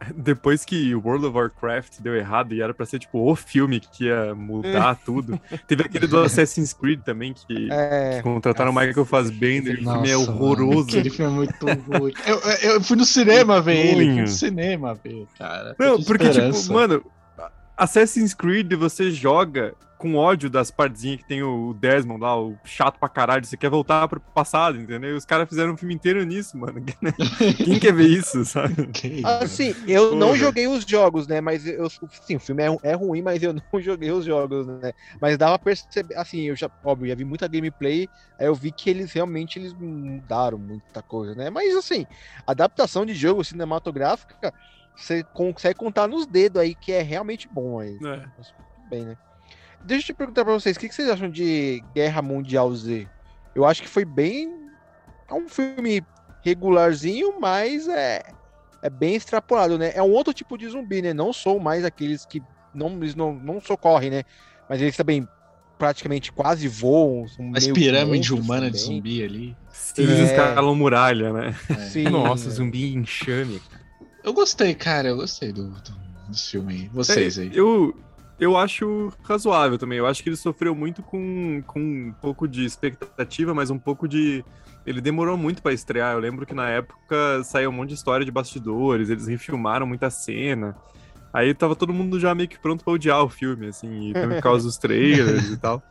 Depois 0.14 0.64
que 0.64 0.94
World 0.94 1.26
of 1.26 1.36
Warcraft 1.36 2.00
deu 2.00 2.16
errado 2.16 2.54
e 2.54 2.60
era 2.60 2.72
pra 2.72 2.86
ser, 2.86 2.98
tipo, 2.98 3.18
o 3.18 3.34
filme 3.36 3.80
que 3.80 4.04
ia 4.04 4.34
mudar 4.34 4.96
tudo. 5.04 5.40
Teve 5.66 5.82
aquele 5.84 6.06
do 6.06 6.20
Assassin's 6.20 6.72
Creed 6.72 7.00
também, 7.02 7.32
que, 7.32 7.68
é... 7.70 8.16
que 8.16 8.22
contrataram 8.22 8.70
o 8.70 8.74
Michael 8.74 9.04
Fassbender. 9.04 9.82
Nossa, 9.82 9.98
o 9.98 10.02
filme 10.02 10.10
é 10.10 10.16
horroroso. 10.16 10.76
Mano, 10.76 10.88
aquele 10.88 11.10
filme 11.10 11.32
é 11.32 11.34
muito 11.34 11.66
ruim. 11.90 12.12
Eu, 12.26 12.70
eu 12.70 12.80
fui 12.82 12.96
no 12.96 13.04
cinema 13.04 13.60
ver 13.60 13.76
ele, 13.76 14.12
fui 14.12 14.20
no 14.22 14.28
cinema 14.28 14.94
ver, 14.94 15.26
cara. 15.38 15.74
Não, 15.78 16.02
porque, 16.02 16.30
tipo, 16.30 16.72
mano, 16.72 17.04
Assassin's 17.78 18.34
Creed 18.34 18.74
você 18.74 19.10
joga 19.10 19.74
com 19.98 20.14
ódio 20.14 20.48
das 20.48 20.70
partezinhas 20.70 21.18
que 21.18 21.28
tem 21.28 21.42
o 21.42 21.74
Desmond 21.74 22.20
lá, 22.20 22.40
o 22.40 22.56
chato 22.64 22.98
pra 22.98 23.08
caralho, 23.08 23.44
você 23.44 23.56
quer 23.56 23.68
voltar 23.68 24.06
pro 24.06 24.20
passado, 24.20 24.80
entendeu? 24.80 25.10
E 25.10 25.14
os 25.14 25.24
caras 25.24 25.48
fizeram 25.48 25.72
um 25.72 25.76
filme 25.76 25.92
inteiro 25.92 26.24
nisso, 26.24 26.56
mano. 26.56 26.80
Quem 27.64 27.78
quer 27.80 27.92
ver 27.92 28.06
isso, 28.06 28.44
sabe? 28.44 28.74
Assim, 29.42 29.74
eu 29.86 30.10
Pô, 30.10 30.16
não 30.16 30.36
joguei 30.36 30.68
os 30.68 30.84
jogos, 30.84 31.26
né? 31.26 31.40
Mas 31.40 31.66
eu, 31.66 31.90
sim, 31.90 32.36
o 32.36 32.40
filme 32.40 32.62
é, 32.62 32.76
é, 32.84 32.94
ruim, 32.94 33.22
mas 33.22 33.42
eu 33.42 33.52
não 33.72 33.80
joguei 33.80 34.12
os 34.12 34.24
jogos, 34.24 34.66
né? 34.66 34.92
Mas 35.20 35.36
dava 35.36 35.58
pra 35.58 35.66
perceber, 35.66 36.14
assim, 36.14 36.42
eu 36.42 36.54
já, 36.54 36.70
óbvio, 36.84 37.08
já 37.08 37.14
vi 37.16 37.24
muita 37.24 37.48
gameplay, 37.48 38.08
aí 38.38 38.46
eu 38.46 38.54
vi 38.54 38.70
que 38.70 38.88
eles 38.88 39.12
realmente 39.12 39.58
eles 39.58 39.72
mudaram 39.72 40.58
muita 40.58 41.02
coisa, 41.02 41.34
né? 41.34 41.50
Mas 41.50 41.76
assim, 41.76 42.06
adaptação 42.46 43.04
de 43.04 43.14
jogo 43.14 43.42
cinematográfica, 43.42 44.54
você 44.98 45.22
consegue 45.22 45.78
contar 45.78 46.08
nos 46.08 46.26
dedos 46.26 46.60
aí 46.60 46.74
que 46.74 46.92
é 46.92 47.02
realmente 47.02 47.48
bom 47.48 47.78
aí. 47.78 47.96
É. 47.96 48.26
Mas, 48.36 48.54
bem, 48.90 49.04
né? 49.04 49.16
Deixa 49.84 50.02
eu 50.02 50.06
te 50.06 50.14
perguntar 50.14 50.44
pra 50.44 50.54
vocês, 50.54 50.76
o 50.76 50.80
que, 50.80 50.92
vocês 50.92 51.08
acham 51.08 51.30
de 51.30 51.82
Guerra 51.94 52.20
Mundial 52.20 52.74
Z? 52.74 53.06
Eu 53.54 53.64
acho 53.64 53.82
que 53.82 53.88
foi 53.88 54.04
bem. 54.04 54.68
É 55.28 55.34
um 55.34 55.48
filme 55.48 56.02
regularzinho, 56.42 57.38
mas 57.40 57.86
é, 57.86 58.22
é 58.82 58.90
bem 58.90 59.14
extrapolado, 59.14 59.78
né? 59.78 59.92
É 59.94 60.02
um 60.02 60.10
outro 60.10 60.34
tipo 60.34 60.58
de 60.58 60.68
zumbi, 60.68 61.00
né? 61.00 61.12
Não 61.12 61.32
sou 61.32 61.60
mais 61.60 61.84
aqueles 61.84 62.26
que 62.26 62.42
não, 62.74 62.90
eles 62.96 63.14
não, 63.14 63.32
não 63.34 63.60
socorrem, 63.60 64.10
né? 64.10 64.24
Mas 64.68 64.80
eles 64.80 64.96
também 64.96 65.26
praticamente 65.78 66.32
quase 66.32 66.66
voam. 66.66 67.24
Mas 67.38 67.68
pirâmide 67.68 68.34
humana 68.34 68.66
também. 68.66 68.72
de 68.72 68.78
zumbi 68.78 69.22
ali. 69.22 69.56
Eles 69.96 70.18
é... 70.18 70.24
escalam 70.24 70.74
muralha, 70.74 71.32
né? 71.32 71.54
É. 71.94 72.00
Nossa, 72.10 72.50
zumbi 72.50 72.92
enxame. 72.94 73.60
Eu 74.22 74.32
gostei, 74.32 74.74
cara. 74.74 75.08
Eu 75.08 75.16
gostei 75.16 75.52
do, 75.52 75.68
do, 75.68 75.92
do 76.28 76.36
filme. 76.36 76.90
Vocês 76.92 77.38
é, 77.38 77.42
aí. 77.42 77.50
Eu, 77.54 77.94
eu 78.38 78.56
acho 78.56 79.12
razoável 79.22 79.78
também. 79.78 79.98
Eu 79.98 80.06
acho 80.06 80.22
que 80.22 80.28
ele 80.28 80.36
sofreu 80.36 80.74
muito 80.74 81.02
com, 81.02 81.62
com 81.66 81.80
um 81.80 82.14
pouco 82.20 82.46
de 82.46 82.64
expectativa, 82.64 83.54
mas 83.54 83.70
um 83.70 83.78
pouco 83.78 84.06
de. 84.06 84.44
Ele 84.86 85.00
demorou 85.00 85.36
muito 85.36 85.60
para 85.60 85.72
estrear. 85.72 86.14
Eu 86.14 86.20
lembro 86.20 86.46
que 86.46 86.54
na 86.54 86.68
época 86.68 87.42
saiu 87.44 87.70
um 87.70 87.72
monte 87.72 87.90
de 87.90 87.94
história 87.96 88.24
de 88.24 88.32
bastidores, 88.32 89.10
eles 89.10 89.26
refilmaram 89.26 89.86
muita 89.86 90.08
cena. 90.08 90.76
Aí 91.32 91.52
tava 91.52 91.76
todo 91.76 91.92
mundo 91.92 92.18
já 92.18 92.34
meio 92.34 92.48
que 92.48 92.58
pronto 92.58 92.82
pra 92.82 92.94
odiar 92.94 93.22
o 93.22 93.28
filme, 93.28 93.66
assim, 93.66 94.12
por 94.12 94.40
causa 94.40 94.64
dos 94.64 94.78
trailers 94.78 95.50
e 95.50 95.56
tal. 95.58 95.82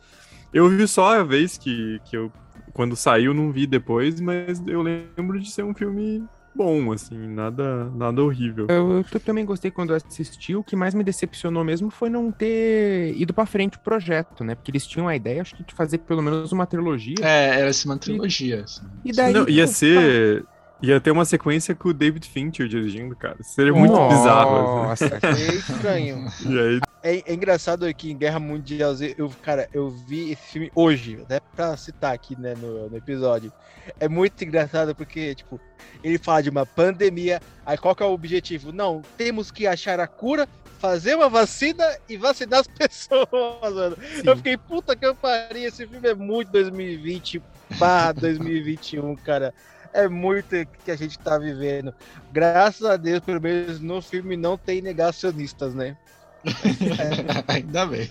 Eu 0.52 0.68
vi 0.68 0.88
só 0.88 1.20
a 1.20 1.22
vez 1.22 1.56
que, 1.56 2.00
que 2.04 2.16
eu, 2.16 2.32
quando 2.72 2.96
saiu, 2.96 3.32
não 3.32 3.52
vi 3.52 3.66
depois, 3.66 4.20
mas 4.20 4.60
eu 4.66 4.82
lembro 4.82 5.38
de 5.38 5.50
ser 5.50 5.62
um 5.62 5.74
filme 5.74 6.26
bom, 6.58 6.90
assim, 6.90 7.16
nada, 7.16 7.84
nada 7.94 8.20
horrível. 8.20 8.66
Eu, 8.68 9.04
eu, 9.12 9.20
também 9.20 9.44
gostei 9.44 9.70
quando 9.70 9.94
assisti. 9.94 10.56
O 10.56 10.64
que 10.64 10.74
mais 10.74 10.92
me 10.92 11.04
decepcionou 11.04 11.62
mesmo 11.62 11.88
foi 11.88 12.10
não 12.10 12.32
ter 12.32 13.14
ido 13.16 13.32
para 13.32 13.46
frente 13.46 13.76
o 13.76 13.80
projeto, 13.80 14.42
né? 14.42 14.56
Porque 14.56 14.72
eles 14.72 14.84
tinham 14.84 15.06
a 15.06 15.14
ideia, 15.14 15.40
acho 15.40 15.54
que, 15.54 15.62
de 15.62 15.72
fazer 15.72 15.98
pelo 15.98 16.20
menos 16.20 16.50
uma 16.50 16.66
trilogia. 16.66 17.14
É, 17.22 17.60
era 17.60 17.70
assim, 17.70 17.88
uma 17.88 17.96
trilogia. 17.96 18.64
Assim. 18.64 18.82
E 19.04 19.12
daí. 19.12 19.32
Não, 19.32 19.48
ia 19.48 19.68
ser. 19.68 20.44
Ia 20.80 21.00
ter 21.00 21.10
uma 21.10 21.24
sequência 21.24 21.74
com 21.74 21.88
o 21.88 21.94
David 21.94 22.28
Fincher 22.28 22.68
dirigindo, 22.68 23.16
cara. 23.16 23.36
Seria 23.42 23.72
muito 23.72 23.92
Nossa, 23.92 24.16
bizarro. 24.16 24.84
Nossa, 24.84 25.04
assim. 25.22 25.42
é 25.50 25.54
estranho. 25.54 26.26
e 26.46 26.58
aí... 26.58 26.80
É, 27.02 27.30
é, 27.30 27.34
engraçado 27.34 27.84
aqui 27.84 28.10
em 28.10 28.16
Guerra 28.16 28.40
Mundial 28.40 28.94
Z, 28.94 29.14
eu, 29.16 29.30
cara, 29.42 29.68
eu 29.72 29.88
vi 29.88 30.32
esse 30.32 30.42
filme 30.42 30.70
hoje, 30.74 31.18
até 31.22 31.40
pra 31.40 31.76
citar 31.76 32.12
aqui, 32.12 32.38
né, 32.38 32.54
no, 32.56 32.90
no 32.90 32.96
episódio. 32.96 33.52
É 34.00 34.08
muito 34.08 34.42
engraçado 34.44 34.94
porque, 34.94 35.34
tipo, 35.34 35.60
ele 36.02 36.18
fala 36.18 36.42
de 36.42 36.50
uma 36.50 36.66
pandemia, 36.66 37.40
aí 37.64 37.78
qual 37.78 37.94
que 37.94 38.02
é 38.02 38.06
o 38.06 38.12
objetivo? 38.12 38.72
Não, 38.72 39.02
temos 39.16 39.50
que 39.50 39.66
achar 39.66 40.00
a 40.00 40.06
cura 40.06 40.48
fazer 40.78 41.14
uma 41.14 41.28
vacina 41.28 41.84
e 42.08 42.16
vacinar 42.16 42.60
as 42.60 42.66
pessoas, 42.68 43.74
mano. 43.74 43.96
Sim. 43.96 44.22
Eu 44.24 44.36
fiquei, 44.36 44.56
puta 44.56 44.96
que 44.96 45.04
eu 45.04 45.14
faria. 45.14 45.68
Esse 45.68 45.86
filme 45.86 46.08
é 46.08 46.14
muito 46.14 46.50
2020 46.52 47.42
barra 47.78 48.12
2021, 48.12 49.16
cara. 49.16 49.52
É 49.92 50.08
muito 50.08 50.54
que 50.84 50.90
a 50.90 50.96
gente 50.96 51.18
tá 51.18 51.38
vivendo. 51.38 51.94
Graças 52.32 52.84
a 52.84 52.96
Deus, 52.96 53.20
pelo 53.20 53.40
menos 53.40 53.80
no 53.80 54.00
filme 54.02 54.36
não 54.36 54.56
tem 54.56 54.82
negacionistas, 54.82 55.74
né? 55.74 55.96
É. 56.44 57.52
Ainda 57.52 57.86
bem. 57.86 58.10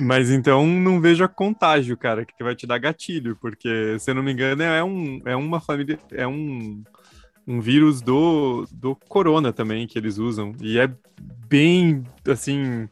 Mas 0.00 0.30
então 0.30 0.66
não 0.66 1.00
veja 1.00 1.28
contágio, 1.28 1.96
cara, 1.96 2.24
que 2.24 2.42
vai 2.42 2.54
te 2.54 2.66
dar 2.66 2.78
gatilho, 2.78 3.36
porque, 3.40 3.98
se 3.98 4.10
eu 4.10 4.14
não 4.14 4.22
me 4.22 4.32
engano, 4.32 4.62
é, 4.62 4.82
um, 4.84 5.20
é 5.24 5.36
uma 5.36 5.60
família. 5.60 5.98
É 6.12 6.26
um, 6.26 6.82
um 7.46 7.60
vírus 7.60 8.00
do, 8.02 8.66
do 8.72 8.96
corona 9.08 9.52
também 9.52 9.86
que 9.86 9.98
eles 9.98 10.18
usam. 10.18 10.54
E 10.60 10.78
é 10.78 10.90
bem 11.48 12.04
assim. 12.28 12.88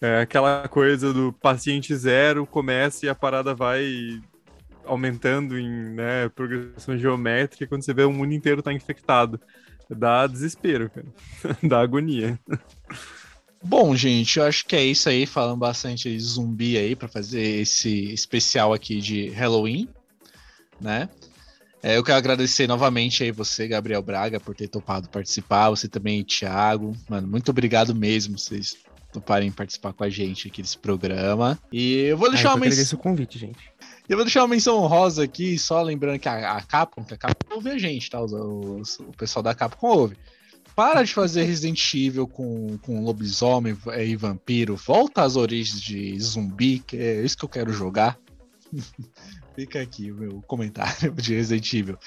É 0.00 0.20
aquela 0.20 0.68
coisa 0.68 1.12
do 1.12 1.32
paciente 1.32 1.94
zero 1.96 2.46
começa 2.46 3.04
e 3.04 3.08
a 3.08 3.14
parada 3.14 3.52
vai 3.52 4.20
aumentando 4.88 5.58
em 5.58 5.68
né, 5.94 6.28
progressão 6.30 6.96
geométrica 6.98 7.66
quando 7.66 7.82
você 7.82 7.94
vê 7.94 8.02
o 8.02 8.12
mundo 8.12 8.32
inteiro 8.32 8.62
tá 8.62 8.72
infectado. 8.72 9.40
Dá 9.88 10.26
desespero, 10.26 10.90
cara. 10.90 11.06
Dá 11.62 11.80
agonia. 11.80 12.38
Bom, 13.62 13.94
gente, 13.96 14.38
eu 14.38 14.44
acho 14.44 14.66
que 14.66 14.76
é 14.76 14.84
isso 14.84 15.08
aí. 15.08 15.26
Falando 15.26 15.58
bastante 15.58 16.10
de 16.10 16.20
zumbi 16.20 16.76
aí 16.76 16.94
para 16.94 17.08
fazer 17.08 17.60
esse 17.60 18.12
especial 18.12 18.72
aqui 18.72 19.00
de 19.00 19.28
Halloween, 19.30 19.88
né? 20.80 21.08
É, 21.82 21.96
eu 21.96 22.02
quero 22.02 22.18
agradecer 22.18 22.66
novamente 22.66 23.22
aí 23.22 23.30
você, 23.30 23.68
Gabriel 23.68 24.02
Braga, 24.02 24.40
por 24.40 24.54
ter 24.54 24.68
topado 24.68 25.08
participar. 25.08 25.70
Você 25.70 25.88
também, 25.88 26.24
Thiago. 26.24 26.96
Mano, 27.08 27.28
muito 27.28 27.50
obrigado 27.50 27.94
mesmo 27.94 28.38
vocês 28.38 28.76
toparem 29.12 29.50
participar 29.50 29.92
com 29.92 30.04
a 30.04 30.10
gente 30.10 30.48
aqui 30.48 30.60
desse 30.60 30.78
programa. 30.78 31.58
E 31.72 31.94
eu 31.94 32.18
vou 32.18 32.30
deixar 32.30 32.50
ah, 32.50 32.54
uma 32.54 32.66
menção. 32.66 32.98
o 32.98 33.02
convite, 33.02 33.38
gente. 33.38 33.58
Eu 34.08 34.16
vou 34.16 34.24
deixar 34.24 34.40
uma 34.40 34.48
menção 34.48 34.78
honrosa 34.78 35.22
aqui, 35.22 35.58
só 35.58 35.82
lembrando 35.82 36.18
que 36.18 36.28
a, 36.28 36.56
a 36.56 36.62
Capcom, 36.62 37.04
que 37.04 37.12
a 37.12 37.18
Capcom 37.18 37.56
ouve 37.56 37.70
a 37.70 37.78
gente, 37.78 38.08
tá? 38.08 38.18
O, 38.20 38.78
o, 38.78 38.82
o 39.00 39.16
pessoal 39.16 39.42
da 39.42 39.54
Capcom 39.54 39.88
ouve. 39.88 40.16
Para 40.74 41.02
de 41.02 41.12
fazer 41.12 41.42
Resident 41.42 41.92
Evil 41.92 42.26
com, 42.26 42.78
com 42.78 43.04
lobisomem 43.04 43.76
e 43.98 44.16
vampiro. 44.16 44.76
Volta 44.76 45.22
às 45.22 45.36
origens 45.36 45.80
de 45.80 46.18
zumbi, 46.20 46.78
que 46.78 46.96
é 46.96 47.22
isso 47.22 47.36
que 47.36 47.44
eu 47.44 47.48
quero 47.48 47.72
jogar. 47.72 48.18
Fica 49.54 49.82
aqui 49.82 50.10
o 50.10 50.14
meu 50.14 50.42
comentário 50.46 51.12
de 51.12 51.34
Resident 51.34 51.70
Evil. 51.74 51.98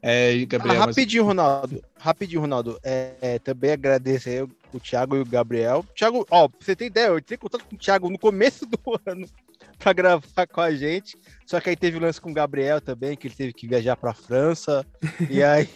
É, 0.00 0.44
Gabriel, 0.44 0.82
ah, 0.82 0.86
rapidinho, 0.86 1.24
mas... 1.24 1.28
Ronaldo. 1.28 1.84
Rapidinho, 1.96 2.40
Ronaldo. 2.40 2.78
É, 2.84 3.14
é, 3.20 3.38
também 3.38 3.72
agradecer 3.72 4.46
o 4.72 4.78
Thiago 4.78 5.16
e 5.16 5.20
o 5.20 5.24
Gabriel. 5.24 5.84
Thiago, 5.96 6.26
ó, 6.30 6.48
pra 6.48 6.58
você 6.60 6.76
ter 6.76 6.86
ideia, 6.86 7.06
eu 7.06 7.20
tinha 7.20 7.38
contato 7.38 7.64
com 7.64 7.74
o 7.74 7.78
Thiago 7.78 8.10
no 8.10 8.18
começo 8.18 8.66
do 8.66 8.78
ano 9.06 9.26
para 9.78 9.92
gravar 9.92 10.46
com 10.46 10.60
a 10.60 10.74
gente. 10.74 11.16
Só 11.46 11.60
que 11.60 11.70
aí 11.70 11.76
teve 11.76 11.98
o 11.98 12.00
lance 12.00 12.20
com 12.20 12.30
o 12.30 12.34
Gabriel 12.34 12.80
também, 12.80 13.16
que 13.16 13.26
ele 13.26 13.34
teve 13.34 13.52
que 13.52 13.66
viajar 13.66 13.96
para 13.96 14.14
França. 14.14 14.86
e 15.28 15.42
aí. 15.44 15.72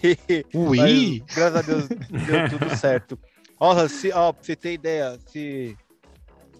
Ui! 0.55 1.22
Graças 1.34 1.57
a 1.57 1.62
Deus 1.62 1.88
deu 1.88 2.49
tudo 2.51 2.76
certo. 2.76 3.18
Ó, 3.59 3.88
se, 3.88 4.12
ó, 4.12 4.32
pra 4.32 4.42
você 4.42 4.55
ter 4.55 4.74
ideia, 4.74 5.18
se, 5.26 5.76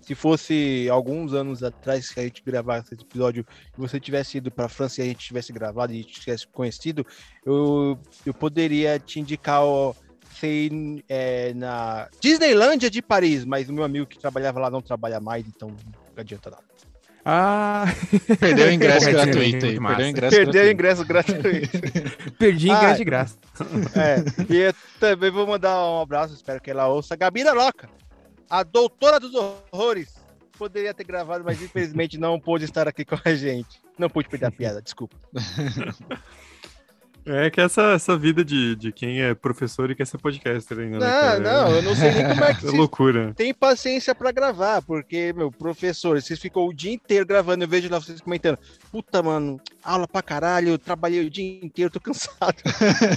se 0.01 0.15
fosse 0.15 0.89
alguns 0.91 1.35
anos 1.35 1.63
atrás 1.63 2.11
que 2.11 2.21
a 2.21 2.23
gente 2.23 2.43
gravasse 2.45 2.95
esse 2.95 3.05
episódio 3.05 3.47
e 3.77 3.81
você 3.81 4.01
tivesse 4.01 4.39
ido 4.39 4.51
para 4.51 4.69
França 4.69 5.01
e 5.01 5.05
a 5.05 5.07
gente 5.07 5.27
tivesse 5.27 5.53
gravado 5.53 5.93
e 5.93 5.99
a 5.99 6.03
gente 6.03 6.21
tivesse 6.21 6.47
conhecido, 6.47 7.07
eu, 7.45 7.99
eu 8.25 8.33
poderia 8.33 8.99
te 8.99 9.21
indicar. 9.21 9.63
Ó, 9.63 9.95
sei 10.39 11.03
é, 11.09 11.55
na 11.55 12.09
Disneylândia 12.21 12.91
de 12.91 13.01
Paris, 13.01 13.45
mas 13.45 13.69
o 13.69 13.73
meu 13.73 13.85
amigo 13.85 14.07
que 14.07 14.19
trabalhava 14.19 14.61
lá 14.61 14.71
não 14.71 14.83
trabalha 14.83 15.21
mais, 15.21 15.47
então 15.47 15.69
não 15.69 16.21
adianta 16.21 16.51
nada. 16.51 16.65
Ah! 17.29 17.87
Perdeu 18.39 18.69
o 18.69 18.71
ingresso 18.71 19.11
gratuito 19.11 19.67
aí. 19.67 19.81
Perdeu 19.81 20.07
o 20.07 20.09
ingresso 20.09 20.37
Perdeu 20.37 20.53
gratuito. 20.53 20.73
ingresso 20.73 21.05
gratuito. 21.05 21.71
Perdi 22.39 22.69
ingresso 22.69 22.87
ah, 22.87 22.97
de 22.97 23.05
graça. 23.05 23.37
É, 23.97 24.53
e 24.53 24.57
eu 24.59 24.75
também 25.01 25.31
vou 25.31 25.45
mandar 25.45 25.77
um 25.91 26.01
abraço, 26.01 26.35
espero 26.35 26.61
que 26.61 26.71
ela 26.71 26.87
ouça. 26.87 27.17
Gabina 27.17 27.53
Loca, 27.53 27.89
a 28.49 28.63
doutora 28.63 29.19
dos 29.19 29.35
horrores. 29.35 30.15
Poderia 30.57 30.95
ter 30.95 31.05
gravado, 31.05 31.45
mas 31.45 31.61
infelizmente 31.61 32.17
não 32.17 32.39
pôde 32.39 32.65
estar 32.65 32.87
aqui 32.87 33.05
com 33.05 33.19
a 33.23 33.35
gente. 33.35 33.81
Não 33.99 34.09
pude 34.09 34.29
perder 34.29 34.47
a 34.47 34.51
piada, 34.51 34.81
desculpa. 34.81 35.17
É 37.27 37.51
que 37.51 37.61
essa, 37.61 37.93
essa 37.93 38.17
vida 38.17 38.45
de, 38.45 38.77
de 38.77 38.93
quem 38.93 39.21
é 39.21 39.35
professor 39.35 39.91
e 39.91 39.97
quer 39.97 40.07
ser 40.07 40.17
podcaster 40.19 40.79
ainda. 40.79 41.01
Né, 41.01 41.07
não, 41.07 41.39
né, 41.39 41.39
não, 41.41 41.71
eu 41.77 41.83
não 41.83 41.95
sei 41.97 42.13
nem 42.13 42.29
como 42.29 42.45
é 42.45 42.55
que. 42.55 42.67
é 42.67 42.71
loucura. 42.71 43.35
Tem 43.35 43.53
paciência 43.53 44.15
para 44.15 44.31
gravar, 44.31 44.81
porque, 44.83 45.33
meu, 45.33 45.51
professor, 45.51 46.23
vocês 46.23 46.39
ficou 46.39 46.69
o 46.69 46.73
dia 46.73 46.93
inteiro 46.93 47.27
gravando, 47.27 47.65
eu 47.65 47.69
vejo 47.69 47.91
lá 47.91 47.99
vocês 47.99 48.21
comentando. 48.21 48.59
Puta, 48.93 49.23
mano, 49.25 49.61
aula 49.87 50.09
pra 50.09 50.23
caralho, 50.23 50.71
eu 50.71 50.79
trabalhei 50.79 51.25
o 51.25 51.31
dia 51.31 51.61
inteiro, 51.63 51.91
tô 51.91 52.01
cansado. 52.01 52.57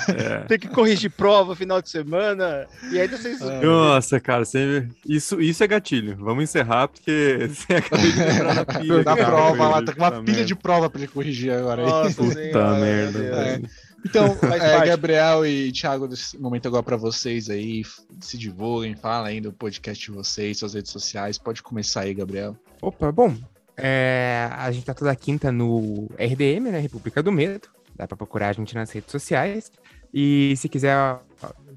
É. 0.09 0.39
Tem 0.45 0.59
que 0.59 0.67
corrigir 0.67 1.11
prova 1.11 1.55
final 1.55 1.81
de 1.81 1.89
semana. 1.89 2.67
E 2.91 2.99
aí 2.99 3.07
vocês. 3.07 3.41
É. 3.41 3.61
Nossa, 3.61 4.19
cara, 4.19 4.43
você... 4.43 4.87
isso, 5.07 5.39
isso 5.39 5.63
é 5.63 5.67
gatilho. 5.67 6.17
Vamos 6.17 6.43
encerrar, 6.43 6.87
porque 6.87 7.37
você 7.49 7.75
acabou 7.75 8.11
de 8.11 8.17
lembrar 8.17 8.53
da 8.55 8.65
pilha. 8.65 9.03
Da 9.03 9.15
prova 9.15 9.69
lá, 9.69 9.81
tá 9.83 9.93
com 9.93 10.01
uma 10.01 10.23
pilha 10.23 10.45
de 10.45 10.55
prova 10.55 10.89
pra 10.89 11.01
ele 11.01 11.11
corrigir 11.11 11.51
agora 11.51 11.83
aí. 11.83 11.89
Nossa, 11.89 12.15
Puta 12.15 12.73
merda. 12.75 13.19
É. 13.19 13.61
Então, 14.05 14.37
é, 14.53 14.85
Gabriel 14.87 15.45
e 15.45 15.71
Thiago, 15.71 16.07
desse 16.07 16.37
momento 16.37 16.67
agora 16.67 16.83
para 16.83 16.97
vocês 16.97 17.49
aí, 17.49 17.83
se 18.19 18.37
divulguem, 18.37 18.95
falem 18.95 19.35
aí 19.35 19.41
do 19.41 19.51
podcast 19.51 20.03
de 20.03 20.11
vocês, 20.11 20.59
suas 20.59 20.73
redes 20.73 20.91
sociais. 20.91 21.37
Pode 21.37 21.61
começar 21.61 22.01
aí, 22.01 22.13
Gabriel. 22.13 22.55
Opa, 22.81 23.11
bom. 23.11 23.35
É, 23.81 24.49
a 24.51 24.71
gente 24.71 24.85
tá 24.85 24.93
toda 24.93 25.15
quinta 25.15 25.51
no 25.51 26.07
RDM, 26.17 26.71
né? 26.71 26.79
República 26.79 27.23
do 27.23 27.31
Medo. 27.31 27.67
Dá 27.95 28.07
pra 28.07 28.17
procurar 28.17 28.49
a 28.49 28.53
gente 28.53 28.75
nas 28.75 28.91
redes 28.91 29.11
sociais. 29.11 29.71
E 30.13 30.55
se 30.57 30.67
quiser 30.67 31.19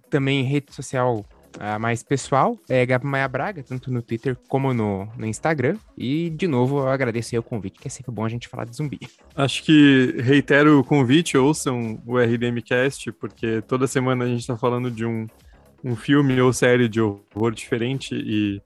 também 0.08 0.44
rede 0.44 0.72
social 0.72 1.24
a 1.58 1.78
mais 1.78 2.02
pessoal 2.02 2.58
é 2.68 2.84
Gabi 2.86 3.06
Maia 3.06 3.28
Braga, 3.28 3.62
tanto 3.62 3.92
no 3.92 4.02
Twitter 4.02 4.36
como 4.48 4.72
no, 4.72 5.06
no 5.16 5.26
Instagram. 5.26 5.76
E, 5.96 6.30
de 6.30 6.46
novo, 6.46 6.80
eu 6.80 6.88
agradeço 6.88 7.36
o 7.38 7.42
convite, 7.42 7.78
que 7.78 7.88
é 7.88 7.90
sempre 7.90 8.12
bom 8.12 8.24
a 8.24 8.28
gente 8.28 8.48
falar 8.48 8.64
de 8.64 8.76
zumbi. 8.76 9.00
Acho 9.34 9.62
que 9.62 10.14
reitero 10.18 10.78
o 10.78 10.84
convite, 10.84 11.36
ouçam 11.36 12.00
o 12.06 12.18
RDMcast, 12.18 13.12
porque 13.12 13.62
toda 13.62 13.86
semana 13.86 14.24
a 14.24 14.28
gente 14.28 14.40
está 14.40 14.56
falando 14.56 14.90
de 14.90 15.04
um, 15.04 15.26
um 15.84 15.96
filme 15.96 16.40
ou 16.40 16.52
série 16.52 16.88
de 16.88 17.00
horror 17.00 17.52
diferente 17.52 18.14
e 18.14 18.62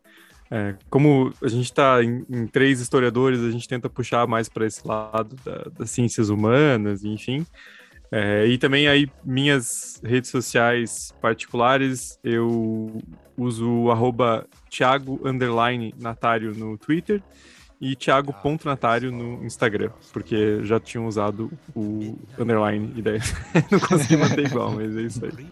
é, 0.50 0.74
como 0.88 1.32
a 1.42 1.48
gente 1.48 1.64
está 1.64 2.02
em, 2.02 2.24
em, 2.30 2.46
três 2.46 2.80
historiadores, 2.80 3.40
a 3.40 3.50
gente 3.50 3.68
tenta 3.68 3.88
puxar 3.88 4.26
mais 4.26 4.48
para 4.48 4.66
esse 4.66 4.86
lado 4.86 5.36
da, 5.44 5.70
das 5.76 5.90
ciências 5.90 6.28
humanas, 6.28 7.04
enfim. 7.04 7.44
É, 8.10 8.46
e 8.46 8.56
também 8.56 8.86
aí 8.86 9.10
minhas 9.24 10.00
redes 10.04 10.30
sociais 10.30 11.12
particulares, 11.20 12.18
eu 12.22 13.02
uso 13.36 13.68
o 13.68 13.90
arroba 13.90 14.46
Thiago 14.70 15.20
Natário 15.98 16.54
no 16.54 16.78
Twitter 16.78 17.20
e 17.80 17.94
Thiago.natário 17.94 19.12
no 19.12 19.44
Instagram, 19.44 19.90
porque 20.12 20.64
já 20.64 20.80
tinham 20.80 21.06
usado 21.06 21.50
o 21.74 22.16
underline 22.38 22.92
e 22.96 23.02
daí 23.02 23.20
não 23.70 23.78
consegui 23.78 24.16
manter 24.16 24.46
igual, 24.46 24.72
mas 24.72 24.96
é 24.96 25.02
isso 25.02 25.24
aí. 25.24 25.46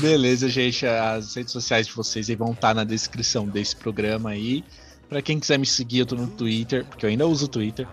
Beleza, 0.00 0.48
gente. 0.48 0.86
As 0.86 1.34
redes 1.34 1.52
sociais 1.52 1.86
de 1.86 1.94
vocês 1.94 2.28
aí 2.28 2.36
vão 2.36 2.52
estar 2.52 2.74
na 2.74 2.84
descrição 2.84 3.46
desse 3.46 3.74
programa 3.74 4.30
aí. 4.30 4.62
Para 5.08 5.22
quem 5.22 5.40
quiser 5.40 5.58
me 5.58 5.66
seguir, 5.66 6.00
eu 6.00 6.06
tô 6.06 6.16
no 6.16 6.26
Twitter, 6.26 6.84
porque 6.84 7.06
eu 7.06 7.10
ainda 7.10 7.26
uso 7.26 7.46
o 7.46 7.48
Twitter, 7.48 7.86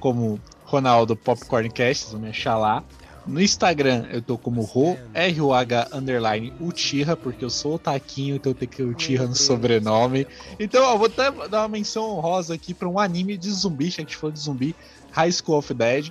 como 0.00 0.40
Ronaldo 0.64 1.16
Popcorncast, 1.16 2.04
vocês 2.04 2.12
vão 2.12 2.22
me 2.22 2.28
achar 2.28 2.56
lá. 2.56 2.82
No 3.28 3.42
Instagram 3.42 4.06
eu 4.10 4.22
tô 4.22 4.38
como 4.38 4.62
Ro, 4.62 4.98
R-O-H 5.12 5.88
underline 5.92 6.52
Utira, 6.58 7.14
porque 7.14 7.44
eu 7.44 7.50
sou 7.50 7.74
o 7.74 7.78
Taquinho, 7.78 8.36
então 8.36 8.52
eu 8.52 8.54
tenho 8.54 8.70
que 8.70 8.82
Utira 8.82 9.26
no 9.26 9.36
sobrenome. 9.36 10.26
Então 10.58 10.90
eu 10.90 10.96
vou 10.96 11.08
até 11.08 11.30
dar 11.46 11.60
uma 11.60 11.68
menção 11.68 12.04
honrosa 12.04 12.54
aqui 12.54 12.72
para 12.72 12.88
um 12.88 12.98
anime 12.98 13.36
de 13.36 13.50
zumbi, 13.50 13.90
já 13.90 13.96
que 13.96 14.00
a 14.00 14.04
gente 14.04 14.16
falou 14.16 14.32
de 14.32 14.40
zumbi, 14.40 14.74
High 15.12 15.30
School 15.32 15.58
of 15.58 15.74
Dead. 15.74 16.10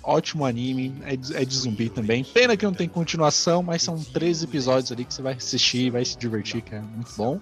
Ótimo 0.00 0.46
anime, 0.46 0.94
é 1.04 1.16
de, 1.16 1.36
é 1.36 1.44
de 1.44 1.56
zumbi 1.56 1.88
também. 1.88 2.22
Pena 2.22 2.56
que 2.56 2.64
não 2.64 2.72
tem 2.72 2.88
continuação, 2.88 3.64
mas 3.64 3.82
são 3.82 3.98
13 3.98 4.44
episódios 4.44 4.92
ali 4.92 5.04
que 5.04 5.12
você 5.12 5.22
vai 5.22 5.34
assistir 5.34 5.86
e 5.86 5.90
vai 5.90 6.04
se 6.04 6.16
divertir, 6.16 6.62
que 6.62 6.76
é 6.76 6.80
muito 6.80 7.12
bom. 7.16 7.40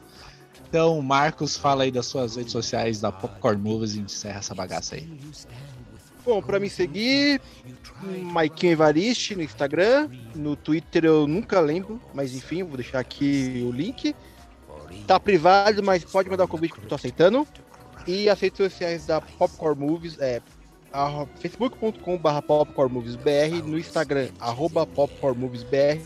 Então, 0.66 1.02
Marcos, 1.02 1.58
fala 1.58 1.82
aí 1.82 1.90
das 1.90 2.06
suas 2.06 2.36
redes 2.36 2.52
sociais 2.52 3.00
da 3.00 3.12
Popcorn 3.12 3.60
Movies 3.60 3.96
e 3.96 4.00
encerra 4.00 4.38
essa 4.38 4.54
bagaça 4.54 4.94
aí. 4.94 5.06
Bom, 6.30 6.40
para 6.40 6.60
me 6.60 6.70
seguir, 6.70 7.40
Maikinho 8.22 8.74
Evariste 8.74 9.34
no 9.34 9.42
Instagram. 9.42 10.08
No 10.32 10.54
Twitter 10.54 11.04
eu 11.04 11.26
nunca 11.26 11.58
lembro, 11.58 12.00
mas 12.14 12.36
enfim, 12.36 12.62
vou 12.62 12.76
deixar 12.76 13.00
aqui 13.00 13.66
o 13.68 13.72
link. 13.72 14.14
Tá 15.08 15.18
privado, 15.18 15.82
mas 15.82 16.04
pode 16.04 16.30
mandar 16.30 16.44
o 16.44 16.48
convite 16.48 16.74
que 16.74 16.84
eu 16.84 16.88
tô 16.88 16.94
aceitando. 16.94 17.44
E 18.06 18.28
as 18.28 18.38
redes 18.38 18.58
sociais 18.58 19.06
da 19.06 19.20
Popcorn 19.20 19.84
Movies 19.84 20.20
é 20.20 20.40
facebook.com.br 21.40 22.42
popcornmoviesbr, 22.46 23.64
no 23.64 23.76
Instagram, 23.76 24.28
arroba 24.38 24.86
popcornmoviesbr 24.86 26.00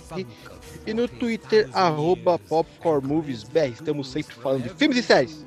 e 0.86 0.94
no 0.94 1.06
Twitter, 1.06 1.68
arroba 1.74 2.38
popcornmoviesbr. 2.38 3.72
Estamos 3.74 4.08
sempre 4.08 4.34
falando 4.36 4.62
de 4.62 4.70
filmes 4.70 4.96
e 4.96 5.02
séries. 5.02 5.44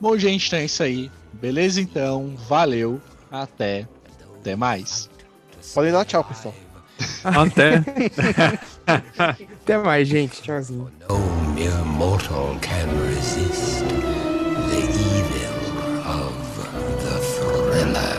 Bom, 0.00 0.16
gente, 0.16 0.46
então 0.46 0.58
é 0.60 0.64
isso 0.64 0.82
aí. 0.82 1.10
Beleza, 1.34 1.78
então. 1.78 2.34
Valeu. 2.48 3.02
Até. 3.42 3.86
Até 4.40 4.56
mais. 4.56 5.10
Podem 5.74 5.92
dar 5.92 6.04
tchau, 6.04 6.24
pessoal. 6.24 6.54
Até. 7.24 7.82
Até 9.62 9.78
mais, 9.78 10.08
gente. 10.08 10.40
Tchauzinho. 10.42 10.90
No 11.08 11.18
mere 11.54 11.84
mortal 11.84 12.58
can 12.60 12.88
resist 13.06 13.84
the 14.68 14.82
evil 15.12 15.58
of 16.06 16.34
the 17.02 17.18
thriller. 17.34 18.16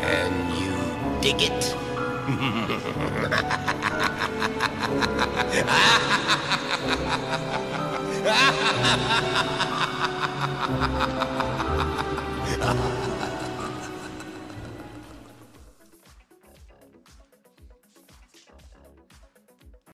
Can 0.00 0.32
you 0.60 0.74
dig 1.20 1.42
it? 1.42 1.62
了。 12.62 13.01